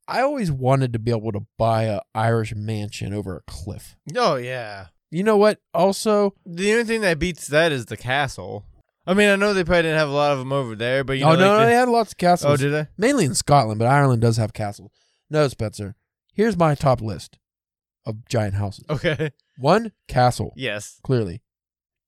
I 0.09 0.21
always 0.21 0.51
wanted 0.51 0.93
to 0.93 0.99
be 0.99 1.11
able 1.11 1.31
to 1.33 1.41
buy 1.57 1.83
a 1.83 2.01
Irish 2.15 2.53
mansion 2.55 3.13
over 3.13 3.37
a 3.37 3.41
cliff. 3.51 3.95
Oh 4.15 4.35
yeah. 4.35 4.87
You 5.11 5.23
know 5.23 5.37
what? 5.37 5.59
Also, 5.73 6.35
The 6.45 6.71
only 6.73 6.83
thing 6.85 7.01
that 7.01 7.17
beats 7.19 7.47
that 7.47 7.71
is 7.71 7.85
the 7.87 7.97
castle. 7.97 8.65
I 9.07 9.13
mean, 9.15 9.29
I 9.29 9.35
know 9.37 9.53
they 9.53 9.63
probably 9.63 9.83
didn't 9.83 9.97
have 9.97 10.09
a 10.09 10.13
lot 10.13 10.33
of 10.33 10.39
them 10.39 10.51
over 10.53 10.75
there, 10.75 11.03
but 11.03 11.17
you 11.17 11.25
oh, 11.25 11.29
know, 11.29 11.33
oh 11.33 11.39
no, 11.39 11.45
like 11.47 11.53
no, 11.55 11.59
the- 11.61 11.65
they 11.65 11.73
had 11.73 11.89
lots 11.89 12.11
of 12.11 12.17
castles. 12.17 12.53
oh, 12.53 12.57
did 12.57 12.71
they? 12.71 12.87
mainly 12.97 13.25
in 13.25 13.33
Scotland, 13.33 13.79
but 13.79 13.87
Ireland 13.87 14.21
does 14.21 14.37
have 14.37 14.53
castles. 14.53 14.91
No, 15.29 15.47
Spencer. 15.47 15.95
Here's 16.33 16.55
my 16.57 16.75
top 16.75 17.01
list 17.01 17.37
of 18.05 18.27
giant 18.29 18.53
houses. 18.55 18.85
Okay. 18.89 19.31
One, 19.57 19.91
castle, 20.07 20.53
Yes. 20.55 20.99
clearly. 21.03 21.41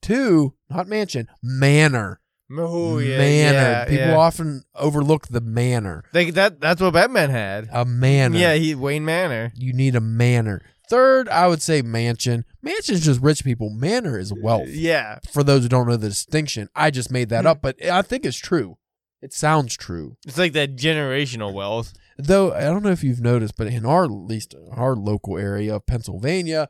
Two, 0.01 0.53
not 0.69 0.87
mansion, 0.87 1.27
manor. 1.43 2.20
Oh 2.57 2.97
yeah. 2.97 3.17
manor. 3.17 3.57
Yeah, 3.57 3.85
People 3.85 4.05
yeah. 4.07 4.17
often 4.17 4.63
overlook 4.75 5.27
the 5.27 5.41
manner. 5.41 6.03
Like 6.13 6.33
that. 6.33 6.59
That's 6.59 6.81
what 6.81 6.93
Batman 6.93 7.29
had. 7.29 7.69
A 7.71 7.85
manner. 7.85 8.37
Yeah, 8.37 8.55
he 8.55 8.75
Wayne 8.75 9.05
Manor. 9.05 9.51
You 9.55 9.73
need 9.73 9.95
a 9.95 10.01
manner. 10.01 10.61
Third, 10.89 11.29
I 11.29 11.47
would 11.47 11.61
say 11.61 11.81
mansion. 11.81 12.43
Mansion 12.61 12.95
is 12.95 13.05
just 13.05 13.21
rich 13.21 13.45
people. 13.45 13.69
Manor 13.69 14.19
is 14.19 14.33
wealth. 14.33 14.67
Yeah. 14.67 15.19
For 15.31 15.41
those 15.41 15.63
who 15.63 15.69
don't 15.69 15.87
know 15.87 15.95
the 15.95 16.09
distinction, 16.09 16.67
I 16.75 16.91
just 16.91 17.09
made 17.09 17.29
that 17.29 17.45
up, 17.45 17.61
but 17.61 17.81
I 17.85 18.01
think 18.01 18.25
it's 18.25 18.37
true. 18.37 18.77
It 19.21 19.33
sounds 19.33 19.77
true. 19.77 20.17
It's 20.27 20.37
like 20.37 20.51
that 20.53 20.75
generational 20.75 21.53
wealth. 21.53 21.93
Though 22.17 22.51
I 22.51 22.61
don't 22.61 22.83
know 22.83 22.91
if 22.91 23.03
you've 23.03 23.21
noticed, 23.21 23.55
but 23.55 23.67
in 23.67 23.85
our 23.85 24.03
at 24.03 24.11
least 24.11 24.53
our 24.71 24.95
local 24.95 25.37
area 25.37 25.75
of 25.75 25.85
Pennsylvania, 25.85 26.67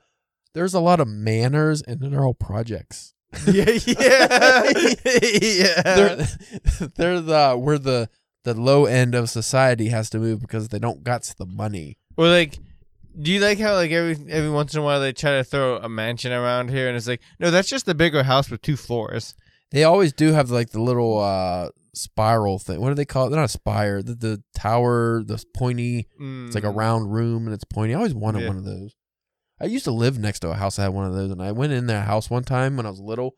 there's 0.54 0.74
a 0.74 0.80
lot 0.80 1.00
of 1.00 1.08
manors 1.08 1.82
and 1.82 2.00
they're 2.00 2.24
all 2.24 2.34
projects. 2.34 3.13
yeah. 3.48 3.70
Yeah. 3.86 4.72
yeah. 5.41 5.82
They're 5.84 6.28
they're 6.96 7.22
the 7.22 7.56
where 7.58 7.78
the 7.78 8.10
the 8.44 8.54
low 8.54 8.86
end 8.86 9.15
of 9.15 9.30
society 9.30 9.89
has 9.89 10.10
to 10.12 10.20
move 10.20 10.41
because 10.41 10.70
they 10.70 10.80
don't 10.80 11.04
got 11.04 11.24
the 11.38 11.46
money. 11.46 11.98
Or 12.17 12.28
like, 12.28 12.58
do 13.22 13.32
you 13.32 13.39
like 13.39 13.60
how 13.60 13.74
like 13.76 13.91
every 13.91 14.17
every 14.30 14.50
once 14.50 14.74
in 14.74 14.80
a 14.80 14.84
while 14.84 15.00
they 15.00 15.13
try 15.13 15.38
to 15.38 15.44
throw 15.44 15.78
a 15.78 15.88
mansion 15.89 16.32
around 16.32 16.70
here, 16.70 16.88
and 16.88 16.98
it's 16.98 17.08
like, 17.08 17.22
no, 17.39 17.52
that's 17.52 17.70
just 17.70 17.88
a 17.88 17.94
bigger 17.94 18.24
house 18.24 18.50
with 18.50 18.62
two 18.62 18.76
floors. 18.78 19.34
They 19.72 19.84
always 19.84 20.12
do 20.12 20.34
have 20.34 20.50
like 20.52 20.72
the 20.72 20.82
little 20.82 21.20
uh 21.20 21.70
spiral 21.94 22.58
thing. 22.60 22.82
What 22.82 22.89
do 22.89 22.96
they 22.96 23.06
call 23.06 23.28
it? 23.28 23.30
They're 23.30 23.39
not 23.39 23.46
a 23.46 23.50
spire. 23.50 24.02
The, 24.02 24.15
the 24.15 24.44
tower, 24.56 25.24
the 25.24 25.44
pointy. 25.56 26.08
It's 26.20 26.56
like 26.56 26.63
a 26.63 26.67
Mm. 26.67 26.76
round 26.78 27.13
room 27.13 27.46
and 27.46 27.54
it's 27.54 27.63
pointy. 27.65 27.94
I 27.94 27.98
always 27.98 28.13
wanted 28.13 28.41
Yeah. 28.41 28.48
one 28.50 28.58
of 28.58 28.63
those. 28.65 28.96
I 29.62 29.65
used 29.67 29.86
to 29.86 29.91
live 29.91 30.17
next 30.17 30.39
to 30.39 30.50
a 30.50 30.56
house 30.56 30.76
that 30.78 30.84
had 30.84 30.93
one 30.93 31.06
of 31.06 31.13
those, 31.13 31.32
and 31.32 31.41
I 31.41 31.52
went 31.52 31.74
in 31.74 31.88
their 31.88 32.02
house 32.02 32.30
one 32.30 32.43
time 32.43 32.78
when 32.78 32.86
I 32.86 32.89
was 32.89 33.00
little, 33.00 33.36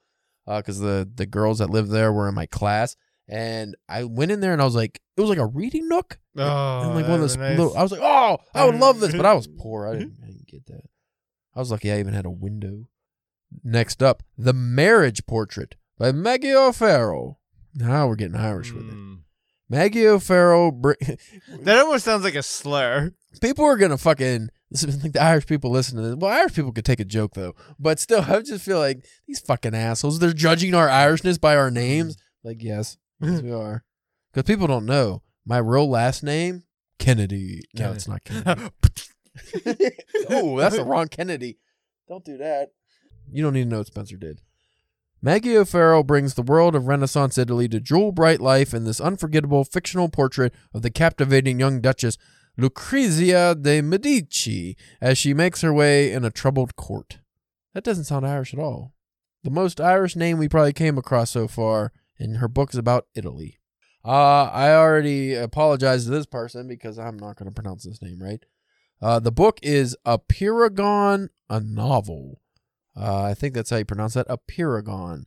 because 0.47 0.79
the 0.79 1.09
the 1.13 1.25
girls 1.25 1.59
that 1.59 1.69
lived 1.69 1.91
there 1.91 2.11
were 2.13 2.29
in 2.29 2.35
my 2.35 2.45
class, 2.45 2.95
and 3.27 3.75
I 3.89 4.03
went 4.05 4.31
in 4.31 4.39
there 4.39 4.53
and 4.53 4.61
I 4.61 4.65
was 4.65 4.75
like, 4.75 4.99
it 5.17 5.21
was 5.21 5.29
like 5.29 5.39
a 5.39 5.45
reading 5.45 5.87
nook, 5.87 6.19
Oh, 6.37 6.81
and 6.81 6.95
like 6.95 7.05
one 7.05 7.15
of 7.15 7.21
those 7.21 7.37
nice. 7.37 7.57
little. 7.57 7.77
I 7.77 7.83
was 7.83 7.91
like, 7.91 8.01
oh, 8.01 8.37
I 8.55 8.65
would 8.65 8.75
love 8.75 8.99
this, 8.99 9.13
but 9.15 9.25
I 9.25 9.33
was 9.33 9.47
poor. 9.59 9.87
I 9.87 9.93
didn't, 9.93 10.17
I 10.23 10.27
didn't 10.27 10.47
get 10.47 10.65
that. 10.67 10.83
I 11.55 11.59
was 11.59 11.69
lucky 11.71 11.91
I 11.91 11.99
even 11.99 12.13
had 12.13 12.25
a 12.25 12.31
window. 12.31 12.87
Next 13.63 14.01
up, 14.01 14.23
the 14.37 14.53
marriage 14.53 15.25
portrait 15.27 15.75
by 15.99 16.11
Maggie 16.11 16.53
O'Farrell. 16.55 17.39
Now 17.75 18.07
we're 18.07 18.15
getting 18.15 18.35
Irish 18.35 18.71
with 18.71 18.87
it. 18.89 18.95
Mm. 18.95 19.19
Maggie 19.69 20.07
O'Farrell. 20.07 20.71
Br- 20.71 20.93
That 21.61 21.79
almost 21.79 22.05
sounds 22.05 22.23
like 22.23 22.33
a 22.35 22.41
slur. 22.43 23.11
people 23.41 23.65
are 23.65 23.77
gonna 23.77 23.97
fucking 23.99 24.49
like 24.81 25.13
the 25.13 25.21
Irish 25.21 25.45
people 25.45 25.69
listen 25.69 25.97
to 25.97 26.01
this. 26.01 26.15
Well, 26.15 26.31
Irish 26.31 26.53
people 26.53 26.71
could 26.71 26.85
take 26.85 26.99
a 26.99 27.05
joke 27.05 27.33
though, 27.33 27.55
but 27.79 27.99
still, 27.99 28.21
I 28.27 28.41
just 28.41 28.65
feel 28.65 28.79
like 28.79 29.05
these 29.27 29.39
fucking 29.39 29.75
assholes. 29.75 30.19
They're 30.19 30.33
judging 30.33 30.73
our 30.73 30.87
Irishness 30.87 31.39
by 31.39 31.55
our 31.55 31.69
names. 31.69 32.17
Like, 32.43 32.63
yes, 32.63 32.97
yes 33.21 33.41
we 33.41 33.51
are, 33.51 33.83
because 34.33 34.47
people 34.47 34.67
don't 34.67 34.85
know 34.85 35.21
my 35.45 35.57
real 35.57 35.89
last 35.89 36.23
name 36.23 36.63
Kennedy. 36.97 37.61
No, 37.75 37.91
it's 37.91 38.07
not 38.07 38.23
Kennedy. 38.23 38.69
oh, 40.29 40.57
that's 40.57 40.77
the 40.77 40.85
wrong 40.85 41.07
Kennedy. 41.07 41.59
Don't 42.07 42.25
do 42.25 42.37
that. 42.37 42.69
You 43.31 43.43
don't 43.43 43.53
need 43.53 43.63
to 43.63 43.69
know 43.69 43.77
what 43.79 43.87
Spencer 43.87 44.17
did. 44.17 44.41
Maggie 45.21 45.55
O'Farrell 45.55 46.03
brings 46.03 46.33
the 46.33 46.41
world 46.41 46.75
of 46.75 46.87
Renaissance 46.87 47.37
Italy 47.37 47.69
to 47.69 47.79
jewel 47.79 48.11
bright 48.11 48.41
life 48.41 48.73
in 48.73 48.83
this 48.83 48.99
unforgettable 48.99 49.63
fictional 49.63 50.09
portrait 50.09 50.53
of 50.73 50.81
the 50.81 50.89
captivating 50.89 51.61
young 51.61 51.79
Duchess 51.79 52.17
Lucrezia 52.57 53.55
de 53.55 53.81
Medici 53.81 54.77
as 55.01 55.17
she 55.17 55.33
makes 55.33 55.61
her 55.61 55.73
way 55.73 56.11
in 56.11 56.23
a 56.23 56.31
troubled 56.31 56.75
court. 56.75 57.19
That 57.73 57.83
doesn't 57.83 58.05
sound 58.05 58.27
Irish 58.27 58.53
at 58.53 58.59
all. 58.59 58.93
the 59.43 59.49
most 59.49 59.81
Irish 59.81 60.15
name 60.15 60.37
we 60.37 60.47
probably 60.47 60.73
came 60.73 60.97
across 60.97 61.31
so 61.31 61.47
far, 61.47 61.91
and 62.17 62.37
her 62.37 62.47
book 62.47 62.73
is 62.73 62.77
about 62.77 63.07
Italy. 63.15 63.59
Uh, 64.05 64.43
I 64.51 64.73
already 64.73 65.33
apologize 65.33 66.05
to 66.05 66.11
this 66.11 66.25
person 66.25 66.67
because 66.67 66.97
I'm 66.99 67.17
not 67.17 67.35
going 67.37 67.49
to 67.49 67.51
pronounce 67.53 67.83
this 67.83 68.01
name 68.01 68.21
right. 68.21 68.43
Uh, 69.01 69.19
the 69.19 69.31
book 69.31 69.59
is 69.61 69.97
Apeirogon, 70.05 71.29
a 71.49 71.59
novel. 71.59 72.39
Uh, 72.95 73.23
I 73.23 73.33
think 73.33 73.53
that's 73.53 73.69
how 73.69 73.77
you 73.77 73.85
pronounce 73.85 74.13
that. 74.13 74.27
Apeirogon 74.27 75.23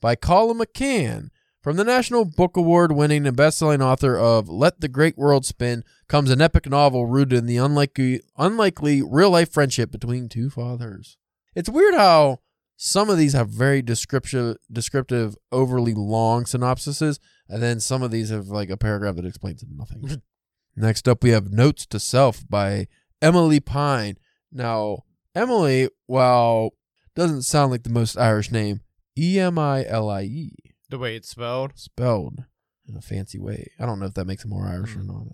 by 0.00 0.14
Colin 0.14 0.58
McCann. 0.58 1.28
From 1.60 1.76
the 1.76 1.84
National 1.84 2.24
Book 2.24 2.56
Award 2.56 2.92
winning 2.92 3.26
and 3.26 3.36
best-selling 3.36 3.82
author 3.82 4.16
of 4.16 4.48
Let 4.48 4.80
the 4.80 4.86
Great 4.86 5.18
World 5.18 5.44
Spin 5.44 5.82
comes 6.06 6.30
an 6.30 6.40
epic 6.40 6.70
novel 6.70 7.06
rooted 7.06 7.36
in 7.36 7.46
the 7.46 7.56
unlikely, 7.56 8.20
unlikely 8.36 9.02
real-life 9.02 9.52
friendship 9.52 9.90
between 9.90 10.28
two 10.28 10.50
fathers. 10.50 11.18
It's 11.56 11.68
weird 11.68 11.94
how 11.94 12.38
some 12.76 13.10
of 13.10 13.18
these 13.18 13.32
have 13.32 13.48
very 13.48 13.82
descriptive, 13.82 14.58
descriptive, 14.70 15.36
overly 15.50 15.94
long 15.94 16.44
synopsises, 16.44 17.18
and 17.48 17.60
then 17.60 17.80
some 17.80 18.04
of 18.04 18.12
these 18.12 18.30
have 18.30 18.46
like 18.46 18.70
a 18.70 18.76
paragraph 18.76 19.16
that 19.16 19.26
explains 19.26 19.64
nothing. 19.68 20.22
Next 20.76 21.08
up, 21.08 21.24
we 21.24 21.30
have 21.30 21.50
Notes 21.50 21.86
to 21.86 21.98
Self 21.98 22.48
by 22.48 22.86
Emilie 23.20 23.58
Pine. 23.58 24.16
Now, 24.52 25.02
Emilie, 25.34 25.88
while 26.06 26.74
doesn't 27.16 27.42
sound 27.42 27.72
like 27.72 27.82
the 27.82 27.90
most 27.90 28.16
Irish 28.16 28.52
name, 28.52 28.82
E 29.18 29.40
M 29.40 29.58
I 29.58 29.84
L 29.84 30.08
I 30.08 30.22
E, 30.22 30.54
The 30.90 30.98
way 30.98 31.16
it's 31.16 31.28
spelled. 31.28 31.72
spelled 31.76 32.44
in 32.88 32.96
a 32.96 33.00
fancy 33.02 33.38
way. 33.38 33.70
I 33.78 33.84
don't 33.86 33.98
know 34.00 34.06
if 34.06 34.14
that 34.14 34.26
makes 34.26 34.44
it 34.44 34.48
more 34.48 34.66
Irish 34.66 34.96
or 34.96 35.00
Hmm. 35.00 35.06
not. 35.08 35.26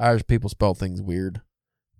Irish 0.00 0.26
people 0.26 0.48
spell 0.50 0.74
things 0.74 1.00
weird. 1.00 1.40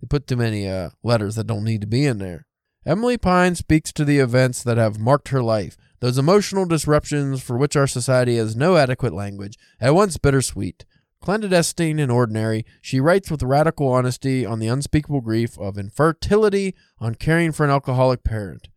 They 0.01 0.07
put 0.07 0.27
too 0.27 0.35
many 0.37 0.67
uh, 0.67 0.89
letters 1.03 1.35
that 1.35 1.47
don't 1.47 1.63
need 1.63 1.81
to 1.81 1.87
be 1.87 2.05
in 2.05 2.17
there. 2.19 2.45
Emilie 2.85 3.17
Pine 3.17 3.55
speaks 3.55 3.91
to 3.93 4.05
the 4.05 4.19
events 4.19 4.63
that 4.63 4.77
have 4.77 4.99
marked 4.99 5.29
her 5.29 5.43
life, 5.43 5.75
those 5.99 6.17
emotional 6.17 6.65
disruptions 6.65 7.41
for 7.41 7.57
which 7.57 7.75
our 7.75 7.87
society 7.87 8.37
has 8.37 8.55
no 8.55 8.77
adequate 8.77 9.13
language, 9.13 9.57
at 9.81 9.93
once 9.93 10.17
bittersweet. 10.17 10.85
Clandestine 11.21 11.99
and 11.99 12.09
ordinary, 12.09 12.65
she 12.81 13.01
writes 13.01 13.29
with 13.29 13.43
radical 13.43 13.89
honesty 13.89 14.45
on 14.45 14.59
the 14.59 14.69
unspeakable 14.69 15.19
grief 15.19 15.59
of 15.59 15.77
infertility, 15.77 16.73
on 16.99 17.15
caring 17.15 17.51
for 17.51 17.65
an 17.65 17.69
alcoholic 17.69 18.23
parent. 18.23 18.69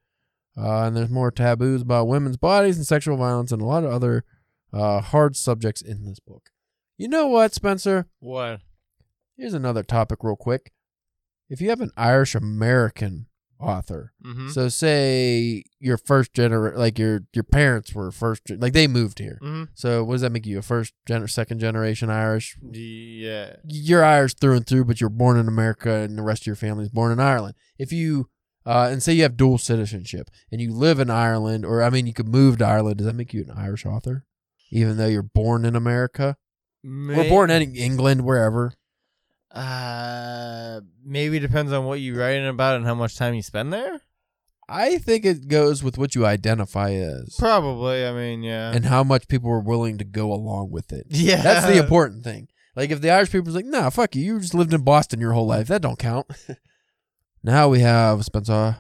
Uh, 0.56 0.82
and 0.84 0.96
there's 0.96 1.08
more 1.10 1.30
taboos 1.30 1.82
about 1.82 2.08
women's 2.08 2.36
bodies 2.36 2.76
and 2.76 2.86
sexual 2.86 3.16
violence 3.16 3.52
and 3.52 3.62
a 3.62 3.64
lot 3.64 3.84
of 3.84 3.90
other 3.90 4.24
uh, 4.72 5.00
hard 5.00 5.34
subjects 5.36 5.80
in 5.82 6.04
this 6.04 6.20
book. 6.20 6.50
You 6.98 7.08
know 7.08 7.26
what, 7.26 7.54
Spencer? 7.54 8.06
What? 8.20 8.60
Here's 9.36 9.54
another 9.54 9.82
topic, 9.82 10.18
real 10.22 10.36
quick. 10.36 10.70
If 11.48 11.60
you 11.60 11.70
have 11.70 11.80
an 11.80 11.90
Irish 11.96 12.34
American 12.34 13.26
author, 13.58 14.12
Mm-hmm. 14.24 14.48
so 14.50 14.68
say 14.68 15.64
your 15.80 15.96
first 15.96 16.32
gener, 16.32 16.76
like 16.76 16.98
your 16.98 17.20
your 17.32 17.44
parents 17.44 17.94
were 17.94 18.10
first, 18.12 18.44
gen- 18.44 18.60
like 18.60 18.72
they 18.72 18.86
moved 18.86 19.18
here. 19.18 19.38
mm-hmm. 19.42 19.64
So 19.74 20.04
what 20.04 20.14
does 20.14 20.20
that 20.20 20.32
make 20.32 20.46
you? 20.46 20.58
A 20.58 20.62
first 20.62 20.92
gen, 21.06 21.26
second 21.28 21.58
generation 21.60 22.10
Irish? 22.10 22.56
Yeah. 22.62 23.56
You're 23.64 24.04
Irish 24.04 24.34
through 24.34 24.56
and 24.56 24.66
through, 24.66 24.84
but 24.84 25.00
you're 25.00 25.10
born 25.10 25.36
in 25.38 25.48
America, 25.48 25.90
and 25.92 26.16
the 26.18 26.22
rest 26.22 26.42
of 26.42 26.46
your 26.46 26.56
family 26.56 26.84
is 26.84 26.90
born 26.90 27.10
in 27.12 27.20
Ireland. 27.20 27.54
If 27.78 27.90
you 27.92 28.28
uh, 28.64 28.88
and 28.90 29.02
say 29.02 29.12
you 29.12 29.22
have 29.22 29.36
dual 29.36 29.58
citizenship 29.58 30.30
and 30.50 30.60
you 30.60 30.72
live 30.72 31.00
in 31.00 31.10
Ireland, 31.10 31.64
or 31.64 31.82
I 31.82 31.90
mean, 31.90 32.06
you 32.06 32.12
could 32.12 32.28
move 32.28 32.58
to 32.58 32.66
Ireland. 32.66 32.98
Does 32.98 33.06
that 33.06 33.14
make 33.14 33.34
you 33.34 33.42
an 33.42 33.52
Irish 33.56 33.86
author, 33.86 34.24
even 34.70 34.96
though 34.96 35.06
you're 35.06 35.22
born 35.22 35.64
in 35.64 35.76
America 35.76 36.36
or 36.84 37.24
born 37.24 37.50
in 37.50 37.74
England, 37.74 38.24
wherever? 38.24 38.74
Uh, 39.50 40.80
maybe 41.04 41.38
depends 41.38 41.72
on 41.72 41.84
what 41.84 42.00
you're 42.00 42.18
writing 42.18 42.46
about 42.46 42.76
and 42.76 42.86
how 42.86 42.94
much 42.94 43.16
time 43.16 43.34
you 43.34 43.42
spend 43.42 43.72
there. 43.72 44.00
I 44.68 44.98
think 44.98 45.26
it 45.26 45.48
goes 45.48 45.82
with 45.82 45.98
what 45.98 46.14
you 46.14 46.24
identify 46.24 46.92
as 46.92 47.36
Probably. 47.38 48.06
I 48.06 48.12
mean, 48.12 48.42
yeah. 48.42 48.72
and 48.72 48.86
how 48.86 49.04
much 49.04 49.28
people 49.28 49.50
are 49.50 49.60
willing 49.60 49.98
to 49.98 50.04
go 50.04 50.32
along 50.32 50.70
with 50.70 50.92
it. 50.92 51.06
yeah. 51.10 51.42
That's 51.42 51.66
the 51.66 51.76
important 51.82 52.24
thing. 52.24 52.48
Like 52.74 52.90
if 52.90 53.02
the 53.02 53.10
Irish 53.10 53.30
people's 53.30 53.54
like, 53.54 53.66
nah, 53.66 53.90
fuck 53.90 54.16
you, 54.16 54.22
you 54.22 54.40
just 54.40 54.54
lived 54.54 54.72
in 54.72 54.82
Boston 54.82 55.20
your 55.20 55.32
whole 55.32 55.46
life. 55.46 55.68
That 55.68 55.82
don't 55.82 55.98
count. 55.98 56.26
now 57.42 57.68
we 57.68 57.80
have 57.80 58.24
Spencer. 58.24 58.76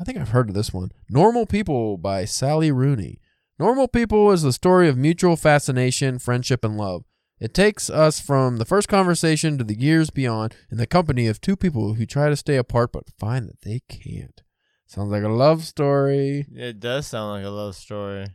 I 0.00 0.04
think 0.04 0.18
I've 0.18 0.30
heard 0.30 0.48
of 0.48 0.54
this 0.54 0.72
one. 0.72 0.90
Normal 1.08 1.46
People 1.46 1.96
by 1.96 2.24
Sally 2.24 2.70
Rooney. 2.70 3.20
Normal 3.58 3.88
People 3.88 4.30
is 4.32 4.42
the 4.42 4.52
story 4.52 4.88
of 4.88 4.96
mutual 4.96 5.36
fascination, 5.36 6.18
friendship, 6.18 6.64
and 6.64 6.76
love. 6.76 7.04
It 7.38 7.52
takes 7.52 7.90
us 7.90 8.20
from 8.20 8.56
the 8.56 8.64
first 8.64 8.88
conversation 8.88 9.58
to 9.58 9.64
the 9.64 9.78
years 9.78 10.10
beyond 10.10 10.54
in 10.70 10.78
the 10.78 10.86
company 10.86 11.26
of 11.26 11.40
two 11.40 11.56
people 11.56 11.94
who 11.94 12.06
try 12.06 12.30
to 12.30 12.36
stay 12.36 12.56
apart 12.56 12.92
but 12.92 13.10
find 13.18 13.48
that 13.48 13.62
they 13.62 13.80
can't. 13.88 14.42
Sounds 14.86 15.10
like 15.10 15.22
a 15.22 15.28
love 15.28 15.64
story. 15.64 16.46
It 16.54 16.80
does 16.80 17.06
sound 17.06 17.32
like 17.32 17.44
a 17.44 17.50
love 17.50 17.74
story. 17.74 18.28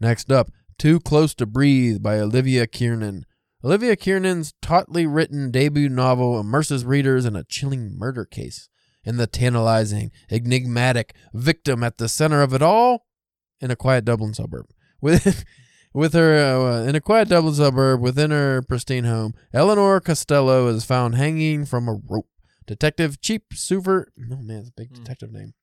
Next 0.00 0.32
up, 0.32 0.50
Too 0.78 0.98
Close 0.98 1.34
to 1.36 1.46
Breathe 1.46 2.02
by 2.02 2.18
Olivia 2.18 2.66
Kiernan. 2.66 3.26
Olivia 3.62 3.94
Kiernan's 3.94 4.54
tautly 4.62 5.06
written 5.06 5.50
debut 5.50 5.90
novel 5.90 6.40
immerses 6.40 6.84
readers 6.84 7.26
in 7.26 7.36
a 7.36 7.44
chilling 7.44 7.96
murder 7.98 8.24
case 8.24 8.69
and 9.04 9.18
the 9.18 9.26
tantalizing, 9.26 10.10
enigmatic 10.30 11.14
victim 11.32 11.82
at 11.82 11.98
the 11.98 12.08
center 12.08 12.42
of 12.42 12.52
it 12.54 12.62
all 12.62 13.06
in 13.60 13.70
a 13.70 13.76
quiet 13.76 14.04
Dublin 14.04 14.34
suburb. 14.34 14.66
With 15.00 15.44
with 15.94 16.12
her 16.12 16.36
uh, 16.36 16.82
in 16.84 16.94
a 16.94 17.00
quiet 17.00 17.28
Dublin 17.30 17.54
suburb 17.54 18.00
within 18.00 18.30
her 18.30 18.60
pristine 18.62 19.04
home, 19.04 19.34
Eleanor 19.54 19.98
Costello 20.00 20.68
is 20.68 20.84
found 20.84 21.14
hanging 21.14 21.64
from 21.64 21.88
a 21.88 21.94
rope. 22.06 22.28
Detective 22.66 23.20
Chief 23.20 23.42
Super, 23.54 24.12
no 24.16 24.36
man, 24.36 24.58
it's 24.60 24.68
a 24.68 24.72
big 24.72 24.88
Hmm. 24.90 25.02
detective 25.02 25.32
name. 25.32 25.54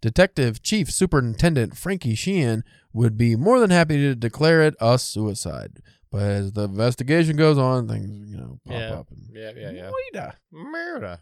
Detective 0.00 0.62
Chief 0.62 0.90
Superintendent 0.90 1.76
Frankie 1.76 2.14
Sheehan 2.14 2.64
would 2.92 3.16
be 3.18 3.36
more 3.36 3.60
than 3.60 3.70
happy 3.70 3.96
to 3.98 4.14
declare 4.14 4.62
it 4.62 4.74
a 4.80 4.98
suicide. 4.98 5.78
But 6.10 6.22
as 6.22 6.52
the 6.52 6.62
investigation 6.64 7.36
goes 7.36 7.58
on, 7.58 7.88
things 7.88 8.08
you 8.30 8.36
know 8.38 8.58
pop 8.64 8.74
Yeah. 8.74 8.90
up. 8.94 9.10
And, 9.10 9.28
Yeah, 9.32 9.52
yeah, 9.56 9.70
yeah. 9.70 9.90
Moida. 10.14 10.32
Murder. 10.50 11.18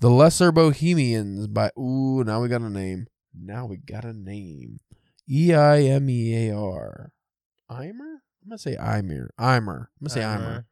The 0.00 0.10
Lesser 0.10 0.52
Bohemians 0.52 1.48
by 1.48 1.72
Ooh, 1.76 2.22
now 2.22 2.40
we 2.40 2.48
got 2.48 2.60
a 2.60 2.70
name. 2.70 3.08
Now 3.34 3.66
we 3.66 3.78
got 3.78 4.04
a 4.04 4.12
name. 4.12 4.78
E 5.28 5.52
I 5.52 5.80
M 5.80 6.08
E 6.08 6.48
A 6.48 6.56
R. 6.56 7.10
Eimer? 7.68 7.90
I'm 7.90 8.48
gonna 8.48 8.58
say 8.58 8.76
Eimer. 8.76 9.30
Eimer. 9.40 9.86
I'm 10.00 10.06
gonna 10.06 10.10
say 10.10 10.20
Eimer. 10.20 10.64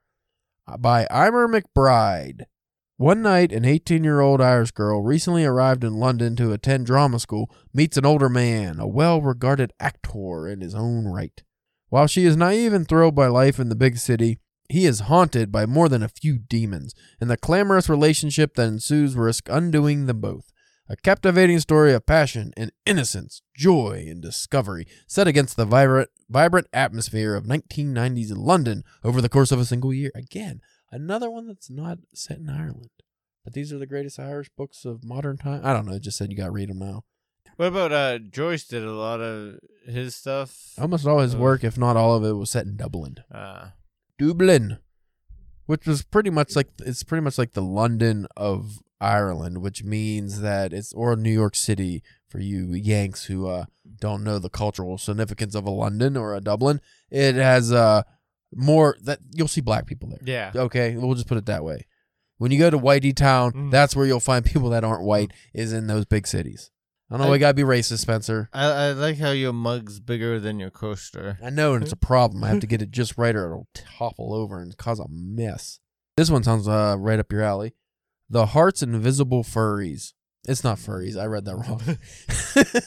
Uh, 0.69 0.77
By 0.77 1.07
Eimear 1.11 1.49
McBride. 1.53 2.45
One 2.99 3.21
night, 3.21 3.51
an 3.51 3.65
18 3.65 4.05
year 4.05 4.21
old 4.21 4.41
Irish 4.41 4.71
girl 4.71 5.03
recently 5.03 5.45
arrived 5.45 5.83
in 5.83 5.99
London 5.99 6.37
to 6.37 6.53
attend 6.53 6.87
drama 6.87 7.19
school 7.19 7.51
meets 7.75 7.97
an 7.97 8.07
older 8.07 8.29
man, 8.29 8.79
a 8.79 8.87
well 8.87 9.21
regarded 9.21 9.73
actor 9.81 10.47
in 10.47 10.61
his 10.61 10.75
own 10.77 11.07
right. 11.07 11.43
While 11.89 12.07
she 12.07 12.27
is 12.27 12.37
naive 12.37 12.73
and 12.73 12.87
thrilled 12.87 13.17
by 13.17 13.27
life 13.27 13.59
in 13.59 13.71
the 13.71 13.75
big 13.75 13.99
city, 13.99 14.39
he 14.69 14.87
is 14.87 15.01
haunted 15.01 15.51
by 15.51 15.67
more 15.67 15.89
than 15.89 16.03
a 16.03 16.09
few 16.09 16.39
demons, 16.39 16.95
and 17.21 17.31
the 17.31 17.37
clamorous 17.37 17.89
relationship 17.89 18.55
that 18.55 18.69
ensues 18.69 19.15
risks 19.15 19.51
undoing 19.51 20.07
them 20.07 20.21
both. 20.21 20.53
A 20.89 20.97
captivating 20.97 21.59
story 21.59 21.93
of 21.93 22.07
passion 22.07 22.53
and 22.57 22.71
innocence, 22.85 23.43
joy 23.57 24.07
and 24.09 24.23
discovery, 24.23 24.87
set 25.09 25.27
against 25.27 25.57
the 25.57 25.65
vibrant, 25.65 26.11
vibrant 26.29 26.69
atmosphere 26.73 27.35
of 27.35 27.45
1990s 27.45 28.33
London 28.37 28.85
over 29.03 29.21
the 29.21 29.29
course 29.29 29.51
of 29.51 29.59
a 29.59 29.65
single 29.65 29.93
year. 29.93 30.13
Again, 30.15 30.61
another 30.93 31.29
one 31.29 31.49
that's 31.49 31.69
not 31.69 31.99
set 32.15 32.39
in 32.39 32.49
Ireland. 32.49 32.91
But 33.43 33.53
these 33.53 33.73
are 33.73 33.79
the 33.79 33.87
greatest 33.87 34.19
Irish 34.21 34.49
books 34.57 34.85
of 34.85 35.05
modern 35.05 35.39
time. 35.39 35.61
I 35.65 35.73
don't 35.73 35.87
know. 35.87 35.95
It 35.95 36.03
just 36.03 36.19
said 36.19 36.31
you 36.31 36.37
got 36.37 36.47
to 36.47 36.51
read 36.53 36.69
them 36.69 36.79
now. 36.79 37.05
What 37.57 37.67
about 37.69 37.93
uh 37.93 38.19
Joyce 38.19 38.65
did 38.65 38.85
a 38.85 38.93
lot 38.93 39.21
of 39.21 39.59
his 39.87 40.15
stuff? 40.15 40.75
Almost 40.79 41.07
all 41.07 41.21
his 41.21 41.35
work, 41.35 41.65
if 41.65 41.79
not 41.79 41.97
all 41.97 42.15
of 42.15 42.25
it, 42.25 42.33
was 42.33 42.51
set 42.51 42.67
in 42.67 42.77
Dublin. 42.77 43.17
Uh, 43.33 43.69
Dublin, 44.19 44.79
which 45.67 45.87
was 45.87 46.03
pretty 46.03 46.31
much 46.31 46.57
like 46.57 46.69
it's 46.81 47.03
pretty 47.03 47.23
much 47.23 47.39
like 47.39 47.53
the 47.53 47.63
London 47.63 48.27
of 48.37 48.79
Ireland, 49.01 49.59
which 49.59 49.85
means 49.85 50.41
that 50.41 50.73
it's 50.73 50.93
or 50.93 51.17
New 51.17 51.33
York 51.33 51.55
City 51.57 52.03
for 52.29 52.39
you 52.41 52.73
Yanks 52.73 53.25
who 53.27 53.47
uh, 53.49 53.65
don't 54.01 54.25
know 54.25 54.39
the 54.39 54.49
cultural 54.51 54.99
significance 54.99 55.55
of 55.55 55.67
a 55.67 55.71
London 55.71 56.17
or 56.17 56.35
a 56.35 56.41
Dublin. 56.41 56.81
It 57.11 57.35
has 57.35 57.73
uh 57.73 58.03
more 58.55 58.97
that 59.03 59.19
you'll 59.35 59.49
see 59.49 59.61
black 59.61 59.87
people 59.87 60.09
there. 60.09 60.21
yeah. 60.25 60.53
Okay, 60.55 60.97
we'll 60.97 61.15
just 61.15 61.27
put 61.29 61.37
it 61.39 61.47
that 61.47 61.65
way. 61.65 61.87
When 62.39 62.51
you 62.53 62.59
go 62.59 62.71
to 62.71 62.79
Whitey 62.79 63.15
Town, 63.15 63.53
Mm. 63.53 63.71
that's 63.71 63.97
where 63.97 64.07
you'll 64.07 64.21
find 64.21 64.45
people 64.53 64.71
that 64.71 64.85
aren't 64.85 65.03
white 65.05 65.33
is 65.55 65.73
in 65.73 65.87
those 65.89 66.05
big 66.05 66.27
cities. 66.27 66.71
I 67.11 67.15
don't 67.15 67.21
know. 67.21 67.29
I- 67.29 67.33
we 67.33 67.39
gotta 67.39 67.55
be 67.55 67.63
racist, 67.63 67.99
Spencer. 67.99 68.49
I, 68.53 68.67
I 68.67 68.93
like 68.93 69.19
how 69.19 69.31
your 69.31 69.53
mug's 69.53 70.01
bigger 70.01 70.41
than 70.41 70.59
your 70.59 70.71
coaster. 70.71 71.39
I 71.43 71.51
know, 71.51 71.75
and 71.75 71.83
it's 71.85 71.93
a 71.93 71.97
problem. 71.97 72.43
I 72.43 72.49
have 72.49 72.61
to 72.61 72.67
get 72.69 72.83
it 72.83 72.91
just 72.91 73.17
right, 73.17 73.35
or 73.37 73.47
it'll 73.47 73.69
topple 73.75 74.35
over 74.35 74.61
and 74.61 74.77
cause 74.77 74.99
a 74.99 75.07
mess. 75.09 75.79
This 76.17 76.31
one 76.31 76.43
sounds 76.43 76.67
uh, 76.67 76.97
right 76.99 77.19
up 77.19 77.31
your 77.31 77.43
alley. 77.43 77.75
The 78.29 78.47
Heart's 78.47 78.83
Invisible 78.83 79.45
Furries. 79.45 80.15
It's 80.49 80.65
not 80.65 80.79
furries. 80.79 81.17
I 81.17 81.27
read 81.27 81.45
that 81.45 81.57
wrong. 81.57 81.81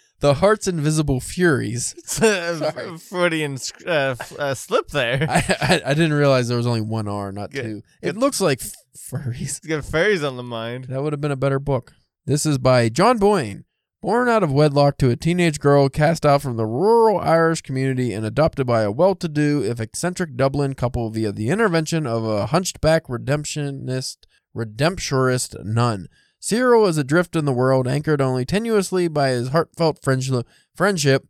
the 0.20 0.34
Heart's 0.34 0.66
Invisible 0.68 1.20
Furies. 1.20 1.94
Sorry. 2.04 2.98
Freudian 2.98 3.58
uh, 3.86 4.14
uh, 4.38 4.54
slip 4.54 4.88
there. 4.88 5.26
I, 5.28 5.36
I 5.60 5.82
I 5.86 5.94
didn't 5.94 6.12
realize 6.12 6.48
there 6.48 6.56
was 6.56 6.66
only 6.66 6.80
one 6.82 7.08
R, 7.08 7.32
not 7.32 7.50
Good. 7.50 7.62
two. 7.62 7.82
It 8.02 8.16
looks 8.16 8.40
like 8.40 8.60
f- 8.62 8.72
furries. 8.96 9.34
He's 9.34 9.58
got 9.60 9.84
fairies 9.84 10.22
on 10.22 10.36
the 10.36 10.42
mind. 10.42 10.84
That 10.84 11.02
would 11.02 11.12
have 11.12 11.20
been 11.20 11.30
a 11.30 11.36
better 11.36 11.58
book. 11.58 11.94
This 12.30 12.46
is 12.46 12.58
by 12.58 12.88
John 12.88 13.18
Boyne. 13.18 13.64
Born 14.00 14.28
out 14.28 14.44
of 14.44 14.52
wedlock 14.52 14.98
to 14.98 15.10
a 15.10 15.16
teenage 15.16 15.58
girl 15.58 15.88
cast 15.88 16.24
out 16.24 16.42
from 16.42 16.56
the 16.56 16.64
rural 16.64 17.18
Irish 17.18 17.60
community 17.60 18.12
and 18.12 18.24
adopted 18.24 18.68
by 18.68 18.82
a 18.82 18.92
well 18.92 19.16
to 19.16 19.26
do, 19.26 19.64
if 19.64 19.80
eccentric 19.80 20.36
Dublin 20.36 20.74
couple 20.74 21.10
via 21.10 21.32
the 21.32 21.48
intervention 21.48 22.06
of 22.06 22.22
a 22.22 22.46
hunchback 22.46 23.08
redemptionist, 23.08 24.18
redempturist 24.56 25.64
nun. 25.64 26.06
Cyril 26.38 26.86
is 26.86 26.98
adrift 26.98 27.34
in 27.34 27.46
the 27.46 27.52
world, 27.52 27.88
anchored 27.88 28.20
only 28.20 28.46
tenuously 28.46 29.12
by 29.12 29.30
his 29.30 29.48
heartfelt 29.48 30.00
friendship 30.00 30.46
friendship 30.72 31.26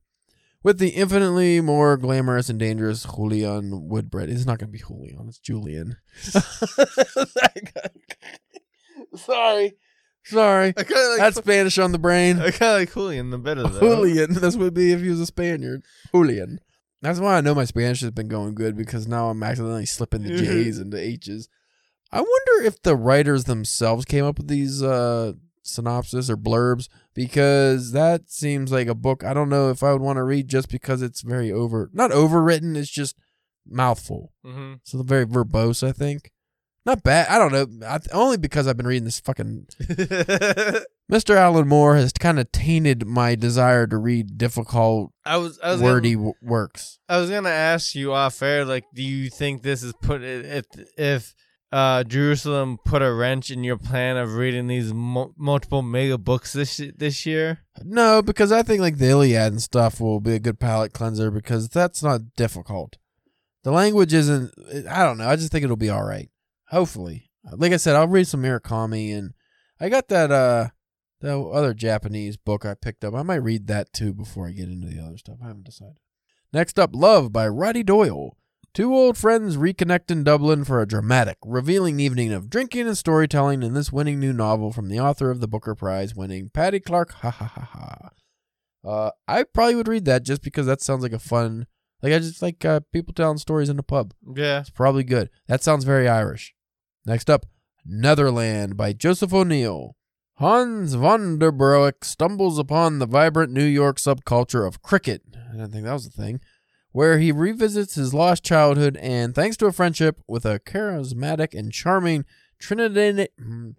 with 0.63 0.79
the 0.79 0.91
infinitely 0.91 1.63
more 1.63 1.97
glamorous 1.97 2.51
and 2.51 2.59
dangerous 2.59 3.05
Julian 3.05 3.89
Woodbead. 3.91 4.29
It's 4.29 4.45
not 4.45 4.59
going 4.59 4.71
to 4.71 4.79
be 4.79 4.85
Julian, 4.87 5.29
it's 5.29 5.39
Julian. 5.39 5.97
Sorry. 9.17 9.79
Sorry. 10.25 10.75
I 10.77 10.81
like. 10.81 10.87
That's 11.19 11.37
Spanish 11.39 11.79
on 11.79 11.93
the 11.93 11.99
brain. 11.99 12.39
I 12.39 12.51
kind 12.51 12.73
of 12.73 12.79
like 12.81 12.93
Julian 12.93 13.31
the 13.31 13.39
better 13.39 13.63
though. 13.63 13.81
Julian. 13.81 14.35
What 14.35 14.45
it'd 14.45 14.75
be 14.75 14.93
if 14.93 15.01
he 15.01 15.09
was 15.09 15.21
a 15.21 15.27
Spaniard. 15.27 15.83
Julian. 16.13 16.61
That's 17.03 17.19
why 17.19 17.37
I 17.39 17.41
know 17.41 17.55
my 17.55 17.65
Spanish 17.65 18.01
has 18.03 18.11
been 18.11 18.29
going 18.29 18.55
good 18.55 18.77
because 18.77 19.09
now 19.09 19.31
I'm 19.31 19.43
accidentally 19.43 19.87
slipping 19.87 20.23
the 20.23 20.31
J's 20.37 20.79
into 20.79 20.99
H's. 20.99 21.49
I 22.13 22.21
wonder 22.21 22.67
if 22.67 22.83
the 22.83 22.97
writers 22.97 23.45
themselves 23.45 24.05
came 24.05 24.25
up 24.25 24.37
with 24.39 24.49
these 24.49 24.83
uh, 24.83 25.33
synopsis 25.63 26.29
or 26.29 26.37
blurbs 26.37 26.89
because 27.15 27.93
that 27.93 28.31
seems 28.31 28.73
like 28.73 28.89
a 28.89 28.95
book 28.95 29.25
I 29.25 29.33
don't 29.33 29.49
know 29.49 29.71
if 29.71 29.83
I 29.83 29.93
would 29.93 30.03
want 30.03 30.17
to 30.17 30.25
read 30.25 30.49
just 30.49 30.69
because 30.69 31.03
it's 31.03 31.23
very 31.23 31.51
over 31.53 31.89
not 31.93 32.11
overwritten, 32.11 32.77
it's 32.77 32.91
just 32.91 33.17
mouthful. 33.67 34.33
hmm 34.45 34.75
So 34.85 35.03
very 35.03 35.25
verbose, 35.27 35.87
I 35.87 35.93
think. 35.93 36.33
Not 36.87 37.03
bad. 37.03 37.29
I 37.29 37.39
don't 37.39 37.53
know. 37.53 37.87
I, 37.87 37.99
only 38.13 38.39
because 38.39 38.67
I've 38.67 38.77
been 38.77 38.87
reading 38.87 39.05
this 39.05 39.21
fucking 39.21 39.67
Mr. 41.11 41.35
Alan 41.37 41.69
Moore 41.69 41.97
has 41.97 42.13
kind 42.13 42.39
of 42.39 42.51
tainted 42.53 43.07
my 43.07 43.35
desire 43.35 43.87
to 43.87 43.99
read 43.99 44.39
difficult, 44.39 45.13
I 45.25 45.37
was 45.37 45.59
I 45.63 45.73
was 45.73 45.83
wordy 45.83 46.15
Gonna, 46.15 46.33
w- 46.33 46.35
works. 46.41 46.99
I 47.09 47.19
was 47.19 47.29
gonna 47.31 47.49
ask 47.51 47.95
you 47.95 48.13
off 48.13 48.41
air, 48.43 48.65
like, 48.65 48.85
do 48.95 49.03
you 49.03 49.29
think 49.29 49.63
this 49.63 49.83
is 49.83 49.93
put 50.01 50.23
if 50.23 50.65
if 50.97 51.35
uh 51.73 52.05
Jerusalem 52.05 52.79
put 52.85 53.03
a 53.03 53.13
wrench 53.13 53.51
in 53.51 53.63
your 53.65 53.77
plan 53.77 54.17
of 54.17 54.35
reading 54.35 54.67
these 54.69 54.95
mo- 54.95 55.35
multiple 55.37 55.83
mega 55.83 56.17
books 56.17 56.53
this 56.53 56.81
this 56.97 57.27
year? 57.27 57.59
No, 57.85 58.23
because 58.23 58.53
I 58.53 58.63
think 58.63 58.81
like 58.81 58.99
the 58.99 59.11
Iliad 59.11 59.53
and 59.53 59.63
stuff 59.63 60.01
will 60.01 60.21
be 60.21 60.35
a 60.35 60.41
good 60.41 60.61
palate 60.61 60.93
cleanser 60.93 61.31
because 61.31 61.69
that's 61.69 62.03
not 62.03 62.35
difficult. 62.37 62.97
The 63.65 63.73
language 63.73 64.15
isn't. 64.15 64.53
I 64.89 65.05
don't 65.05 65.19
know. 65.19 65.29
I 65.29 65.37
just 65.37 65.53
think 65.53 65.65
it'll 65.65 65.77
be 65.77 65.91
all 65.91 66.05
right. 66.05 66.31
Hopefully, 66.71 67.31
like 67.53 67.73
I 67.73 67.77
said, 67.77 67.97
I'll 67.97 68.09
read 68.09 68.29
some 68.29 68.43
Murakami 68.43 69.17
and 69.17 69.35
I 69.81 69.89
got 69.89 70.09
that 70.09 70.31
uh 70.31 70.69
the 71.21 71.39
other 71.39 71.75
Japanese 71.75 72.37
book 72.37 72.65
I 72.65 72.75
picked 72.75 73.05
up. 73.05 73.15
I 73.15 73.23
might 73.23 73.37
read 73.37 73.67
that 73.67 73.93
too 73.93 74.15
before 74.15 74.49
I 74.49 74.53
get 74.53 74.69
into 74.69 74.87
the 74.87 75.03
other 75.03 75.19
stuff. 75.19 75.37
I 75.43 75.49
haven't 75.49 75.67
decided. 75.67 75.97
Next 76.53 76.79
up, 76.79 76.91
Love 76.95 77.33
by 77.33 77.47
Roddy 77.47 77.83
Doyle. 77.83 78.37
Two 78.73 78.95
old 78.95 79.19
friends 79.19 79.57
reconnect 79.57 80.11
in 80.11 80.23
Dublin 80.23 80.65
for 80.65 80.81
a 80.81 80.87
dramatic, 80.87 81.39
revealing 81.45 81.99
evening 81.99 82.33
of 82.33 82.49
drinking 82.49 82.87
and 82.87 82.97
storytelling 82.97 83.65
in 83.65 83.75
this 83.75 83.93
winning 83.93 84.21
new 84.21 84.33
novel 84.33 84.73
from 84.73 84.89
the 84.89 85.01
author 85.01 85.31
of 85.31 85.41
the 85.41 85.49
Booker 85.49 85.75
Prize 85.75 86.15
winning 86.15 86.51
Paddy 86.51 86.79
Clarke. 86.79 87.13
Ha 87.13 87.31
ha 87.31 87.47
ha 87.47 87.69
ha. 87.73 88.11
Uh, 88.89 89.11
I 89.27 89.43
probably 89.43 89.75
would 89.75 89.89
read 89.89 90.05
that 90.05 90.25
just 90.25 90.43
because 90.43 90.67
that 90.67 90.81
sounds 90.81 91.03
like 91.03 91.13
a 91.13 91.19
fun. 91.19 91.67
Like 92.01 92.13
I 92.13 92.19
just 92.21 92.43
like 92.43 92.65
uh, 92.65 92.81
people 92.93 93.13
telling 93.13 93.39
stories 93.39 93.69
in 93.69 93.77
the 93.77 93.83
pub. 93.83 94.15
Yeah. 94.37 94.61
It's 94.61 94.71
probably 94.71 95.05
good. 95.05 95.31
That 95.49 95.63
sounds 95.63 95.85
very 95.85 96.09
Irish. 96.09 96.55
Next 97.11 97.29
up, 97.29 97.45
Netherland 97.85 98.77
by 98.77 98.93
Joseph 98.93 99.35
O'Neill. 99.35 99.97
Hans 100.35 100.95
van 100.95 101.41
den 101.41 101.57
Broek 101.57 102.05
stumbles 102.05 102.57
upon 102.57 103.01
the 103.01 103.07
vibrant 103.07 103.51
New 103.53 103.65
York 103.65 103.97
subculture 103.97 104.65
of 104.65 104.81
cricket. 104.81 105.23
I 105.35 105.57
didn't 105.57 105.73
think 105.73 105.87
that 105.87 105.93
was 105.93 106.07
a 106.07 106.11
thing. 106.11 106.39
Where 106.93 107.19
he 107.19 107.33
revisits 107.33 107.97
his 107.97 108.15
lost 108.15 108.45
childhood 108.45 108.97
and, 108.99 109.35
thanks 109.35 109.57
to 109.57 109.67
a 109.67 109.73
friendship 109.73 110.21
with 110.29 110.45
a 110.45 110.61
charismatic 110.61 111.53
and 111.53 111.73
charming 111.73 112.27
Trinidad, 112.61 113.31
hmm, 113.37 113.71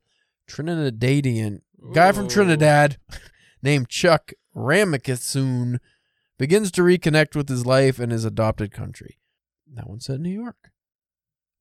Trinidadian 0.45 1.61
guy 1.93 2.11
from 2.11 2.27
Trinidad 2.27 2.97
named 3.63 3.87
Chuck 3.87 4.33
Ramkissoon 4.53 5.77
begins 6.37 6.69
to 6.71 6.81
reconnect 6.81 7.37
with 7.37 7.47
his 7.47 7.65
life 7.65 7.97
and 7.97 8.11
his 8.11 8.25
adopted 8.25 8.73
country. 8.73 9.19
That 9.73 9.87
one 9.87 10.01
said 10.01 10.19
New 10.19 10.37
York. 10.37 10.71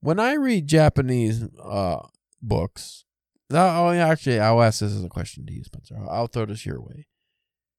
When 0.01 0.19
I 0.19 0.33
read 0.33 0.67
Japanese 0.67 1.43
uh, 1.63 1.99
books, 2.41 3.05
oh, 3.51 3.91
yeah, 3.91 4.07
actually, 4.07 4.39
I'll 4.39 4.61
ask 4.61 4.79
this 4.79 4.93
as 4.93 5.03
a 5.03 5.09
question 5.09 5.45
to 5.45 5.53
you, 5.53 5.63
Spencer. 5.63 5.95
I'll, 5.97 6.09
I'll 6.09 6.27
throw 6.27 6.45
this 6.45 6.65
your 6.65 6.81
way. 6.81 7.07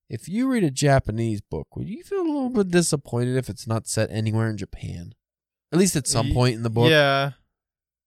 If 0.09 0.29
you 0.29 0.49
read 0.49 0.62
a 0.62 0.70
Japanese 0.70 1.41
book, 1.41 1.75
would 1.75 1.89
you 1.89 2.03
feel 2.05 2.20
a 2.20 2.23
little 2.23 2.51
bit 2.51 2.68
disappointed 2.70 3.37
if 3.37 3.49
it's 3.49 3.66
not 3.66 3.89
set 3.89 4.11
anywhere 4.12 4.49
in 4.51 4.57
Japan? 4.59 5.14
At 5.73 5.79
least 5.79 5.97
at 5.97 6.07
some 6.07 6.33
point 6.33 6.55
in 6.55 6.62
the 6.62 6.70
book. 6.70 6.91
Yeah. 6.91 7.33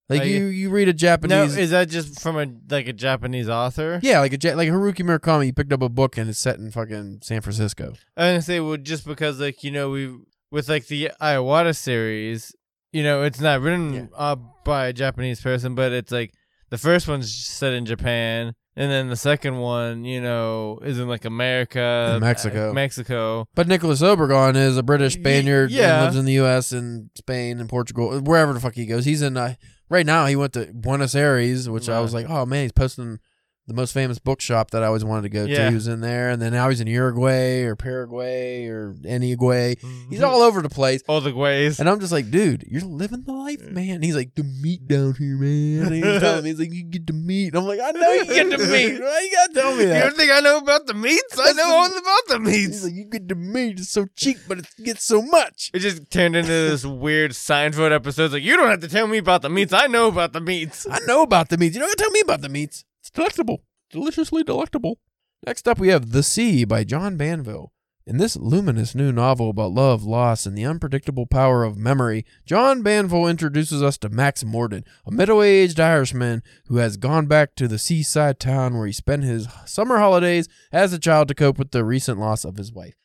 Like 0.07 0.21
I- 0.21 0.25
you, 0.25 0.45
you 0.45 0.69
read 0.69 0.87
a 0.87 0.91
Now, 0.93 0.97
Japanese. 0.97 1.57
is 1.57 1.71
that 1.71 1.89
just 1.89 2.21
from 2.21 2.37
a 2.37 2.45
like 2.69 2.87
a 2.87 2.93
Japanese 2.93 3.49
author? 3.49 3.99
yeah, 4.03 4.19
like 4.19 4.33
a 4.33 4.55
like 4.55 4.69
Haruki 4.69 5.01
Murakami. 5.01 5.47
You 5.47 5.53
picked 5.53 5.73
up 5.73 5.81
a 5.81 5.89
book 5.89 6.17
and 6.19 6.29
it's 6.29 6.37
set 6.37 6.59
in 6.59 6.69
fucking 6.69 7.21
San 7.23 7.41
Francisco. 7.41 7.85
I 8.15 8.21
was 8.25 8.29
gonna 8.33 8.41
say, 8.43 8.59
well, 8.59 8.77
just 8.77 9.07
because 9.07 9.39
like 9.39 9.63
you 9.63 9.71
know 9.71 9.89
we 9.89 10.15
with 10.51 10.69
like 10.69 10.85
the 10.85 11.09
Iwata 11.19 11.75
series, 11.75 12.55
you 12.95 13.03
know, 13.03 13.23
it's 13.23 13.39
not 13.41 13.61
written 13.61 13.93
Yeah. 13.93 14.05
uh, 14.15 14.35
by 14.63 14.87
a 14.87 14.93
Japanese 14.93 15.41
person, 15.41 15.75
but 15.75 15.91
it's 15.91 16.11
like 16.11 16.31
the 16.69 16.77
first 16.77 17.07
one's 17.07 17.33
set 17.33 17.73
in 17.73 17.85
Japan, 17.85 18.53
and 18.77 18.91
then 18.91 19.09
the 19.09 19.15
second 19.15 19.57
one, 19.57 20.05
you 20.05 20.21
know, 20.21 20.79
is 20.81 20.97
in 20.99 21.07
like 21.07 21.25
America, 21.25 22.13
In 22.15 22.21
Mexico. 22.21 22.71
uh, 22.71 22.73
Mexico. 22.73 23.47
But 23.53 23.67
Nicolás 23.67 24.01
Obregón 24.01 24.55
is 24.55 24.77
a 24.77 24.83
British 24.83 25.13
Spaniard 25.15 25.71
yeah. 25.71 25.95
and 25.95 26.03
lives 26.05 26.17
in 26.17 26.25
the 26.25 26.33
U.S. 26.43 26.71
and 26.71 27.09
Spain 27.15 27.59
and 27.59 27.69
Portugal, 27.69 28.19
wherever 28.21 28.53
the 28.53 28.59
fuck 28.59 28.73
he 28.75 28.85
goes. 28.85 29.05
He's 29.05 29.21
in. 29.21 29.37
Uh, 29.37 29.55
right 29.89 30.05
now, 30.05 30.25
he 30.25 30.35
went 30.35 30.53
to 30.53 30.71
Buenos 30.73 31.15
Aires, 31.15 31.69
which 31.69 31.87
I 31.89 31.99
was 31.99 32.13
like, 32.13 32.27
oh 32.29 32.45
man, 32.45 32.63
he's 32.63 32.71
posting 32.71 33.19
the 33.67 33.73
most 33.73 33.93
famous 33.93 34.19
bookshop 34.19 34.71
that 34.71 34.83
I 34.83 34.85
always 34.87 35.03
wanted 35.03 35.23
to 35.23 35.29
go 35.29 35.47
to. 35.47 35.69
He 35.69 35.73
was 35.73 35.87
in 35.87 36.01
there, 36.01 36.29
and 36.29 36.39
then 36.41 36.53
now 36.53 36.69
he's 36.69 36.81
in 36.81 36.87
Uruguay 36.87 37.61
or 37.61 37.75
Paraguay 37.75 38.65
or 38.67 38.93
Aniguay. 39.03 39.77
He's 40.09 40.19
Mhm. 40.19 40.27
all 40.27 40.41
over 40.41 40.61
the 40.61 40.69
place. 40.69 41.01
all 41.07 41.19
the 41.21 41.33
ways. 41.35 41.79
And 41.79 41.89
I'm 41.89 41.99
just 41.99 42.11
like, 42.11 42.29
dude, 42.29 42.63
you're 42.69 42.81
living 42.81 43.23
the 43.25 43.33
life, 43.33 43.61
man. 43.61 44.01
He's 44.03 44.15
like, 44.15 44.35
the 44.35 44.43
meat 44.43 44.87
down 44.87 45.15
here, 45.17 45.35
man. 45.37 45.87
And 45.87 45.95
he's 45.95 46.21
telling 46.21 46.43
me, 46.43 46.49
he's 46.51 46.59
like, 46.59 46.71
you 46.71 46.83
get 46.83 47.07
the 47.07 47.13
meat. 47.13 47.55
I'm 47.55 47.65
like, 47.65 47.79
I 47.79 47.91
know 47.91 48.11
you 48.13 48.25
get 48.25 48.49
the 48.51 48.57
meat. 48.67 49.01
Why 49.01 49.19
you 49.21 49.31
gotta 49.31 49.53
tell 49.53 49.75
me 49.75 49.83
You 49.83 49.89
that? 49.89 50.03
don't 50.03 50.15
think 50.17 50.31
I 50.31 50.39
know 50.41 50.57
about 50.57 50.85
the 50.87 50.93
meats? 50.93 51.37
I 51.39 51.51
know 51.53 51.65
all 51.75 51.85
about 51.97 52.21
the 52.27 52.39
meats. 52.39 52.67
He's 52.67 52.83
like, 52.83 52.93
you 52.93 53.05
get 53.05 53.27
the 53.27 53.35
meat. 53.35 53.79
It's 53.79 53.89
so 53.89 54.05
cheap, 54.15 54.37
but 54.47 54.59
it 54.59 54.67
gets 54.83 55.03
so 55.03 55.21
much. 55.21 55.71
It 55.73 55.79
just 55.79 56.09
turned 56.11 56.35
into 56.35 56.49
this 56.51 56.85
weird 56.85 57.31
Seinfeld 57.31 57.91
episode. 57.93 58.25
It's 58.25 58.33
like 58.33 58.43
you 58.43 58.57
don't 58.57 58.69
have 58.69 58.81
to 58.81 58.87
tell 58.87 59.07
me 59.07 59.17
about 59.17 59.41
the 59.41 59.49
meats. 59.49 59.73
I 59.73 59.87
know 59.87 60.07
about 60.07 60.33
the 60.33 60.41
meats. 60.41 60.85
I 60.89 60.99
know 61.07 61.23
about 61.23 61.49
the 61.49 61.57
meats. 61.57 61.75
You 61.75 61.81
don't 61.81 61.89
gotta 61.89 61.97
tell 62.03 62.11
me 62.11 62.21
about 62.21 62.41
the 62.41 62.49
meats. 62.49 62.83
Delectable. 63.15 63.63
Deliciously 63.91 64.43
delectable. 64.43 64.99
Next 65.47 65.69
up, 65.69 65.79
we 65.79 65.87
have 65.87 66.11
The 66.11 66.21
Sea 66.21 66.65
by 66.65 66.83
John 66.83 67.15
Banville. 67.15 67.71
In 68.05 68.17
this 68.17 68.35
luminous 68.35 68.93
new 68.93 69.11
novel 69.11 69.49
about 69.49 69.71
love, 69.71 70.03
loss, 70.03 70.45
and 70.45 70.55
the 70.55 70.65
unpredictable 70.65 71.25
power 71.25 71.63
of 71.63 71.77
memory, 71.77 72.25
John 72.45 72.83
Banville 72.83 73.25
introduces 73.25 73.81
us 73.81 73.97
to 73.99 74.09
Max 74.09 74.43
Morden, 74.43 74.83
a 75.05 75.11
middle 75.11 75.41
aged 75.41 75.79
Irishman 75.79 76.43
who 76.67 76.77
has 76.77 76.97
gone 76.97 77.25
back 77.25 77.55
to 77.55 77.69
the 77.69 77.79
seaside 77.79 78.37
town 78.39 78.77
where 78.77 78.85
he 78.85 78.91
spent 78.91 79.23
his 79.23 79.47
summer 79.65 79.97
holidays 79.97 80.49
as 80.73 80.91
a 80.91 80.99
child 80.99 81.29
to 81.29 81.35
cope 81.35 81.57
with 81.57 81.71
the 81.71 81.85
recent 81.85 82.19
loss 82.19 82.43
of 82.43 82.57
his 82.57 82.71
wife. 82.71 82.95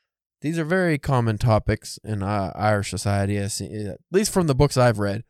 These 0.41 0.59
are 0.59 0.65
very 0.65 0.99
common 0.99 1.39
topics 1.39 1.99
in 2.03 2.23
uh, 2.23 2.53
Irish 2.57 2.91
society, 2.91 3.39
at 3.39 4.01
least 4.11 4.33
from 4.33 4.49
the 4.49 4.55
books 4.57 4.77
I've 4.77 4.99
read. 4.99 5.23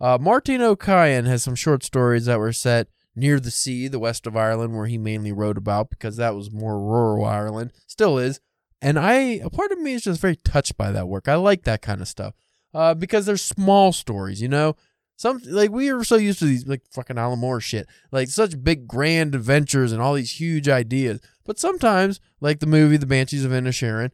Uh, 0.00 0.16
Máirtín 0.16 0.60
Ó 0.60 0.76
Cadhain 0.76 1.26
has 1.26 1.42
some 1.42 1.56
short 1.56 1.82
stories 1.82 2.26
that 2.26 2.38
were 2.38 2.52
set 2.52 2.86
near 3.18 3.40
the 3.40 3.50
sea, 3.50 3.88
the 3.88 3.98
west 3.98 4.26
of 4.26 4.36
Ireland, 4.36 4.76
where 4.76 4.86
he 4.86 4.98
mainly 4.98 5.32
wrote 5.32 5.58
about 5.58 5.90
because 5.90 6.16
that 6.16 6.34
was 6.34 6.50
more 6.50 6.80
rural 6.80 7.24
Ireland, 7.24 7.72
still 7.86 8.18
is. 8.18 8.40
And 8.80 8.98
I, 8.98 9.14
a 9.42 9.50
part 9.50 9.72
of 9.72 9.80
me 9.80 9.94
is 9.94 10.04
just 10.04 10.20
very 10.20 10.36
touched 10.36 10.76
by 10.76 10.92
that 10.92 11.08
work. 11.08 11.28
I 11.28 11.34
like 11.34 11.64
that 11.64 11.82
kind 11.82 12.00
of 12.00 12.08
stuff 12.08 12.34
uh, 12.72 12.94
because 12.94 13.26
they're 13.26 13.36
small 13.36 13.92
stories, 13.92 14.40
you 14.40 14.48
know. 14.48 14.76
Some 15.16 15.40
like 15.46 15.72
we 15.72 15.90
are 15.90 16.04
so 16.04 16.14
used 16.14 16.38
to 16.38 16.44
these 16.44 16.64
like 16.64 16.82
fucking 16.92 17.18
Alan 17.18 17.40
Moore 17.40 17.60
shit, 17.60 17.88
like 18.12 18.28
such 18.28 18.62
big 18.62 18.86
grand 18.86 19.34
adventures 19.34 19.90
and 19.90 20.00
all 20.00 20.14
these 20.14 20.38
huge 20.38 20.68
ideas. 20.68 21.20
But 21.44 21.58
sometimes, 21.58 22.20
like 22.40 22.60
the 22.60 22.66
movie 22.66 22.98
The 22.98 23.06
Banshees 23.06 23.44
of 23.44 23.50
Inisherin, 23.50 24.12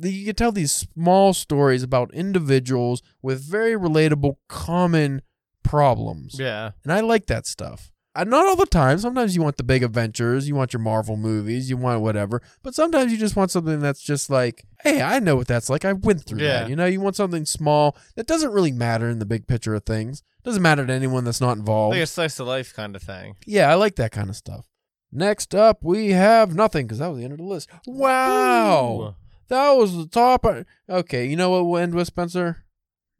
you 0.00 0.24
can 0.24 0.34
tell 0.34 0.52
these 0.52 0.72
small 0.72 1.34
stories 1.34 1.82
about 1.82 2.14
individuals 2.14 3.02
with 3.20 3.42
very 3.42 3.74
relatable, 3.74 4.36
common 4.48 5.20
problems. 5.62 6.38
Yeah. 6.38 6.70
And 6.82 6.94
I 6.94 7.00
like 7.00 7.26
that 7.26 7.46
stuff. 7.46 7.92
Uh, 8.18 8.24
not 8.24 8.46
all 8.46 8.56
the 8.56 8.66
time. 8.66 8.98
Sometimes 8.98 9.36
you 9.36 9.42
want 9.42 9.56
the 9.58 9.62
big 9.62 9.82
adventures, 9.84 10.48
you 10.48 10.54
want 10.56 10.72
your 10.72 10.80
Marvel 10.80 11.16
movies, 11.16 11.70
you 11.70 11.76
want 11.76 12.00
whatever. 12.00 12.42
But 12.62 12.74
sometimes 12.74 13.12
you 13.12 13.18
just 13.18 13.36
want 13.36 13.50
something 13.50 13.78
that's 13.80 14.02
just 14.02 14.28
like, 14.28 14.64
hey, 14.82 15.00
I 15.00 15.20
know 15.20 15.36
what 15.36 15.46
that's 15.46 15.70
like. 15.70 15.84
I 15.84 15.92
went 15.92 16.24
through 16.24 16.40
Yeah. 16.40 16.60
that. 16.62 16.68
You 16.70 16.76
know, 16.76 16.86
you 16.86 17.00
want 17.00 17.14
something 17.16 17.44
small 17.46 17.96
that 18.16 18.26
doesn't 18.26 18.50
really 18.52 18.72
matter 18.72 19.08
in 19.08 19.18
the 19.20 19.26
big 19.26 19.46
picture 19.46 19.74
of 19.74 19.84
things. 19.84 20.22
Doesn't 20.42 20.62
matter 20.62 20.84
to 20.86 20.92
anyone 20.92 21.24
that's 21.24 21.40
not 21.40 21.56
involved. 21.58 21.94
Like 21.94 22.02
a 22.02 22.06
slice 22.06 22.40
of 22.40 22.46
life 22.48 22.74
kind 22.74 22.96
of 22.96 23.02
thing. 23.02 23.36
Yeah, 23.46 23.70
I 23.70 23.74
like 23.74 23.96
that 23.96 24.10
kind 24.12 24.28
of 24.30 24.36
stuff. 24.36 24.66
Next 25.12 25.54
up, 25.54 25.78
we 25.82 26.10
have 26.10 26.54
nothing 26.54 26.86
because 26.86 26.98
that 26.98 27.08
was 27.08 27.18
the 27.18 27.24
end 27.24 27.32
of 27.32 27.38
the 27.38 27.44
list. 27.44 27.70
Wow. 27.86 29.14
That 29.48 29.70
was 29.72 29.96
the 29.96 30.06
top. 30.06 30.44
Okay, 30.88 31.26
you 31.26 31.36
know 31.36 31.50
what 31.50 31.64
we'll 31.66 31.80
end 31.80 31.94
with, 31.94 32.08
Spencer? 32.08 32.64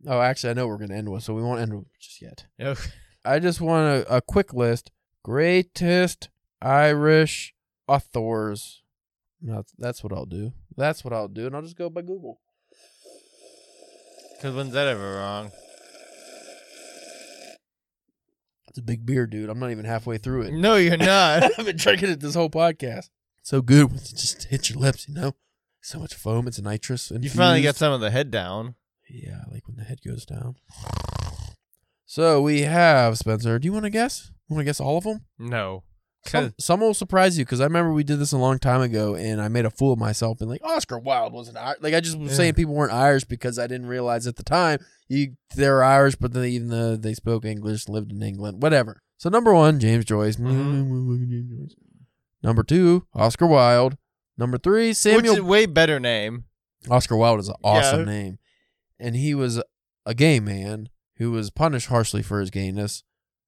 Oh, 0.07 0.21
actually, 0.21 0.51
I 0.51 0.53
know 0.55 0.67
what 0.67 0.73
we're 0.73 0.79
going 0.79 0.91
to 0.91 0.97
end 0.97 1.11
with, 1.11 1.23
so 1.23 1.35
we 1.35 1.43
won't 1.43 1.61
end 1.61 1.75
with 1.75 1.87
just 1.99 2.21
yet. 2.23 2.47
Ooh. 2.63 2.75
I 3.29 3.41
just 3.41 3.61
want 3.61 4.07
a, 4.07 4.17
a 4.17 4.21
quick 4.23 4.55
list. 4.55 4.91
Greatest 5.23 6.31
Irish 6.63 7.53
authors. 7.87 8.83
No, 9.43 9.65
that's 9.77 10.03
what 10.03 10.15
I'll 10.15 10.25
do. 10.25 10.55
That's 10.79 11.05
what 11.05 11.13
I'll 11.13 11.29
do, 11.29 11.47
and 11.47 11.55
I'll 11.55 11.61
just 11.61 11.77
go 11.77 11.91
by 11.91 12.01
Google. 12.01 12.41
Because 14.35 14.55
when's 14.57 14.73
that 14.73 14.89
ever 14.89 15.17
wrong? 15.17 15.51
It's 18.69 18.79
a 18.79 18.83
big 18.83 19.05
beer, 19.05 19.27
dude. 19.27 19.51
I'm 19.51 19.59
not 19.59 19.73
even 19.73 19.85
halfway 19.85 20.17
through 20.17 20.43
it. 20.43 20.55
No, 20.55 20.77
you're 20.77 20.97
not. 20.97 21.43
I've 21.59 21.67
been 21.67 21.77
drinking 21.77 22.09
it 22.09 22.21
this 22.21 22.35
whole 22.35 22.49
podcast. 22.49 23.11
So 23.43 23.61
good 23.61 23.91
when 23.91 23.97
it 23.97 24.05
just 24.05 24.45
hits 24.45 24.71
your 24.71 24.79
lips, 24.79 25.07
you 25.07 25.13
know? 25.13 25.35
So 25.83 25.99
much 25.99 26.15
foam. 26.15 26.49
It's 26.49 26.61
nitrous. 26.61 27.11
And 27.11 27.23
you 27.23 27.29
finally 27.29 27.61
got 27.61 27.77
some 27.77 27.93
of 27.93 28.01
the 28.01 28.11
head 28.11 28.31
down. 28.31 28.77
Yeah, 29.07 29.43
like 29.51 29.67
when 29.69 29.77
the 29.77 29.85
head 29.85 29.99
goes 30.03 30.25
down. 30.25 30.57
So 32.11 32.41
we 32.41 32.63
have 32.63 33.19
Spencer. 33.19 33.59
Do 33.59 33.67
you 33.67 33.73
want 33.73 33.85
to 33.85 33.91
guess? 33.91 34.31
You 34.49 34.55
want 34.57 34.63
to 34.63 34.65
guess 34.65 34.81
all 34.81 34.97
of 34.97 35.05
them? 35.05 35.27
No. 35.39 35.83
Some, 36.25 36.55
some 36.59 36.81
will 36.81 36.95
surprise 36.95 37.37
you 37.39 37.45
because 37.45 37.61
I 37.61 37.65
remember 37.65 37.93
we 37.93 38.03
did 38.03 38.19
this 38.19 38.33
a 38.33 38.39
long 38.39 38.59
time 38.59 38.81
ago, 38.81 39.15
and 39.15 39.43
I 39.43 39.49
made 39.49 39.67
a 39.67 39.71
fool 39.71 39.93
of 39.93 39.99
myself 39.99 40.41
and 40.41 40.49
like 40.49 40.63
Oscar 40.65 40.99
Wilde 40.99 41.35
wasn't 41.35 41.59
Irish. 41.59 41.81
Like 41.83 41.93
I 41.93 42.01
just 42.01 42.19
was 42.19 42.31
Yeah. 42.31 42.37
saying 42.37 42.55
people 42.55 42.75
weren't 42.75 42.95
Irish 42.95 43.25
because 43.25 43.59
I 43.59 43.67
didn't 43.67 43.87
realize 43.89 44.27
at 44.27 44.37
the 44.37 44.43
time 44.43 44.79
you 45.07 45.37
they 45.55 45.69
were 45.69 45.85
Irish, 45.85 46.15
but 46.17 46.33
they, 46.33 46.49
even 46.51 46.69
though 46.69 46.97
they 46.97 47.13
spoke 47.13 47.45
English, 47.45 47.89
lived 47.89 48.11
in 48.11 48.23
England, 48.23 48.63
whatever. 48.63 49.03
So 49.19 49.29
number 49.29 49.53
one, 49.53 49.79
James 49.79 50.07
Joyce. 50.07 50.37
Joyce. 50.37 51.75
Number 52.43 52.63
two, 52.63 53.07
Oscar 53.15 53.47
Wilde. 53.47 53.99
Number 54.39 54.57
three, 54.57 54.95
Samuel 54.95 55.23
Which 55.23 55.31
is 55.33 55.39
a 55.39 55.45
way 55.45 55.67
better 55.67 56.01
name. 56.01 56.45
Oscar 56.91 57.17
Wilde 57.17 57.41
is 57.41 57.49
an 57.51 57.57
awesome 57.63 58.01
Yeah. 58.01 58.07
name. 58.07 58.39
And 58.99 59.15
he 59.15 59.35
was 59.35 59.63
a 60.07 60.15
gay 60.15 60.41
man 60.41 60.89
who 61.19 61.31
was 61.33 61.51
punished 61.51 61.89
harshly 61.89 62.23
for 62.23 62.41
his 62.41 62.51
gayness. 62.51 63.03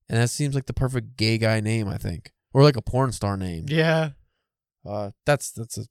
And 0.08 0.18
that 0.18 0.28
seems 0.28 0.54
like 0.54 0.66
the 0.66 0.72
perfect 0.72 1.16
gay 1.16 1.38
guy 1.38 1.60
name, 1.60 1.88
I 1.88 1.96
think. 1.96 2.32
Or 2.52 2.62
like 2.62 2.76
a 2.76 2.82
porn 2.82 3.12
star 3.12 3.36
name. 3.36 3.66
Yeah. 3.68 4.10
Uh 4.84 5.10
that's 5.24 5.52
that's 5.52 5.78
a 5.78 5.86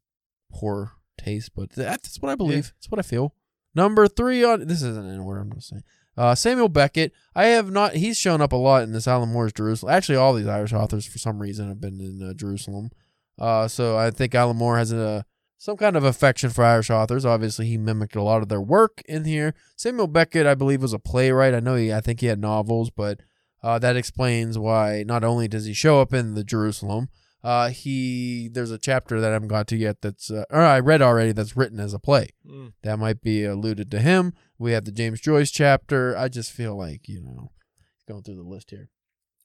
poor 0.51 0.93
taste, 1.17 1.51
but 1.55 1.71
that's 1.71 2.21
what 2.21 2.30
I 2.32 2.36
believe. 2.36 2.73
That's 2.75 2.91
what 2.91 2.99
I 2.99 3.03
feel. 3.03 3.34
Number 3.73 4.07
three 4.07 4.43
on 4.43 4.67
this 4.67 4.82
isn't 4.82 5.09
in 5.09 5.19
order, 5.19 5.41
I'm 5.41 5.53
just 5.53 5.69
saying. 5.69 5.84
Uh 6.17 6.36
Samuel 6.36 6.69
Beckett. 6.69 7.13
I 7.34 7.45
have 7.45 7.71
not 7.71 7.95
he's 7.95 8.17
shown 8.17 8.41
up 8.41 8.51
a 8.51 8.57
lot 8.57 8.84
in 8.84 8.91
this 8.91 9.07
Alan 9.07 9.30
Moore's 9.32 9.53
Jerusalem. 9.53 9.93
Actually 9.93 10.17
all 10.17 10.34
these 10.34 10.47
Irish 10.47 10.73
authors 10.73 11.05
for 11.05 11.17
some 11.17 11.39
reason 11.41 11.69
have 11.69 11.80
been 11.80 12.01
in 12.01 12.21
uh, 12.21 12.34
Jerusalem. 12.34 12.89
Uh 13.38 13.69
so 13.69 13.97
I 13.97 14.11
think 14.11 14.36
Alan 14.36 14.57
Moore 14.57 14.77
has 14.77 14.91
a 14.91 15.23
some 15.60 15.78
kind 15.78 15.95
of 15.95 16.03
affection 16.03 16.49
for 16.49 16.64
Irish 16.64 16.89
authors. 16.89 17.26
Obviously, 17.26 17.68
he 17.68 17.78
mimicked 17.78 18.16
a 18.16 18.24
lot 18.24 18.41
of 18.41 18.47
their 18.49 18.62
work 18.62 19.03
in 19.05 19.26
here. 19.26 19.53
Samuel 19.76 20.07
Beckett, 20.07 20.47
I 20.47 20.55
believe, 20.55 20.82
was 20.82 20.93
a 20.93 20.99
playwright. 20.99 21.53
I 21.53 21.60
know 21.60 21.76
he, 21.76 21.93
I 21.93 22.01
think 22.01 22.22
he 22.22 22.28
had 22.28 22.39
novels, 22.39 22.89
but 22.89 23.20
uh, 23.62 23.78
that 23.78 23.97
explains 23.97 24.57
why 24.57 25.03
not 25.05 25.24
only 25.24 25.47
does 25.47 25.66
he 25.66 25.74
show 25.74 26.01
up 26.01 26.14
in 26.14 26.34
the 26.34 26.45
Jerusalem, 26.45 27.10
uh, 27.43 27.70
he 27.70 28.49
there's 28.51 28.72
a 28.72 28.78
chapter 28.78 29.22
that 29.22 29.30
I 29.30 29.34
haven't 29.34 29.49
got 29.49 29.68
to 29.68 29.78
yet 29.78 30.01
that's 30.01 30.32
uh, 30.32 30.45
or 30.49 30.62
I 30.62 30.80
read 30.80 31.01
already 31.01 31.34
that's 31.34 31.55
written 31.55 31.80
as 31.80 31.93
a 31.93 31.99
play. 31.99 32.30
Mm. 32.45 32.74
That 32.84 32.97
might 32.97 33.22
be 33.22 33.45
alluded 33.45 33.91
to 33.91 33.99
him. 33.99 34.34
We 34.57 34.72
have 34.72 34.86
the 34.86 34.91
James 34.91 35.22
Joyce 35.22 35.51
chapter. 35.51 36.18
I 36.18 36.28
just 36.28 36.51
feel 36.51 36.78
like 36.78 37.07
you 37.07 37.22
know, 37.22 37.51
going 38.07 38.24
through 38.24 38.36
the 38.36 38.43
list 38.43 38.72
here. 38.72 38.89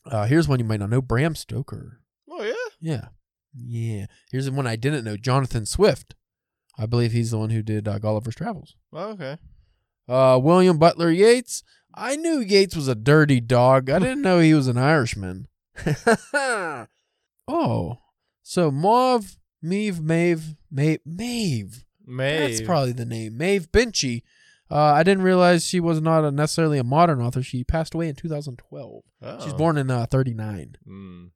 Uh, 0.07 0.27
here's 0.27 0.49
one 0.49 0.59
you 0.59 0.65
might 0.65 0.81
not 0.81 0.91
know: 0.91 1.03
Bram 1.03 1.35
Stoker. 1.35 2.01
Oh, 2.29 2.43
yeah? 2.43 2.55
Yeah. 2.81 3.09
Yeah. 3.55 4.07
Here's 4.31 4.47
the 4.47 4.53
one 4.53 4.67
I 4.67 4.77
didn't 4.77 5.05
know 5.05 5.17
Jonathan 5.17 5.67
Swift. 5.67 6.15
I 6.79 6.87
believe 6.87 7.13
he's 7.13 7.31
the 7.31 7.39
one 7.39 7.51
who 7.51 7.63
did 7.63 7.87
uh, 7.87 7.99
Gulliver's 7.99 8.35
Travels. 8.35 8.75
Oh, 8.93 9.11
okay. 9.11 9.39
Uh, 10.09 10.39
William 10.43 10.79
Butler 10.79 11.11
Yeats. 11.11 11.63
I 11.95 12.17
knew 12.17 12.41
Yeats 12.41 12.75
was 12.75 12.89
a 12.89 12.97
dirty 12.97 13.41
dog. 13.41 13.89
I 13.89 14.01
didn't 14.01 14.23
know 14.23 14.41
he 14.41 14.55
was 14.55 14.67
an 14.67 14.77
Irishman. 14.77 15.47
oh. 16.35 17.99
So 18.43 18.71
Mauve, 18.71 19.39
Meave, 19.63 20.01
Maeve, 20.01 20.57
Maeve, 20.71 21.01
Maeve. 21.07 21.85
Maeve. 22.05 22.41
That's 22.41 22.61
probably 22.63 22.93
the 22.93 23.07
name. 23.07 23.39
Maeve 23.39 23.71
Binchy. 23.71 24.23
Uh, 24.71 24.77
I 24.77 25.03
didn't 25.03 25.25
realize 25.25 25.65
she 25.65 25.79
was 25.79 26.01
not 26.01 26.25
a, 26.25 26.31
necessarily 26.31 26.79
a 26.79 26.85
modern 26.85 27.21
author. 27.21 27.43
She 27.43 27.65
passed 27.65 27.95
away 27.95 28.09
in 28.09 28.15
2012. 28.15 29.03
Oh. 29.23 29.41
She's 29.45 29.53
born 29.53 29.79
in 29.79 29.91
uh, 29.91 30.07
39. 30.07 30.77
Mm. 30.87 31.31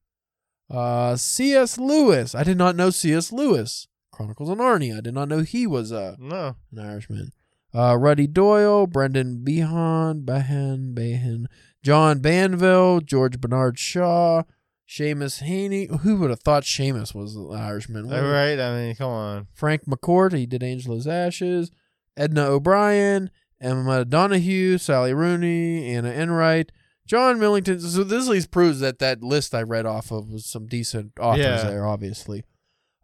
Uh, 0.70 1.16
C.S. 1.16 1.78
Lewis. 1.78 2.34
I 2.34 2.42
did 2.44 2.58
not 2.58 2.76
know 2.76 2.90
C.S. 2.90 3.32
Lewis. 3.32 3.88
Chronicles 4.12 4.50
of 4.50 4.58
Narnia. 4.58 4.98
I 4.98 5.00
did 5.00 5.14
not 5.14 5.28
know 5.28 5.40
he 5.40 5.66
was 5.66 5.92
a 5.92 6.16
No. 6.18 6.56
an 6.72 6.78
Irishman. 6.78 7.32
Uh, 7.74 7.96
Roddy 7.96 8.26
Doyle, 8.26 8.86
Brendan 8.86 9.44
Behan, 9.44 10.22
Behan, 10.24 10.94
Behan, 10.94 11.48
John 11.82 12.18
Banville, 12.20 13.00
George 13.00 13.40
Bernard 13.40 13.78
Shaw, 13.78 14.42
Seamus 14.88 15.42
Heaney. 15.46 16.00
Who 16.00 16.16
would 16.16 16.30
have 16.30 16.40
thought 16.40 16.64
Seamus 16.64 17.14
was 17.14 17.36
an 17.36 17.50
Irishman? 17.54 18.12
All 18.12 18.22
right. 18.22 18.58
I 18.58 18.74
mean, 18.74 18.94
come 18.96 19.10
on. 19.10 19.46
Frank 19.52 19.84
McCourt, 19.86 20.32
he 20.32 20.46
did 20.46 20.62
Angela's 20.62 21.06
Ashes. 21.06 21.70
Edna 22.16 22.46
O'Brien, 22.46 23.30
Emma 23.60 24.04
Donoghue, 24.04 24.78
Sally 24.78 25.12
Rooney, 25.14 25.94
Anna 25.94 26.10
Enright, 26.10 26.72
John 27.08 27.40
Millington. 27.40 27.80
So 27.80 28.04
this 28.04 28.26
at 28.26 28.30
least 28.30 28.50
proves 28.52 28.80
that 28.80 28.98
that 29.00 29.22
list 29.22 29.54
I 29.54 29.62
read 29.62 29.86
off 29.86 30.12
of 30.12 30.28
was 30.30 30.44
some 30.46 30.66
decent 30.66 31.12
authors 31.18 31.44
Yeah. 31.44 31.64
there, 31.64 31.86
obviously. 31.86 32.44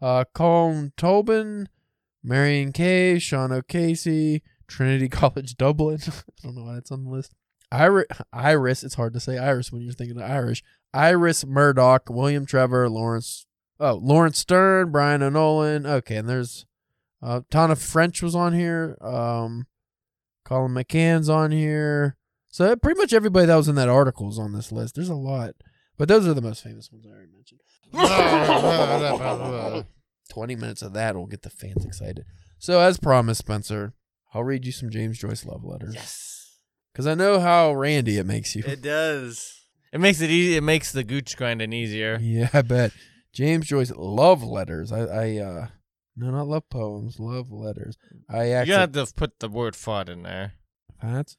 Uh, 0.00 0.24
Colm 0.36 0.92
Tóibín, 0.96 1.66
Marion 2.22 2.72
Kay, 2.72 3.18
Sean 3.18 3.50
O'Casey, 3.50 4.42
Trinity 4.68 5.08
College 5.10 5.56
Dublin. 5.56 5.98
I 6.08 6.12
don't 6.42 6.54
know 6.54 6.64
why 6.64 6.74
that's 6.74 6.92
on 6.92 7.04
the 7.04 7.10
list. 7.10 7.32
Iris, 7.72 8.06
Iris, 8.32 8.84
it's 8.84 8.94
hard 8.94 9.14
to 9.14 9.20
say 9.20 9.38
Iris 9.38 9.72
when 9.72 9.82
you're 9.82 9.92
thinking 9.94 10.20
of 10.20 10.30
Irish. 10.30 10.62
Iris 10.92 11.44
Murdoch, 11.44 12.08
William 12.08 12.46
Trevor, 12.46 12.88
Laurence, 12.88 13.46
oh, 13.80 13.94
Laurence 13.94 14.38
Sterne, 14.38 14.92
Brian 14.92 15.22
O'Nolan. 15.22 15.86
Okay, 15.86 16.16
and 16.16 16.28
there's 16.28 16.66
a 17.22 17.42
ton 17.50 17.70
of 17.72 17.80
French 17.80 18.22
was 18.22 18.34
on 18.36 18.52
here. 18.52 18.96
Um, 19.00 19.66
Colum 20.44 20.74
McCann's 20.74 21.28
on 21.30 21.50
here. 21.50 22.16
So 22.54 22.76
pretty 22.76 22.96
much 22.96 23.12
everybody 23.12 23.46
that 23.46 23.56
was 23.56 23.66
in 23.66 23.74
that 23.74 23.88
article 23.88 24.28
is 24.28 24.38
on 24.38 24.52
this 24.52 24.70
list. 24.70 24.94
There's 24.94 25.08
a 25.08 25.16
lot, 25.16 25.56
but 25.98 26.06
those 26.06 26.24
are 26.24 26.34
the 26.34 26.40
most 26.40 26.62
famous 26.62 26.88
ones 26.88 27.04
I 27.04 27.10
already 27.10 27.32
mentioned. 27.32 27.58
20 30.30 30.54
minutes 30.54 30.80
of 30.80 30.92
that 30.92 31.16
will 31.16 31.26
get 31.26 31.42
the 31.42 31.50
fans 31.50 31.84
excited. 31.84 32.24
So, 32.60 32.78
as 32.78 32.96
promised, 32.96 33.40
Spencer, 33.40 33.94
I'll 34.32 34.44
read 34.44 34.64
you 34.64 34.70
some 34.70 34.88
James 34.88 35.18
Joyce 35.18 35.44
love 35.44 35.64
letters. 35.64 35.96
Yes. 35.96 36.60
Because 36.92 37.08
I 37.08 37.14
know 37.14 37.40
how 37.40 37.72
randy 37.72 38.18
it 38.18 38.24
makes 38.24 38.54
you. 38.54 38.62
It 38.64 38.82
does. 38.82 39.60
It 39.92 39.98
makes 39.98 40.20
it 40.20 40.30
easy. 40.30 40.56
It 40.56 40.62
makes 40.62 40.92
the 40.92 41.02
gooch 41.02 41.36
grinding 41.36 41.72
easier. 41.72 42.20
yeah, 42.22 42.50
I 42.52 42.62
bet. 42.62 42.92
James 43.32 43.66
Joyce 43.66 43.90
love 43.96 44.44
letters. 44.44 44.92
I, 44.92 45.00
I, 45.00 45.38
uh, 45.38 45.66
no, 46.16 46.30
not 46.30 46.46
love 46.46 46.70
poems, 46.70 47.18
love 47.18 47.50
letters. 47.50 47.96
I 48.30 48.44
You 48.44 48.52
actually, 48.52 48.76
got 48.76 48.92
to 48.92 49.12
put 49.12 49.40
the 49.40 49.48
word 49.48 49.74
"fart" 49.74 50.08
in 50.08 50.22
there. 50.22 50.52
Fats? 51.00 51.36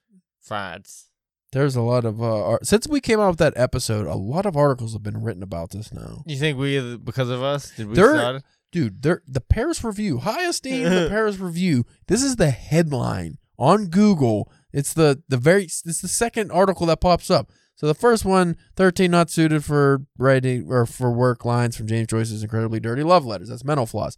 Farts. 0.50 1.06
There's 1.52 1.76
a 1.76 1.82
lot 1.82 2.04
of, 2.06 2.22
uh, 2.22 2.44
ar- 2.46 2.60
since 2.64 2.88
we 2.88 3.00
came 3.00 3.20
out 3.20 3.30
with 3.30 3.38
that 3.40 3.54
episode, 3.56 4.08
a 4.08 4.16
lot 4.16 4.46
of 4.46 4.58
articles 4.58 4.94
have 4.94 5.04
been 5.04 5.22
written 5.22 5.44
about 5.44 5.70
this 5.70 5.94
now. 5.94 6.24
You 6.26 6.38
think 6.38 6.58
we, 6.58 6.98
because 6.98 7.30
of 7.30 7.42
us, 7.42 7.72
did 7.76 7.88
we 7.88 7.96
There- 7.96 8.14
start? 8.18 8.36
it? 8.38 8.44
Dude, 8.72 9.02
they're, 9.04 9.22
the 9.26 9.40
Paris 9.40 9.84
Review, 9.86 10.18
high 10.18 10.46
esteem, 10.46 10.84
the 10.84 11.08
Paris 11.10 11.40
Review. 11.40 11.86
This 12.08 12.22
is 12.22 12.36
the 12.36 12.52
headline 12.52 13.38
on 13.58 13.86
Google. 13.86 14.52
It's 14.74 14.94
the 14.94 15.24
the 15.30 15.38
very 15.38 15.64
it's 15.64 16.02
the 16.02 16.10
second 16.10 16.52
article 16.52 16.86
that 16.88 17.00
pops 17.00 17.32
up. 17.32 17.52
So 17.78 17.88
the 17.88 17.94
first 17.94 18.26
one, 18.26 18.58
13 18.76 19.10
not 19.12 19.30
suited 19.30 19.64
for 19.64 20.02
writing 20.18 20.66
or 20.70 20.86
for 20.86 21.10
work 21.12 21.46
lines 21.46 21.78
from 21.78 21.88
James 21.88 22.08
Joyce's 22.08 22.44
incredibly 22.44 22.82
dirty 22.82 23.04
love 23.04 23.26
letters. 23.26 23.48
That's 23.48 23.64
Mental 23.64 23.86
Floss. 23.86 24.18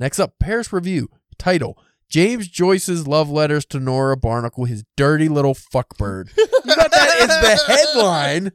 Next 0.00 0.18
up, 0.18 0.34
Paris 0.40 0.72
Review 0.72 1.08
title: 1.38 1.78
James 2.12 2.46
Joyce's 2.46 3.06
love 3.08 3.30
letters 3.30 3.64
to 3.66 3.80
Nora 3.80 4.18
Barnacle, 4.18 4.66
his 4.66 4.84
dirty 4.98 5.30
little 5.30 5.54
fuckbird. 5.54 6.28
You 6.36 6.46
got 6.76 6.90
that 6.90 7.20
as 7.22 7.28
the 7.66 7.72
headline. 7.94 8.52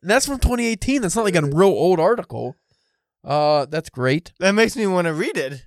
And 0.00 0.10
that's 0.10 0.24
from 0.24 0.38
2018. 0.38 1.02
That's 1.02 1.14
not 1.14 1.26
like 1.26 1.34
a 1.36 1.42
real 1.42 1.68
old 1.68 2.00
article. 2.00 2.56
Uh, 3.22 3.66
that's 3.66 3.90
great. 3.90 4.32
That 4.40 4.52
makes 4.52 4.76
me 4.76 4.86
want 4.86 5.08
to 5.08 5.12
read 5.12 5.36
it. 5.36 5.66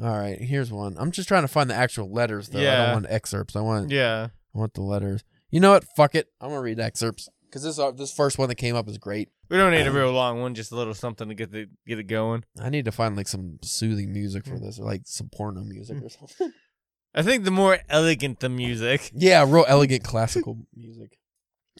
All 0.00 0.16
right, 0.16 0.38
here's 0.40 0.70
one. 0.70 0.94
I'm 0.98 1.10
just 1.10 1.26
trying 1.26 1.42
to 1.42 1.48
find 1.48 1.68
the 1.68 1.74
actual 1.74 2.08
letters 2.12 2.48
though. 2.48 2.60
I 2.60 2.62
don't 2.84 2.92
want 2.92 3.06
excerpts. 3.08 3.56
I 3.56 3.60
want 3.60 3.90
Yeah. 3.90 4.28
I 4.54 4.58
want 4.58 4.74
the 4.74 4.82
letters. 4.82 5.24
You 5.50 5.58
know 5.58 5.72
what? 5.72 5.84
Fuck 5.96 6.14
it. 6.14 6.28
I'm 6.40 6.50
gonna 6.50 6.60
read 6.62 6.78
excerpts 6.78 7.28
because 7.52 7.64
this 7.64 7.78
uh, 7.78 7.90
this 7.90 8.10
first 8.10 8.38
one 8.38 8.48
that 8.48 8.54
came 8.54 8.74
up 8.74 8.88
is 8.88 8.96
great. 8.96 9.28
We 9.50 9.58
don't 9.58 9.72
need 9.72 9.86
a 9.86 9.90
um, 9.90 9.96
real 9.96 10.10
long 10.10 10.40
one, 10.40 10.54
just 10.54 10.72
a 10.72 10.76
little 10.76 10.94
something 10.94 11.28
to 11.28 11.34
get 11.34 11.52
the 11.52 11.66
get 11.86 11.98
it 11.98 12.04
going. 12.04 12.44
I 12.58 12.70
need 12.70 12.86
to 12.86 12.92
find 12.92 13.14
like 13.14 13.28
some 13.28 13.58
soothing 13.62 14.10
music 14.12 14.46
for 14.46 14.56
hmm. 14.56 14.64
this, 14.64 14.78
or 14.78 14.86
like 14.86 15.02
some 15.04 15.28
porno 15.28 15.62
music 15.62 15.98
hmm. 15.98 16.06
or 16.06 16.08
something. 16.08 16.52
I 17.14 17.20
think 17.20 17.44
the 17.44 17.50
more 17.50 17.78
elegant 17.90 18.40
the 18.40 18.48
music. 18.48 19.10
yeah, 19.14 19.44
real 19.46 19.66
elegant 19.68 20.02
classical 20.02 20.66
music. 20.74 21.18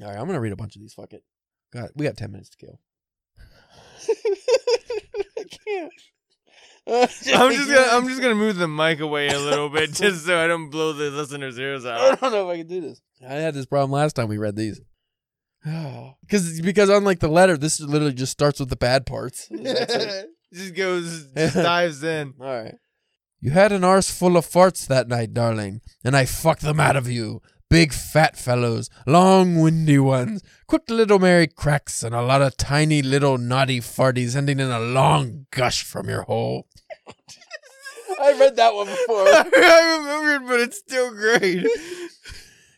All 0.03 0.09
right, 0.09 0.19
I'm 0.19 0.27
gonna 0.27 0.41
read 0.41 0.53
a 0.53 0.57
bunch 0.57 0.77
of 0.77 0.83
these. 0.83 0.93
Fuck 0.93 1.15
it. 1.15 1.25
Got 1.73 1.91
we 1.97 2.05
got 2.05 2.19
ten 2.19 2.33
minutes 2.33 2.51
to 2.51 2.59
kill. 2.59 2.79
I 5.39 5.45
can't. 5.65 5.93
I'm 6.85 7.53
just 7.53 7.69
gonna 7.69 7.87
I'm 7.93 8.09
just 8.09 8.21
gonna 8.21 8.35
move 8.35 8.57
the 8.57 8.69
mic 8.69 9.01
away 9.01 9.29
a 9.29 9.39
little 9.39 9.71
bit 9.71 9.93
just 9.93 10.27
so 10.27 10.39
I 10.39 10.49
don't 10.49 10.69
blow 10.69 10.93
the 10.93 11.11
listeners' 11.11 11.59
ears 11.59 11.87
out. 11.87 12.01
I 12.01 12.15
don't 12.17 12.33
know 12.33 12.51
if 12.51 12.55
I 12.55 12.59
can 12.59 12.67
do 12.67 12.81
this. 12.83 13.01
I 13.27 13.35
had 13.35 13.55
this 13.55 13.67
problem 13.67 13.93
last 13.93 14.15
time 14.15 14.29
we 14.29 14.37
read 14.37 14.57
these. 14.57 14.81
Because 16.23 16.61
because 16.61 16.89
unlike 16.89 17.21
the 17.21 17.29
letter, 17.29 17.57
this 17.57 17.79
literally 17.81 18.15
just 18.15 18.33
starts 18.33 18.59
with 18.59 18.69
the 18.71 18.77
bad 18.77 19.07
parts. 19.07 19.49
Just 20.53 20.75
goes 20.75 21.27
just 21.37 21.55
dives 21.55 22.03
in. 22.05 22.35
All 22.41 22.47
right. 22.47 22.75
You 23.41 23.51
had 23.51 23.73
an 23.73 23.85
arse 23.85 24.11
full 24.11 24.37
of 24.37 24.47
farts 24.47 24.87
that 24.87 25.09
night, 25.09 25.33
darling, 25.33 25.81
and 26.05 26.17
I 26.17 26.27
fucked 26.27 26.61
them 26.63 26.79
out 26.79 26.95
of 26.95 27.09
you. 27.09 27.41
Big 27.71 27.93
fat 27.93 28.37
fellows, 28.37 28.91
long 29.07 29.59
windy 29.59 29.99
ones, 29.99 30.43
quick 30.67 30.83
little 30.91 31.19
merry 31.19 31.47
cracks, 31.49 32.03
and 32.03 32.15
a 32.15 32.21
lot 32.21 32.43
of 32.43 32.57
tiny 32.59 33.01
little 33.01 33.39
naughty 33.39 33.81
farties 33.81 34.37
ending 34.37 34.61
in 34.61 34.71
a 34.71 34.79
long 34.79 35.47
gush 35.51 35.83
from 35.83 36.09
your 36.09 36.23
hole. 36.23 36.67
I 38.21 38.39
read 38.39 38.57
that 38.57 38.75
one 38.75 38.87
before. 38.87 39.27
I 39.27 39.97
remember 39.99 40.35
it, 40.35 40.49
but 40.49 40.61
it's 40.61 40.79
still 40.79 41.11
great. 41.13 41.67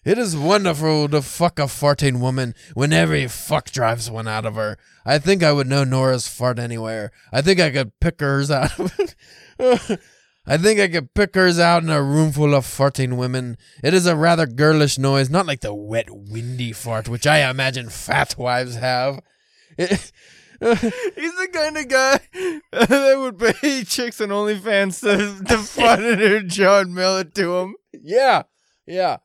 It 0.04 0.18
is 0.18 0.36
wonderful 0.36 1.08
to 1.08 1.22
fuck 1.22 1.58
a 1.58 1.62
farting 1.62 2.20
woman 2.20 2.54
when 2.74 2.92
every 2.92 3.26
fuck 3.26 3.70
drives 3.70 4.10
one 4.10 4.28
out 4.28 4.44
of 4.44 4.54
her. 4.54 4.76
I 5.06 5.18
think 5.18 5.42
I 5.42 5.52
would 5.52 5.66
know 5.66 5.82
Nora's 5.82 6.28
fart 6.28 6.58
anywhere. 6.58 7.10
I 7.32 7.40
think 7.40 7.58
I 7.58 7.70
could 7.70 7.98
pick 8.00 8.20
hers 8.20 8.50
out. 8.50 8.70
I 10.46 10.58
think 10.58 10.78
I 10.78 10.88
could 10.88 11.14
pick 11.14 11.34
hers 11.34 11.58
out 11.58 11.82
in 11.82 11.88
a 11.88 12.02
room 12.02 12.32
full 12.32 12.54
of 12.54 12.66
farting 12.66 13.16
women. 13.16 13.56
It 13.82 13.94
is 13.94 14.04
a 14.04 14.14
rather 14.14 14.46
girlish 14.46 14.98
noise, 14.98 15.30
not 15.30 15.46
like 15.46 15.60
the 15.60 15.72
wet, 15.72 16.08
windy 16.10 16.72
fart 16.72 17.08
which 17.08 17.26
I 17.26 17.48
imagine 17.48 17.88
fat 17.88 18.36
wives 18.36 18.76
have. 18.76 19.20
He's 19.78 20.12
the 20.60 21.48
kind 21.50 21.78
of 21.78 21.88
guy 21.88 22.20
that 22.72 23.14
would 23.18 23.38
pay 23.38 23.84
chicks 23.84 24.20
on 24.20 24.28
OnlyFans 24.28 25.00
to, 25.00 25.44
to 25.44 25.58
fart 25.58 26.00
in 26.00 26.18
her 26.50 26.84
mail 26.84 27.16
it 27.16 27.34
to 27.36 27.56
him. 27.56 27.74
Yeah, 27.92 28.42
yeah. 28.86 29.18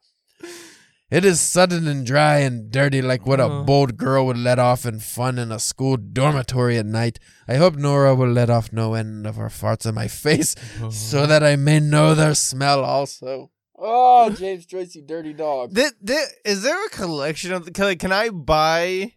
It 1.11 1.25
is 1.25 1.39
sudden 1.39 1.87
and 1.87 2.05
dry 2.05 2.37
and 2.37 2.69
dirty, 2.69 3.01
like 3.01 3.25
what 3.25 3.39
a 3.39 3.45
Uh. 3.47 3.63
bold 3.63 3.97
girl 3.97 4.27
would 4.27 4.37
let 4.37 4.59
off 4.59 4.85
in 4.85 4.99
fun 4.99 5.39
in 5.39 5.51
a 5.51 5.57
school 5.59 5.97
dormitory 5.97 6.77
at 6.77 6.85
night. 6.85 7.17
I 7.47 7.55
hope 7.55 7.75
Nora 7.75 8.13
will 8.13 8.31
let 8.31 8.49
off 8.51 8.71
no 8.71 8.93
end 8.93 9.25
of 9.25 9.35
her 9.37 9.47
farts 9.49 9.87
in 9.87 9.95
my 9.95 10.07
face, 10.07 10.55
so 10.91 11.25
that 11.25 11.43
I 11.43 11.55
may 11.55 11.79
know 11.79 12.13
their 12.13 12.35
smell 12.35 12.83
also. 12.83 13.49
Oh, 13.75 14.29
James 14.29 14.65
Joyce, 14.67 14.93
you 14.93 15.01
dirty 15.01 15.33
dog. 15.33 15.73
Th- 15.73 15.93
th- 16.05 16.27
is 16.45 16.61
there 16.61 16.85
a 16.85 16.89
collection 16.89 17.53
of? 17.53 17.71
Can, 17.73 17.97
can 17.97 18.11
I 18.11 18.29
buy 18.29 19.13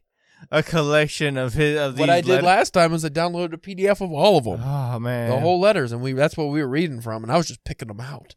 a 0.51 0.63
collection 0.63 1.37
of 1.37 1.53
his? 1.53 1.79
Of 1.79 1.99
What 1.99 2.09
I 2.09 2.21
did 2.23 2.29
letters? 2.31 2.45
last 2.45 2.71
time 2.73 2.93
was 2.93 3.05
I 3.05 3.09
downloaded 3.11 3.53
a 3.53 3.59
PDF 3.59 4.01
of 4.01 4.13
all 4.13 4.39
of 4.39 4.45
them, 4.45 4.61
Oh 4.65 4.99
man, 4.99 5.29
the 5.31 5.41
whole 5.41 5.61
letters, 5.61 5.93
and 5.93 6.01
we—that's 6.01 6.37
what 6.39 6.45
we 6.47 6.63
were 6.63 6.69
reading 6.69 7.01
from, 7.03 7.23
and 7.23 7.31
I 7.31 7.37
was 7.37 7.49
just 7.49 7.65
picking 7.65 7.89
them 7.89 8.01
out. 8.01 8.35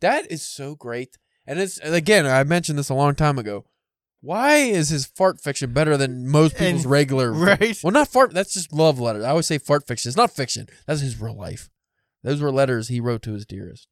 That 0.00 0.30
is 0.30 0.42
so 0.42 0.74
great. 0.74 1.16
And 1.50 1.58
it's 1.58 1.78
and 1.78 1.96
again, 1.96 2.26
I 2.26 2.44
mentioned 2.44 2.78
this 2.78 2.90
a 2.90 2.94
long 2.94 3.16
time 3.16 3.36
ago. 3.36 3.64
Why 4.20 4.58
is 4.58 4.90
his 4.90 5.04
fart 5.06 5.40
fiction 5.40 5.72
better 5.72 5.96
than 5.96 6.28
most 6.28 6.56
people's 6.56 6.84
And- 6.84 6.90
regular? 6.92 7.32
right? 7.32 7.76
Well, 7.82 7.92
not 7.92 8.06
fart. 8.06 8.32
That's 8.32 8.54
just 8.54 8.72
love 8.72 9.00
letters. 9.00 9.24
I 9.24 9.30
always 9.30 9.46
say 9.46 9.58
fart 9.58 9.84
fiction. 9.84 10.10
It's 10.10 10.16
not 10.16 10.30
fiction. 10.30 10.68
That's 10.86 11.00
his 11.00 11.20
real 11.20 11.36
life. 11.36 11.68
Those 12.22 12.40
were 12.40 12.52
letters 12.52 12.86
he 12.86 13.00
wrote 13.00 13.22
to 13.22 13.32
his 13.32 13.46
dearest. 13.46 13.88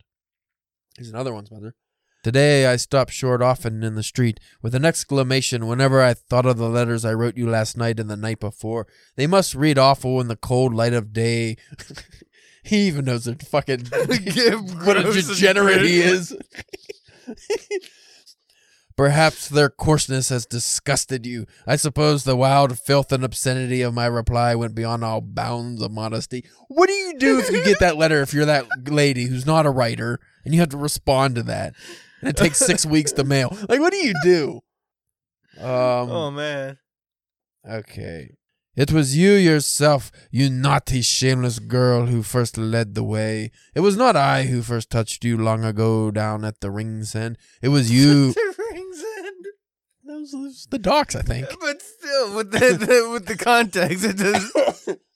Here's 0.97 1.09
another 1.09 1.35
one's 1.35 1.51
mother. 1.51 1.75
Today 2.23 2.67
I 2.67 2.77
stopped 2.77 3.13
short 3.13 3.43
often 3.43 3.83
in 3.83 3.97
the 3.97 4.05
street 4.05 4.39
with 4.63 4.77
an 4.77 4.85
exclamation 4.85 5.67
whenever 5.67 6.01
I 6.01 6.15
thought 6.15 6.47
of 6.47 6.59
the 6.59 6.69
letters 6.69 7.05
I 7.05 7.13
wrote 7.13 7.37
you 7.37 7.51
last 7.51 7.77
night 7.77 7.99
and 7.99 8.09
the 8.09 8.17
night 8.17 8.39
before. 8.39 8.87
They 9.17 9.27
must 9.27 9.57
read 9.57 9.79
awful 9.79 10.21
in 10.21 10.29
the 10.29 10.37
cold 10.37 10.75
light 10.75 10.93
of 10.93 11.13
day. 11.13 11.57
he 12.63 12.87
even 12.87 13.07
knows 13.07 13.27
it 13.27 13.43
fucking 13.43 13.87
what 13.91 14.97
a 14.97 15.03
degenerate 15.13 15.83
he 15.83 16.01
is. 16.03 16.37
Perhaps 18.97 19.51
their 19.51 19.71
coarseness 19.71 20.29
has 20.31 20.45
disgusted 20.45 21.25
you. 21.25 21.47
I 21.69 21.77
suppose 21.77 22.25
the 22.25 22.35
wild 22.35 22.77
filth 22.81 23.13
and 23.13 23.23
obscenity 23.23 23.81
of 23.81 23.95
my 23.95 24.07
reply 24.07 24.57
went 24.57 24.75
beyond 24.75 25.05
all 25.05 25.21
bounds 25.21 25.81
of 25.81 25.93
modesty. 25.93 26.45
What 26.67 26.89
do 26.89 26.93
you 26.95 27.17
do 27.17 27.39
if 27.39 27.49
you 27.49 27.63
get 27.63 27.79
that 27.79 27.97
letter 27.97 28.23
if 28.23 28.35
you're 28.35 28.45
that 28.47 28.67
lady 28.89 29.27
who's 29.27 29.47
not 29.47 29.67
a 29.67 29.71
writer 29.71 30.19
and 30.45 30.53
you 30.53 30.59
have 30.59 30.71
to 30.71 30.77
respond 30.77 31.37
to 31.37 31.45
that? 31.45 31.75
And 32.21 32.29
it 32.31 32.37
takes 32.37 32.59
six 32.59 32.85
weeks 32.87 33.13
to 33.13 33.23
mail. 33.23 33.57
Like, 33.69 33.79
what 33.79 33.93
do 33.93 33.99
you 33.99 34.15
do? 34.25 34.61
Um, 35.61 36.11
oh 36.11 36.31
man, 36.33 36.79
Okay. 37.69 38.35
It 38.79 38.93
was 38.93 39.17
you 39.17 39.33
yourself, 39.33 40.13
you 40.31 40.49
naughty, 40.49 41.03
shameless 41.03 41.59
girl, 41.59 42.07
who 42.07 42.23
first 42.23 42.57
led 42.57 42.95
the 42.95 43.03
way. 43.03 43.51
It 43.75 43.81
was 43.81 43.97
not 43.97 44.15
I 44.15 44.45
who 44.45 44.63
first 44.63 44.89
touched 44.89 45.25
you 45.25 45.37
long 45.37 45.65
ago 45.65 46.13
down 46.13 46.45
at 46.45 46.61
the 46.61 46.71
Ringsend. 46.71 47.39
It 47.61 47.71
was 47.71 47.91
you. 47.91 48.33
the 48.35 48.55
rings 48.71 49.03
end. 49.19 49.47
that 50.05 50.39
was 50.39 50.69
the 50.71 50.79
docks, 50.79 51.17
I 51.17 51.23
think. 51.23 51.49
But 51.61 51.83
still, 51.83 52.37
with 52.37 52.53
the, 52.53 52.59
the 52.59 53.11
with 53.11 53.27
the 53.27 53.37
context, 53.37 54.05
it 54.05 54.17
does. 54.17 54.89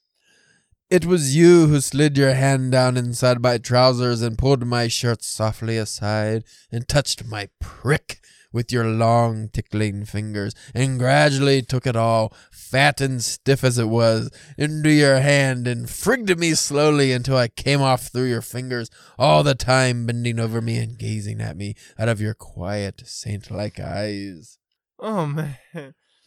It 0.89 1.05
was 1.05 1.35
you 1.35 1.67
who 1.67 1.79
slid 1.79 2.17
your 2.17 2.33
hand 2.33 2.73
down 2.73 2.97
inside 2.97 3.41
my 3.41 3.57
trousers 3.57 4.21
and 4.21 4.37
pulled 4.37 4.63
my 4.67 4.89
shirt 4.89 5.23
softly 5.23 5.77
aside 5.77 6.43
and 6.71 6.87
touched 6.87 7.25
my 7.25 7.49
prick 7.59 8.19
with 8.53 8.71
your 8.71 8.85
long 8.85 9.49
tickling 9.49 10.05
fingers 10.05 10.53
and 10.73 10.99
gradually 10.99 11.61
took 11.61 11.85
it 11.85 11.95
all, 11.97 12.33
fat 12.51 13.01
and 13.01 13.21
stiff 13.21 13.63
as 13.63 13.77
it 13.77 13.89
was, 13.89 14.29
into 14.57 14.89
your 14.91 15.19
hand 15.19 15.67
and 15.67 15.87
frigged 15.87 16.37
me 16.37 16.53
slowly 16.53 17.11
until 17.11 17.35
I 17.35 17.49
came 17.49 17.81
off 17.81 18.07
through 18.07 18.29
your 18.29 18.41
fingers, 18.41 18.89
all 19.19 19.43
the 19.43 19.55
time 19.55 20.05
bending 20.05 20.39
over 20.39 20.61
me 20.61 20.77
and 20.77 20.97
gazing 20.97 21.41
at 21.41 21.57
me 21.57 21.73
out 21.99 22.07
of 22.07 22.21
your 22.21 22.35
quiet, 22.35 23.01
saint-like 23.05 23.79
eyes. 23.79 24.57
Oh 24.99 25.25
man, 25.25 25.57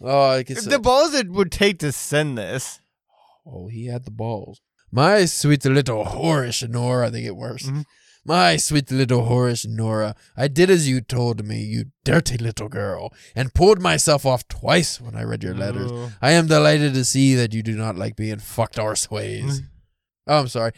Oh, 0.00 0.30
I 0.30 0.42
guess 0.42 0.64
the 0.64 0.78
balls 0.78 1.14
it 1.14 1.30
would 1.30 1.50
take 1.50 1.78
to 1.78 1.92
send 1.92 2.36
this. 2.36 2.80
Oh, 3.46 3.68
he 3.68 3.86
had 3.86 4.04
the 4.04 4.10
balls. 4.10 4.60
My 4.90 5.24
sweet 5.24 5.64
little 5.64 6.04
whorish 6.04 6.68
Nora, 6.68 7.10
they 7.10 7.22
get 7.22 7.36
worse. 7.36 7.62
Mhm. 7.64 7.84
My 8.26 8.56
sweet 8.56 8.90
little 8.90 9.24
Horace 9.24 9.64
Nora, 9.64 10.16
I 10.36 10.48
did 10.48 10.68
as 10.68 10.88
you 10.88 11.00
told 11.00 11.44
me, 11.44 11.60
you 11.60 11.86
dirty 12.04 12.36
little 12.36 12.68
girl, 12.68 13.12
and 13.36 13.54
pulled 13.54 13.80
myself 13.80 14.26
off 14.26 14.48
twice 14.48 15.00
when 15.00 15.14
I 15.14 15.22
read 15.22 15.44
your 15.44 15.54
letters. 15.54 15.92
Oh. 15.92 16.10
I 16.20 16.32
am 16.32 16.48
delighted 16.48 16.92
to 16.94 17.04
see 17.04 17.36
that 17.36 17.54
you 17.54 17.62
do 17.62 17.76
not 17.76 17.96
like 17.96 18.16
being 18.16 18.38
fucked 18.38 18.76
arseways. 18.76 19.60
Oh, 20.28 20.40
I'm 20.40 20.48
sorry. 20.48 20.72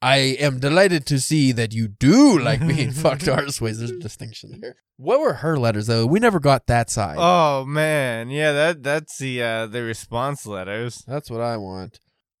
I 0.00 0.18
am 0.38 0.60
delighted 0.60 1.04
to 1.06 1.18
see 1.18 1.50
that 1.50 1.74
you 1.74 1.88
do 1.88 2.38
like 2.38 2.64
being 2.64 2.92
fucked 3.02 3.24
arseways. 3.24 3.78
There's 3.78 3.90
a 3.90 3.98
distinction 3.98 4.60
there. 4.60 4.76
What 4.98 5.18
were 5.18 5.32
her 5.34 5.58
letters 5.58 5.88
though? 5.88 6.06
We 6.06 6.20
never 6.20 6.38
got 6.38 6.68
that 6.68 6.88
side. 6.88 7.16
Oh 7.18 7.64
man, 7.64 8.30
yeah, 8.30 8.52
that 8.52 8.84
that's 8.84 9.18
the 9.18 9.42
uh 9.42 9.66
the 9.66 9.82
response 9.82 10.46
letters. 10.46 11.02
That's 11.08 11.28
what 11.28 11.40
I 11.40 11.56
want. 11.56 11.98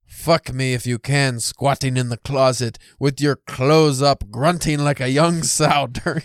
Fuck 0.08 0.54
me 0.54 0.72
if 0.72 0.86
you 0.86 0.98
can, 0.98 1.38
squatting 1.38 1.98
in 1.98 2.08
the 2.08 2.16
closet 2.16 2.78
with 2.98 3.20
your 3.20 3.36
clothes 3.36 4.00
up, 4.00 4.30
grunting 4.30 4.78
like 4.78 5.00
a 5.00 5.10
young 5.10 5.42
sow 5.42 5.86
during. 5.92 6.22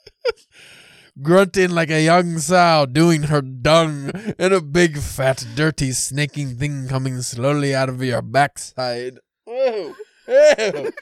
grunting 1.22 1.70
like 1.70 1.90
a 1.90 2.02
young 2.02 2.38
sow, 2.38 2.86
doing 2.86 3.24
her 3.24 3.42
dung, 3.42 4.10
and 4.38 4.54
a 4.54 4.62
big, 4.62 4.96
fat, 4.98 5.46
dirty, 5.54 5.92
snaking 5.92 6.56
thing 6.56 6.88
coming 6.88 7.20
slowly 7.20 7.74
out 7.74 7.90
of 7.90 8.02
your 8.02 8.22
backside. 8.22 9.18
Ew. 9.46 9.94
Ew. 10.26 10.92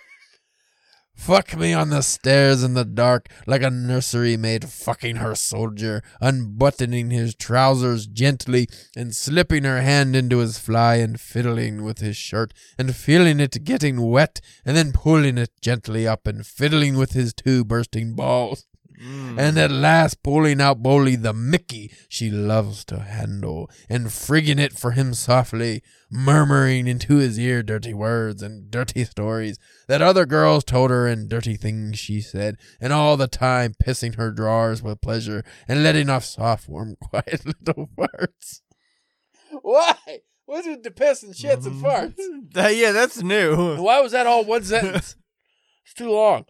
Fuck 1.15 1.57
me 1.57 1.73
on 1.73 1.89
the 1.89 2.03
stairs 2.03 2.63
in 2.63 2.75
the 2.75 2.85
dark 2.85 3.29
like 3.47 3.63
a 3.63 3.71
nursery 3.71 4.37
maid 4.37 4.69
fucking 4.69 5.17
her 5.17 5.35
soldier, 5.35 6.03
unbuttoning 6.21 7.11
his 7.11 7.35
trousers 7.35 8.07
gently 8.07 8.69
and 8.95 9.15
slipping 9.17 9.65
her 9.65 9.81
hand 9.81 10.15
into 10.15 10.39
his 10.39 10.59
fly 10.59 10.97
and 10.97 11.19
fiddling 11.19 11.83
with 11.83 12.01
his 12.01 12.17
shirt 12.17 12.53
and 12.77 12.95
feeling 12.95 13.41
it 13.41 13.65
getting 13.65 14.03
wet 14.03 14.41
and 14.67 14.77
then 14.77 14.93
pulling 14.93 15.39
it 15.39 15.51
gently 15.63 16.07
up 16.07 16.27
and 16.27 16.47
fiddling 16.47 16.97
with 16.97 17.13
his 17.13 17.33
two 17.33 17.65
bursting 17.65 18.15
balls 18.15 18.67
Mm. 19.03 19.39
and 19.39 19.59
at 19.59 19.71
last 19.73 20.23
pulling 20.23 20.61
out 20.61 20.83
boldly 20.83 21.17
the 21.17 21.33
Mickey 21.33 21.91
she 22.09 22.31
loves 22.31 22.85
to 22.87 23.01
handle, 23.01 23.69
and 23.89 24.07
frigging 24.07 24.61
it 24.61 24.73
for 24.73 24.93
him 24.93 25.15
softly, 25.15 25.83
murmuring 26.11 26.87
into 26.87 27.17
his 27.17 27.39
ear 27.39 27.63
dirty 27.63 27.93
words 27.93 28.43
and 28.43 28.71
dirty 28.71 29.05
stories 29.05 29.59
that 29.89 30.01
other 30.01 30.27
girls 30.27 30.63
told 30.65 30.91
her 30.91 31.09
and 31.09 31.29
dirty 31.29 31.57
things 31.57 31.99
she 31.99 32.21
said, 32.21 32.57
and 32.81 32.93
all 32.93 33.17
the 33.17 33.27
time 33.29 33.75
pissing 33.85 34.15
her 34.17 34.31
drawers 34.31 34.83
with 34.83 35.01
pleasure 35.01 35.43
and 35.67 35.83
letting 35.83 36.09
off 36.09 36.25
soft, 36.25 36.69
warm, 36.69 36.95
quiet 37.01 37.45
little 37.45 37.89
farts. 37.99 38.61
Why? 39.63 39.95
What's 40.47 40.67
with 40.67 40.83
the 40.83 40.91
piss 40.91 41.23
and 41.23 41.35
shits 41.35 41.67
and 41.67 41.83
farts? 41.83 42.15
That- 42.53 42.77
yeah, 42.77 42.93
that's 42.93 43.23
new. 43.23 43.77
Why 43.83 44.01
was 44.01 44.13
that 44.13 44.27
all 44.27 44.45
one 44.45 44.63
sentence? 44.63 45.17
It's 45.87 45.93
too 45.95 46.11
long. 46.11 46.47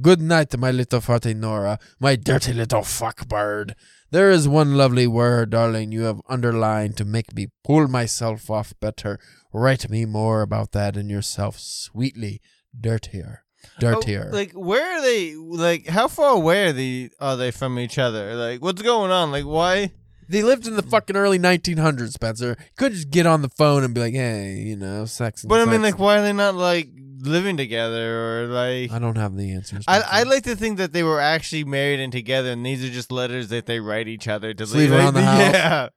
Good 0.00 0.20
night, 0.20 0.56
my 0.58 0.70
little 0.70 1.00
farty 1.00 1.34
Nora, 1.34 1.78
my 1.98 2.16
dirty 2.16 2.52
little 2.52 2.82
fuck 2.82 3.28
bird. 3.28 3.74
There 4.10 4.30
is 4.30 4.46
one 4.46 4.74
lovely 4.74 5.06
word, 5.06 5.50
darling, 5.50 5.90
you 5.90 6.02
have 6.02 6.20
underlined 6.28 6.96
to 6.98 7.04
make 7.04 7.34
me 7.34 7.48
pull 7.64 7.88
myself 7.88 8.50
off 8.50 8.74
better. 8.80 9.18
Write 9.52 9.88
me 9.88 10.04
more 10.04 10.42
about 10.42 10.72
that 10.72 10.96
and 10.96 11.10
yourself, 11.10 11.58
sweetly 11.58 12.42
dirtier, 12.78 13.44
dirtier. 13.78 14.30
Oh, 14.32 14.36
like 14.36 14.52
where 14.52 14.98
are 14.98 15.02
they? 15.02 15.34
Like 15.34 15.86
how 15.86 16.08
far 16.08 16.34
away 16.34 16.68
are 16.68 16.72
they? 16.72 17.10
Are 17.18 17.36
they 17.36 17.50
from 17.50 17.78
each 17.78 17.98
other? 17.98 18.34
Like 18.34 18.60
what's 18.60 18.82
going 18.82 19.10
on? 19.10 19.32
Like 19.32 19.44
why? 19.44 19.92
they 20.28 20.42
lived 20.42 20.66
in 20.66 20.76
the 20.76 20.82
fucking 20.82 21.16
early 21.16 21.38
1900s, 21.38 22.12
Spencer. 22.12 22.56
You 22.58 22.66
could 22.76 22.92
just 22.92 23.10
get 23.10 23.26
on 23.26 23.42
the 23.42 23.48
phone 23.48 23.84
and 23.84 23.94
be 23.94 24.00
like, 24.00 24.14
"Hey, 24.14 24.56
you 24.56 24.76
know, 24.76 25.04
sex." 25.04 25.44
But 25.44 25.66
I 25.66 25.70
mean, 25.70 25.82
like 25.82 25.98
why 25.98 26.18
are 26.18 26.22
they 26.22 26.32
not 26.32 26.54
like 26.54 26.88
living 27.26 27.56
together 27.56 28.44
or 28.44 28.46
like? 28.46 28.90
I 28.92 28.98
don't 28.98 29.16
have 29.16 29.36
the 29.36 29.52
answers. 29.52 29.84
I 29.86 30.00
I 30.00 30.22
like 30.24 30.44
to 30.44 30.56
think 30.56 30.78
that 30.78 30.92
they 30.92 31.02
were 31.02 31.20
actually 31.20 31.64
married 31.64 32.00
and 32.00 32.12
together, 32.12 32.50
and 32.50 32.64
these 32.64 32.84
are 32.84 32.90
just 32.90 33.12
letters 33.12 33.48
that 33.48 33.66
they 33.66 33.80
write 33.80 34.08
each 34.08 34.28
other 34.28 34.54
to 34.54 34.64
leave 34.64 34.90
like, 34.90 35.00
around 35.00 35.14
the 35.14 35.22
house. 35.24 35.40
Yeah. 35.40 35.88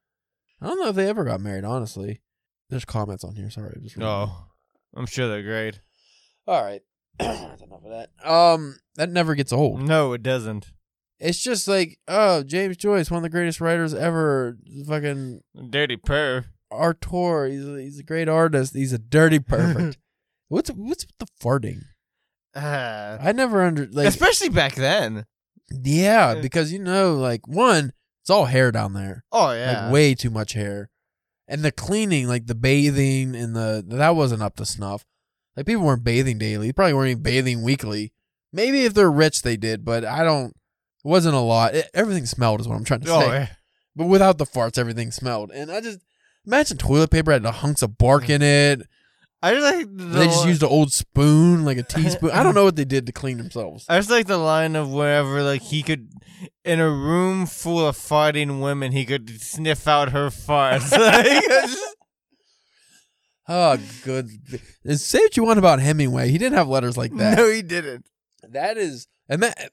I 0.61 0.67
don't 0.67 0.79
know 0.79 0.89
if 0.89 0.95
they 0.95 1.07
ever 1.07 1.23
got 1.23 1.41
married. 1.41 1.63
Honestly, 1.63 2.21
there's 2.69 2.85
comments 2.85 3.23
on 3.23 3.35
here. 3.35 3.49
Sorry, 3.49 3.73
I 3.75 3.79
just. 3.79 3.97
Oh, 3.99 4.47
I'm 4.95 5.05
sure 5.05 5.27
they're 5.27 5.43
great. 5.43 5.81
All 6.47 6.63
right. 6.63 6.81
That's 7.19 7.61
enough 7.61 7.83
of 7.83 7.91
that. 7.91 8.09
Um, 8.29 8.77
that 8.95 9.09
never 9.09 9.35
gets 9.35 9.53
old. 9.53 9.81
No, 9.81 10.13
it 10.13 10.23
doesn't. 10.23 10.71
It's 11.19 11.39
just 11.39 11.67
like, 11.67 11.99
oh, 12.07 12.43
James 12.43 12.77
Joyce, 12.77 13.11
one 13.11 13.17
of 13.17 13.23
the 13.23 13.29
greatest 13.29 13.59
writers 13.59 13.93
ever. 13.93 14.57
Fucking 14.87 15.41
Dirty 15.69 15.97
perv. 15.97 16.45
Artur, 16.71 17.47
he's 17.47 17.67
a, 17.67 17.81
he's 17.81 17.99
a 17.99 18.03
great 18.03 18.29
artist. 18.29 18.73
He's 18.73 18.93
a 18.93 18.99
dirty 18.99 19.39
pervert. 19.39 19.97
What's 20.49 20.69
what's 20.71 21.05
with 21.05 21.17
the 21.19 21.27
farting? 21.41 21.81
Ah. 22.55 23.17
I 23.21 23.31
never 23.31 23.63
under 23.63 23.87
like. 23.91 24.07
Especially 24.07 24.49
back 24.49 24.75
then. 24.75 25.25
yeah, 25.71 26.35
because 26.35 26.73
you 26.73 26.79
know, 26.79 27.15
like 27.15 27.47
one, 27.47 27.93
it's 28.21 28.29
all 28.29 28.45
hair 28.45 28.71
down 28.71 28.93
there, 28.93 29.23
Oh 29.31 29.51
yeah. 29.51 29.83
like 29.85 29.93
way 29.93 30.15
too 30.15 30.29
much 30.29 30.53
hair, 30.53 30.89
and 31.47 31.61
the 31.63 31.71
cleaning, 31.71 32.27
like 32.27 32.47
the 32.47 32.55
bathing 32.55 33.35
and 33.35 33.55
the 33.55 33.83
that 33.87 34.15
wasn't 34.15 34.41
up 34.41 34.55
to 34.57 34.65
snuff. 34.65 35.05
Like 35.55 35.65
people 35.65 35.83
weren't 35.83 36.03
bathing 36.03 36.37
daily. 36.37 36.71
Probably 36.73 36.93
weren't 36.93 37.11
even 37.11 37.23
bathing 37.23 37.61
weekly. 37.63 38.13
Maybe 38.51 38.85
if 38.85 38.93
they're 38.93 39.11
rich, 39.11 39.43
they 39.43 39.57
did, 39.57 39.85
but 39.85 40.03
I 40.03 40.23
don't. 40.23 40.49
It 41.05 41.07
wasn't 41.07 41.35
a 41.35 41.39
lot. 41.39 41.75
It, 41.75 41.89
everything 41.93 42.25
smelled, 42.25 42.59
is 42.61 42.67
what 42.67 42.75
I'm 42.75 42.83
trying 42.83 43.01
to 43.01 43.11
oh 43.13 43.19
say. 43.21 43.27
yeah. 43.27 43.47
But 43.95 44.07
without 44.07 44.37
the 44.37 44.45
farts, 44.45 44.77
everything 44.77 45.11
smelled. 45.11 45.51
And 45.51 45.71
I 45.71 45.81
just 45.81 45.99
imagine 46.47 46.77
toilet 46.77 47.11
paper 47.11 47.31
had 47.31 47.43
the 47.43 47.51
hunks 47.51 47.81
of 47.83 47.97
bark 47.97 48.29
in 48.29 48.41
it. 48.41 48.81
I 49.41 49.53
just 49.53 49.63
like 49.75 49.87
the 49.97 50.03
They 50.03 50.25
just 50.25 50.45
used 50.47 50.63
an 50.63 50.69
old 50.69 50.91
spoon, 50.91 51.63
like 51.65 51.77
a 51.77 51.83
teaspoon. 51.93 52.31
I 52.31 52.43
don't 52.43 52.55
know 52.55 52.65
what 52.65 52.75
they 52.75 52.85
did 52.85 53.05
to 53.05 53.11
clean 53.13 53.37
themselves. 53.37 53.85
I 53.87 53.97
just 53.97 54.09
like 54.09 54.27
the 54.27 54.37
line 54.37 54.75
of 54.75 54.91
wherever 54.91 55.41
like 55.43 55.61
he 55.61 55.81
could 55.81 56.09
in 56.65 56.79
a 56.79 56.89
room 56.89 57.45
full 57.45 57.87
of 57.87 57.95
farting 57.97 58.61
women 58.61 58.91
he 58.91 59.05
could 59.05 59.41
sniff 59.41 59.87
out 59.87 60.09
her 60.11 60.27
farts. 60.29 60.91
like, 60.97 61.25
it's 61.25 61.73
just- 61.73 61.95
Oh, 63.51 63.77
good. 64.03 64.29
Say 64.85 65.17
what 65.19 65.35
you 65.35 65.43
want 65.43 65.57
about 65.57 65.79
Hemingway. 65.79 66.29
He 66.29 66.37
didn't 66.37 66.55
have 66.57 66.67
letters 66.67 66.97
like 66.97 67.15
that. 67.15 67.35
no, 67.37 67.49
he 67.49 67.63
didn't. 67.63 68.05
That 68.43 68.77
is, 68.77 69.07
and 69.27 69.41
that. 69.41 69.71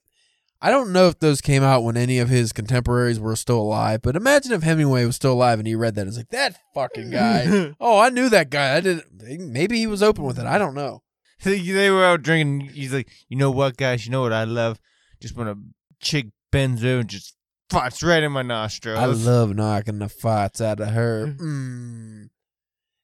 I 0.66 0.70
don't 0.70 0.90
know 0.90 1.06
if 1.06 1.20
those 1.20 1.40
came 1.40 1.62
out 1.62 1.84
when 1.84 1.96
any 1.96 2.18
of 2.18 2.28
his 2.28 2.52
contemporaries 2.52 3.20
were 3.20 3.36
still 3.36 3.60
alive, 3.60 4.02
but 4.02 4.16
imagine 4.16 4.50
if 4.50 4.64
Hemingway 4.64 5.04
was 5.04 5.14
still 5.14 5.34
alive 5.34 5.60
and 5.60 5.68
he 5.68 5.76
read 5.76 5.94
that. 5.94 6.08
It's 6.08 6.16
like 6.16 6.30
that 6.30 6.58
fucking 6.74 7.10
guy. 7.10 7.72
oh, 7.80 8.00
I 8.00 8.08
knew 8.08 8.28
that 8.30 8.50
guy. 8.50 8.74
I 8.74 8.80
didn't. 8.80 9.52
Maybe 9.52 9.78
he 9.78 9.86
was 9.86 10.02
open 10.02 10.24
with 10.24 10.40
it. 10.40 10.44
I 10.44 10.58
don't 10.58 10.74
know. 10.74 11.04
they, 11.44 11.88
were 11.88 12.04
out 12.04 12.22
drinking. 12.22 12.70
He's 12.70 12.92
like, 12.92 13.08
you 13.28 13.36
know 13.36 13.52
what, 13.52 13.76
guys? 13.76 14.06
You 14.06 14.10
know 14.10 14.22
what 14.22 14.32
I 14.32 14.42
love? 14.42 14.80
Just 15.20 15.36
when 15.36 15.46
a 15.46 15.54
chick 16.00 16.30
bends 16.50 16.84
over 16.84 16.98
and 16.98 17.08
just 17.08 17.36
farts 17.70 18.04
right 18.04 18.24
in 18.24 18.32
my 18.32 18.42
nostrils. 18.42 18.98
I 18.98 19.06
love 19.06 19.54
knocking 19.54 20.00
the 20.00 20.06
farts 20.06 20.60
out 20.60 20.80
of 20.80 20.88
her. 20.88 21.36
Mm. 21.40 22.30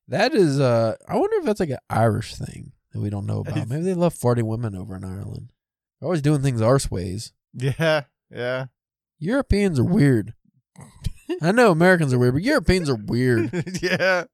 That 0.08 0.34
is, 0.34 0.58
uh, 0.58 0.96
I 1.06 1.14
wonder 1.16 1.36
if 1.36 1.44
that's 1.44 1.60
like 1.60 1.70
an 1.70 1.78
Irish 1.88 2.34
thing 2.34 2.72
that 2.92 3.00
we 3.00 3.08
don't 3.08 3.24
know 3.24 3.38
about. 3.38 3.68
Maybe 3.68 3.84
they 3.84 3.94
love 3.94 4.14
farting 4.14 4.48
women 4.48 4.74
over 4.74 4.96
in 4.96 5.04
Ireland. 5.04 5.52
They're 6.00 6.08
always 6.08 6.22
doing 6.22 6.42
things 6.42 6.60
arse 6.60 6.90
ways. 6.90 7.32
Yeah, 7.55 8.05
yeah, 8.30 8.66
Europeans 9.18 9.78
are 9.78 9.84
weird. 9.84 10.34
I 11.40 11.53
know 11.53 11.70
Americans 11.70 12.12
are 12.12 12.18
weird, 12.18 12.34
but 12.34 12.42
Europeans 12.42 12.88
are 12.90 12.96
weird. 12.96 13.50
yeah. 13.82 14.24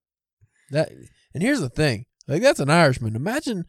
That 0.71 0.91
and 1.35 1.43
here's 1.43 1.61
the 1.61 1.69
thing. 1.69 2.07
Like 2.27 2.43
that's 2.43 2.61
an 2.61 2.71
Irishman. 2.71 3.17
Imagine 3.17 3.65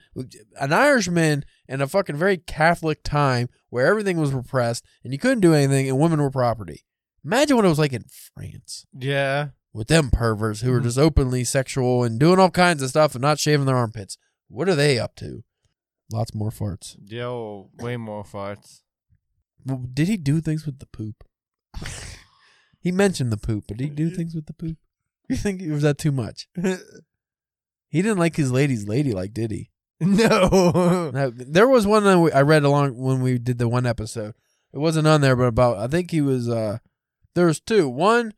an 0.60 0.74
Irishman 0.74 1.46
in 1.68 1.82
a 1.82 1.88
fucking 1.88 2.18
very 2.18 2.38
Catholic 2.38 3.04
time 3.04 3.48
where 3.70 3.86
everything 3.88 4.18
was 4.18 4.34
repressed 4.34 4.84
and 5.04 5.14
you 5.14 5.20
couldn't 5.20 5.40
do 5.42 5.54
anything 5.54 5.88
and 5.88 5.98
women 6.00 6.22
were 6.22 6.32
property. 6.32 6.84
Imagine 7.24 7.56
what 7.56 7.66
it 7.66 7.70
was 7.70 7.80
like 7.80 7.94
in 7.94 8.06
France. 8.36 8.86
Yeah. 8.98 9.50
with 9.72 9.88
them 9.88 10.10
perverts 10.10 10.62
who 10.62 10.74
are 10.74 10.80
Mhm. 10.80 10.84
just 10.84 10.98
openly 10.98 11.44
sexual 11.44 12.04
and 12.04 12.20
doing 12.20 12.40
all 12.40 12.50
kinds 12.50 12.82
of 12.82 12.90
stuff 12.90 13.14
and 13.14 13.22
not 13.22 13.38
shaving 13.40 13.68
their 13.68 13.78
armpits. 13.78 14.18
What 14.48 14.68
are 14.68 14.74
they 14.76 14.98
up 14.98 15.16
to? 15.18 15.44
Lots 16.12 16.34
more 16.34 16.50
farts. 16.50 16.96
Yo, 17.06 17.70
way 17.78 17.96
more 17.96 18.24
farts. 18.24 18.82
Did 19.94 20.08
he 20.08 20.18
do 20.18 20.42
things 20.42 20.66
with 20.66 20.80
the 20.80 20.86
poop? 20.88 21.24
he 22.80 22.92
mentioned 22.92 23.32
the 23.32 23.38
poop, 23.38 23.66
but 23.68 23.78
did 23.78 23.84
he 23.86 23.90
do 23.90 24.10
things 24.10 24.34
with 24.36 24.46
the 24.46 24.54
poop? 24.54 24.78
You 25.28 25.36
think 25.36 25.62
was 25.72 25.84
that 25.84 25.98
too 25.98 26.12
much? 26.12 26.48
He 27.92 28.04
didn't 28.04 28.20
like 28.20 28.36
his 28.36 28.52
lady's 28.52 28.88
ladylike, 28.88 29.34
did 29.34 29.50
he? 29.50 29.72
no. 30.00 31.10
Now, 31.14 31.32
there 31.36 31.68
was 31.68 31.88
one 31.88 32.04
that 32.04 32.20
we- 32.20 32.32
I 32.32 32.42
read 32.44 32.64
along 32.64 32.96
when 32.96 33.20
we 33.22 33.40
did 33.40 33.58
the 33.58 33.68
one 33.68 33.88
episode. 33.88 34.36
It 34.72 34.78
wasn't 34.78 35.08
on 35.08 35.22
there, 35.22 35.36
but 35.36 35.46
about 35.46 35.78
I 35.78 35.88
think 35.88 36.12
he 36.12 36.22
was. 36.22 36.48
uh 36.48 36.78
There 37.34 37.48
was 37.48 37.60
two. 37.60 37.90
One 37.90 38.34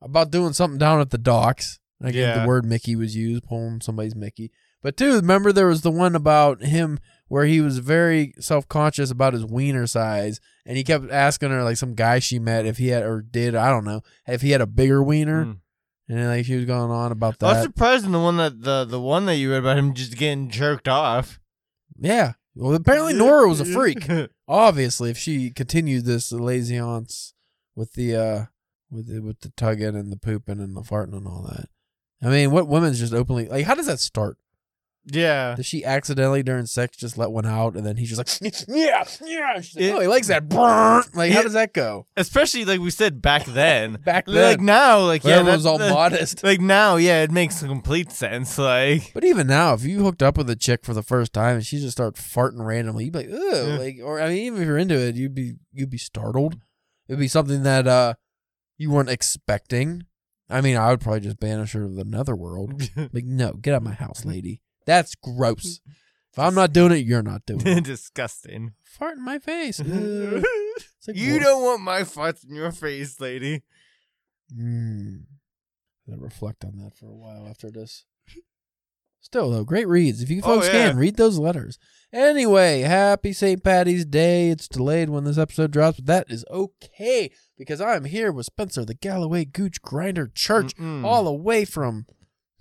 about 0.00 0.30
doing 0.30 0.54
something 0.54 0.78
down 0.78 1.00
at 1.00 1.10
the 1.10 1.18
docks. 1.18 1.78
I 2.00 2.04
think 2.04 2.16
Yeah. 2.16 2.40
the 2.40 2.48
word 2.48 2.64
Mickey 2.64 2.96
was 2.96 3.14
used, 3.14 3.44
pulling 3.44 3.82
somebody's 3.82 4.14
Mickey. 4.16 4.50
But 4.82 4.96
two, 4.96 5.16
remember 5.16 5.52
there 5.52 5.66
was 5.66 5.82
the 5.82 5.90
one 5.90 6.14
about 6.16 6.62
him 6.62 6.98
where 7.28 7.44
he 7.46 7.60
was 7.60 7.78
very 7.78 8.32
self 8.40 8.66
conscious 8.68 9.10
about 9.10 9.32
his 9.34 9.44
wiener 9.44 9.86
size, 9.86 10.40
and 10.66 10.76
he 10.76 10.84
kept 10.84 11.10
asking 11.10 11.50
her 11.50 11.62
like 11.64 11.76
some 11.76 11.94
guy 11.94 12.18
she 12.18 12.38
met 12.38 12.66
if 12.66 12.78
he 12.78 12.88
had 12.88 13.04
or 13.04 13.20
did 13.22 13.54
I 13.54 13.70
don't 13.70 13.84
know 13.84 14.02
if 14.26 14.42
he 14.42 14.50
had 14.50 14.60
a 14.60 14.66
bigger 14.66 15.02
wiener, 15.02 15.44
Mm. 15.44 15.58
and 16.08 16.18
then, 16.18 16.26
like 16.28 16.44
she 16.46 16.56
was 16.56 16.64
going 16.64 16.90
on 16.90 17.12
about 17.12 17.38
that. 17.38 17.46
I 17.46 17.52
was 17.54 17.62
surprised 17.64 18.04
in 18.06 18.12
the 18.12 18.18
one 18.20 18.36
that 18.38 18.62
the 18.62 18.84
the 18.84 19.00
one 19.00 19.26
that 19.26 19.36
you 19.36 19.50
read 19.52 19.58
about 19.58 19.78
him 19.78 19.94
just 19.94 20.16
getting 20.16 20.48
jerked 20.50 20.88
off. 20.88 21.38
yeah. 21.98 22.32
Well, 22.54 22.74
apparently 22.74 23.14
Nora 23.14 23.48
was 23.48 23.60
a 23.60 23.64
freak. 23.64 24.08
obviously 24.48 25.10
if 25.10 25.18
she 25.18 25.50
continued 25.50 26.04
this 26.06 26.32
laziance 26.32 27.34
with 27.76 27.92
the 27.92 28.16
uh 28.16 28.44
with 28.90 29.06
the, 29.06 29.20
with 29.20 29.40
the 29.42 29.50
tugging 29.50 29.94
and 29.94 30.10
the 30.10 30.16
pooping 30.16 30.58
and 30.58 30.74
the 30.74 30.80
farting 30.80 31.12
and 31.12 31.26
all 31.28 31.42
that 31.42 31.68
i 32.26 32.30
mean 32.30 32.50
what 32.50 32.66
women's 32.66 32.98
just 32.98 33.12
openly 33.12 33.46
like 33.46 33.66
how 33.66 33.74
does 33.74 33.84
that 33.86 33.98
start 34.00 34.38
yeah. 35.10 35.54
does 35.56 35.66
she 35.66 35.84
accidentally 35.84 36.42
during 36.42 36.66
sex 36.66 36.96
just 36.96 37.16
let 37.18 37.30
one 37.30 37.46
out 37.46 37.76
and 37.76 37.84
then 37.86 37.96
he's 37.96 38.08
just 38.14 38.40
like 38.42 38.54
yeah 38.68 39.04
yeah. 39.24 39.60
She's 39.60 39.74
like, 39.76 39.84
It- 39.84 39.94
oh 39.94 40.00
he 40.00 40.06
likes 40.06 40.28
that 40.28 40.44
like 41.14 41.32
how 41.32 41.40
It- 41.40 41.42
does 41.44 41.52
that 41.54 41.72
go? 41.72 42.06
Especially 42.16 42.64
like 42.64 42.80
we 42.80 42.90
said 42.90 43.20
back 43.22 43.44
then. 43.44 43.94
back 44.04 44.26
then. 44.26 44.34
like 44.36 44.60
now, 44.60 45.00
like 45.00 45.24
yeah, 45.24 45.36
everyone 45.36 45.54
was 45.56 45.66
all 45.66 45.78
modest. 45.78 46.42
Like 46.44 46.60
now, 46.60 46.96
yeah, 46.96 47.22
it 47.22 47.30
makes 47.30 47.62
complete 47.62 48.10
sense. 48.12 48.58
Like. 48.58 49.12
But 49.14 49.24
even 49.24 49.46
now 49.46 49.74
if 49.74 49.84
you 49.84 50.02
hooked 50.04 50.22
up 50.22 50.36
with 50.36 50.48
a 50.50 50.56
chick 50.56 50.84
for 50.84 50.94
the 50.94 51.02
first 51.02 51.32
time 51.32 51.56
and 51.56 51.66
she 51.66 51.78
just 51.78 51.92
starts 51.92 52.20
farting 52.20 52.64
randomly 52.64 53.04
you'd 53.04 53.12
be 53.12 53.18
like 53.20 53.28
Ugh, 53.30 53.68
Yeah. 53.68 53.78
like 53.78 53.96
or 54.02 54.20
i 54.20 54.28
mean 54.28 54.38
even 54.38 54.60
if 54.62 54.66
you're 54.66 54.78
into 54.78 54.96
it 54.98 55.14
you'd 55.16 55.34
be 55.34 55.54
you'd 55.72 55.90
be 55.90 55.98
startled. 55.98 56.56
It'd 57.08 57.18
be 57.18 57.28
something 57.28 57.62
that 57.62 57.86
uh 57.86 58.14
you 58.76 58.90
weren't 58.90 59.10
expecting. 59.10 60.04
I 60.50 60.60
mean 60.60 60.76
i 60.76 60.90
would 60.90 61.00
probably 61.00 61.20
just 61.20 61.40
banish 61.40 61.72
her 61.72 61.80
to 61.80 61.88
the 61.88 62.04
netherworld. 62.04 62.82
Like 62.96 63.24
no 63.24 63.52
get 63.54 63.74
out 63.74 63.78
of 63.78 63.82
my 63.82 63.92
house 63.94 64.24
lady 64.24 64.62
that's 64.88 65.14
gross 65.14 65.80
if 66.32 66.38
i'm 66.38 66.54
not 66.54 66.72
doing 66.72 66.90
it 66.92 67.06
you're 67.06 67.22
not 67.22 67.44
doing 67.46 67.60
it 67.66 67.84
disgusting. 67.84 68.72
fart 68.82 69.16
in 69.18 69.24
my 69.24 69.38
face 69.38 69.78
Ugh. 69.80 69.86
you 69.88 70.42
It's 70.76 71.06
like, 71.08 71.16
what? 71.16 71.40
don't 71.42 71.62
want 71.62 71.80
my 71.82 72.00
farts 72.02 72.48
in 72.48 72.54
your 72.54 72.72
face, 72.72 73.20
lady. 73.20 73.62
Mm. 74.58 75.24
I'll 76.10 76.18
reflect 76.18 76.64
on 76.64 76.76
that 76.78 76.96
for 76.96 77.06
a 77.06 77.14
while 77.14 77.46
after 77.48 77.70
this. 77.70 78.04
Still 79.20 79.50
though, 79.50 79.64
great 79.64 79.88
reads. 79.88 80.22
If 80.22 80.30
you 80.30 80.40
Oh, 80.42 80.54
folks 80.56 80.66
yeah. 80.68 80.88
can 80.88 80.96
read 80.96 81.16
those 81.16 81.38
letters. 81.38 81.78
Anyway, 82.12 82.80
happy 82.80 83.32
St. 83.32 83.62
Patty's 83.62 84.04
Day. 84.06 84.48
It's 84.50 84.68
delayed 84.68 85.10
when 85.10 85.24
this 85.24 85.36
episode 85.38 85.70
drops, 85.70 85.98
but 85.98 86.06
that 86.06 86.30
is 86.30 86.44
okay 86.50 87.30
because 87.58 87.80
I'm 87.80 88.04
here 88.04 88.32
with 88.32 88.46
Spencer, 88.46 88.84
the 88.84 88.94
Galloway 88.94 89.44
Gooch 89.44 89.82
Grinder 89.82 90.30
Church, 90.34 90.74
Mm-mm. 90.76 91.04
all 91.04 91.24
the 91.24 91.32
way 91.32 91.64
from 91.64 92.06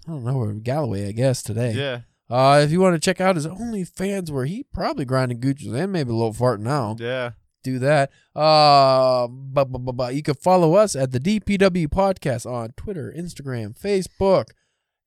I 0.07 0.11
don't 0.11 0.23
know 0.25 0.37
where 0.37 0.53
Galloway, 0.53 1.07
I 1.07 1.11
guess 1.11 1.41
today. 1.43 1.71
Yeah. 1.73 1.99
Uh, 2.29 2.61
if 2.63 2.71
you 2.71 2.79
want 2.81 2.93
to 2.95 2.99
check 2.99 3.21
out 3.21 3.35
his 3.35 3.47
OnlyFans, 3.47 4.29
where 4.29 4.45
he 4.45 4.63
probably 4.73 5.05
grinding 5.05 5.39
gooches 5.39 5.73
and 5.73 5.91
maybe 5.91 6.11
a 6.11 6.13
little 6.15 6.33
farting 6.33 6.59
now 6.61 6.95
Yeah. 6.99 7.31
do 7.63 7.79
that. 7.79 8.11
Uh, 8.35 9.27
but, 9.27 9.71
but, 9.71 9.79
but, 9.79 9.93
but 9.93 10.15
you 10.15 10.21
can 10.23 10.33
follow 10.35 10.73
us 10.75 10.95
at 10.95 11.11
the 11.11 11.19
DPW 11.19 11.87
Podcast 11.87 12.45
on 12.49 12.73
Twitter, 12.75 13.13
Instagram, 13.17 13.79
Facebook, 13.79 14.45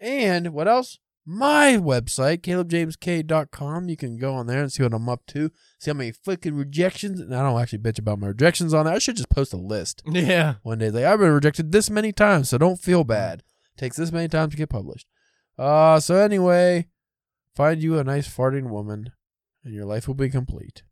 and 0.01 0.53
what 0.55 0.67
else? 0.69 0.99
my 1.27 1.75
website, 1.77 2.39
calebjamesk.com. 2.39 3.89
You 3.89 3.97
can 3.97 4.17
go 4.17 4.35
on 4.35 4.47
there 4.47 4.63
and 4.63 4.73
see 4.73 4.83
what 4.83 4.95
I'm 4.95 5.09
up 5.09 5.25
to. 5.29 5.51
See 5.79 5.91
how 5.91 5.97
many 5.97 6.13
fucking 6.13 6.55
rejections. 6.55 7.21
And 7.21 7.35
I 7.35 7.43
don't 7.43 7.61
actually 7.61 7.79
bitch 7.81 7.99
about 7.99 8.19
my 8.19 8.29
rejections 8.29 8.75
on 8.75 8.87
there. 8.87 8.95
I 8.95 8.99
should 8.99 9.17
just 9.17 9.29
post 9.29 9.53
a 9.53 9.57
list 9.59 10.03
Yeah. 10.11 10.55
one 10.63 10.79
day. 10.79 10.91
Like, 10.91 11.05
I've 11.05 11.21
been 11.21 11.31
rejected 11.31 11.73
this 11.73 11.91
many 11.91 12.11
times, 12.13 12.49
so 12.49 12.59
don't 12.59 12.81
feel 12.81 13.05
bad. 13.05 13.43
Takes 13.77 13.97
this 13.97 14.11
many 14.11 14.29
times 14.29 14.53
to 14.53 14.57
get 14.57 14.71
published. 14.71 15.07
Uh, 15.59 16.01
so 16.01 16.17
anyway, 16.17 16.87
Find 17.55 17.83
you 17.83 17.99
a 17.99 18.05
nice 18.05 18.29
farting 18.29 18.71
woman, 18.71 19.13
and 19.65 19.75
your 19.75 19.85
life 19.85 20.07
will 20.07 20.15
be 20.15 20.31
complete. 20.31 20.83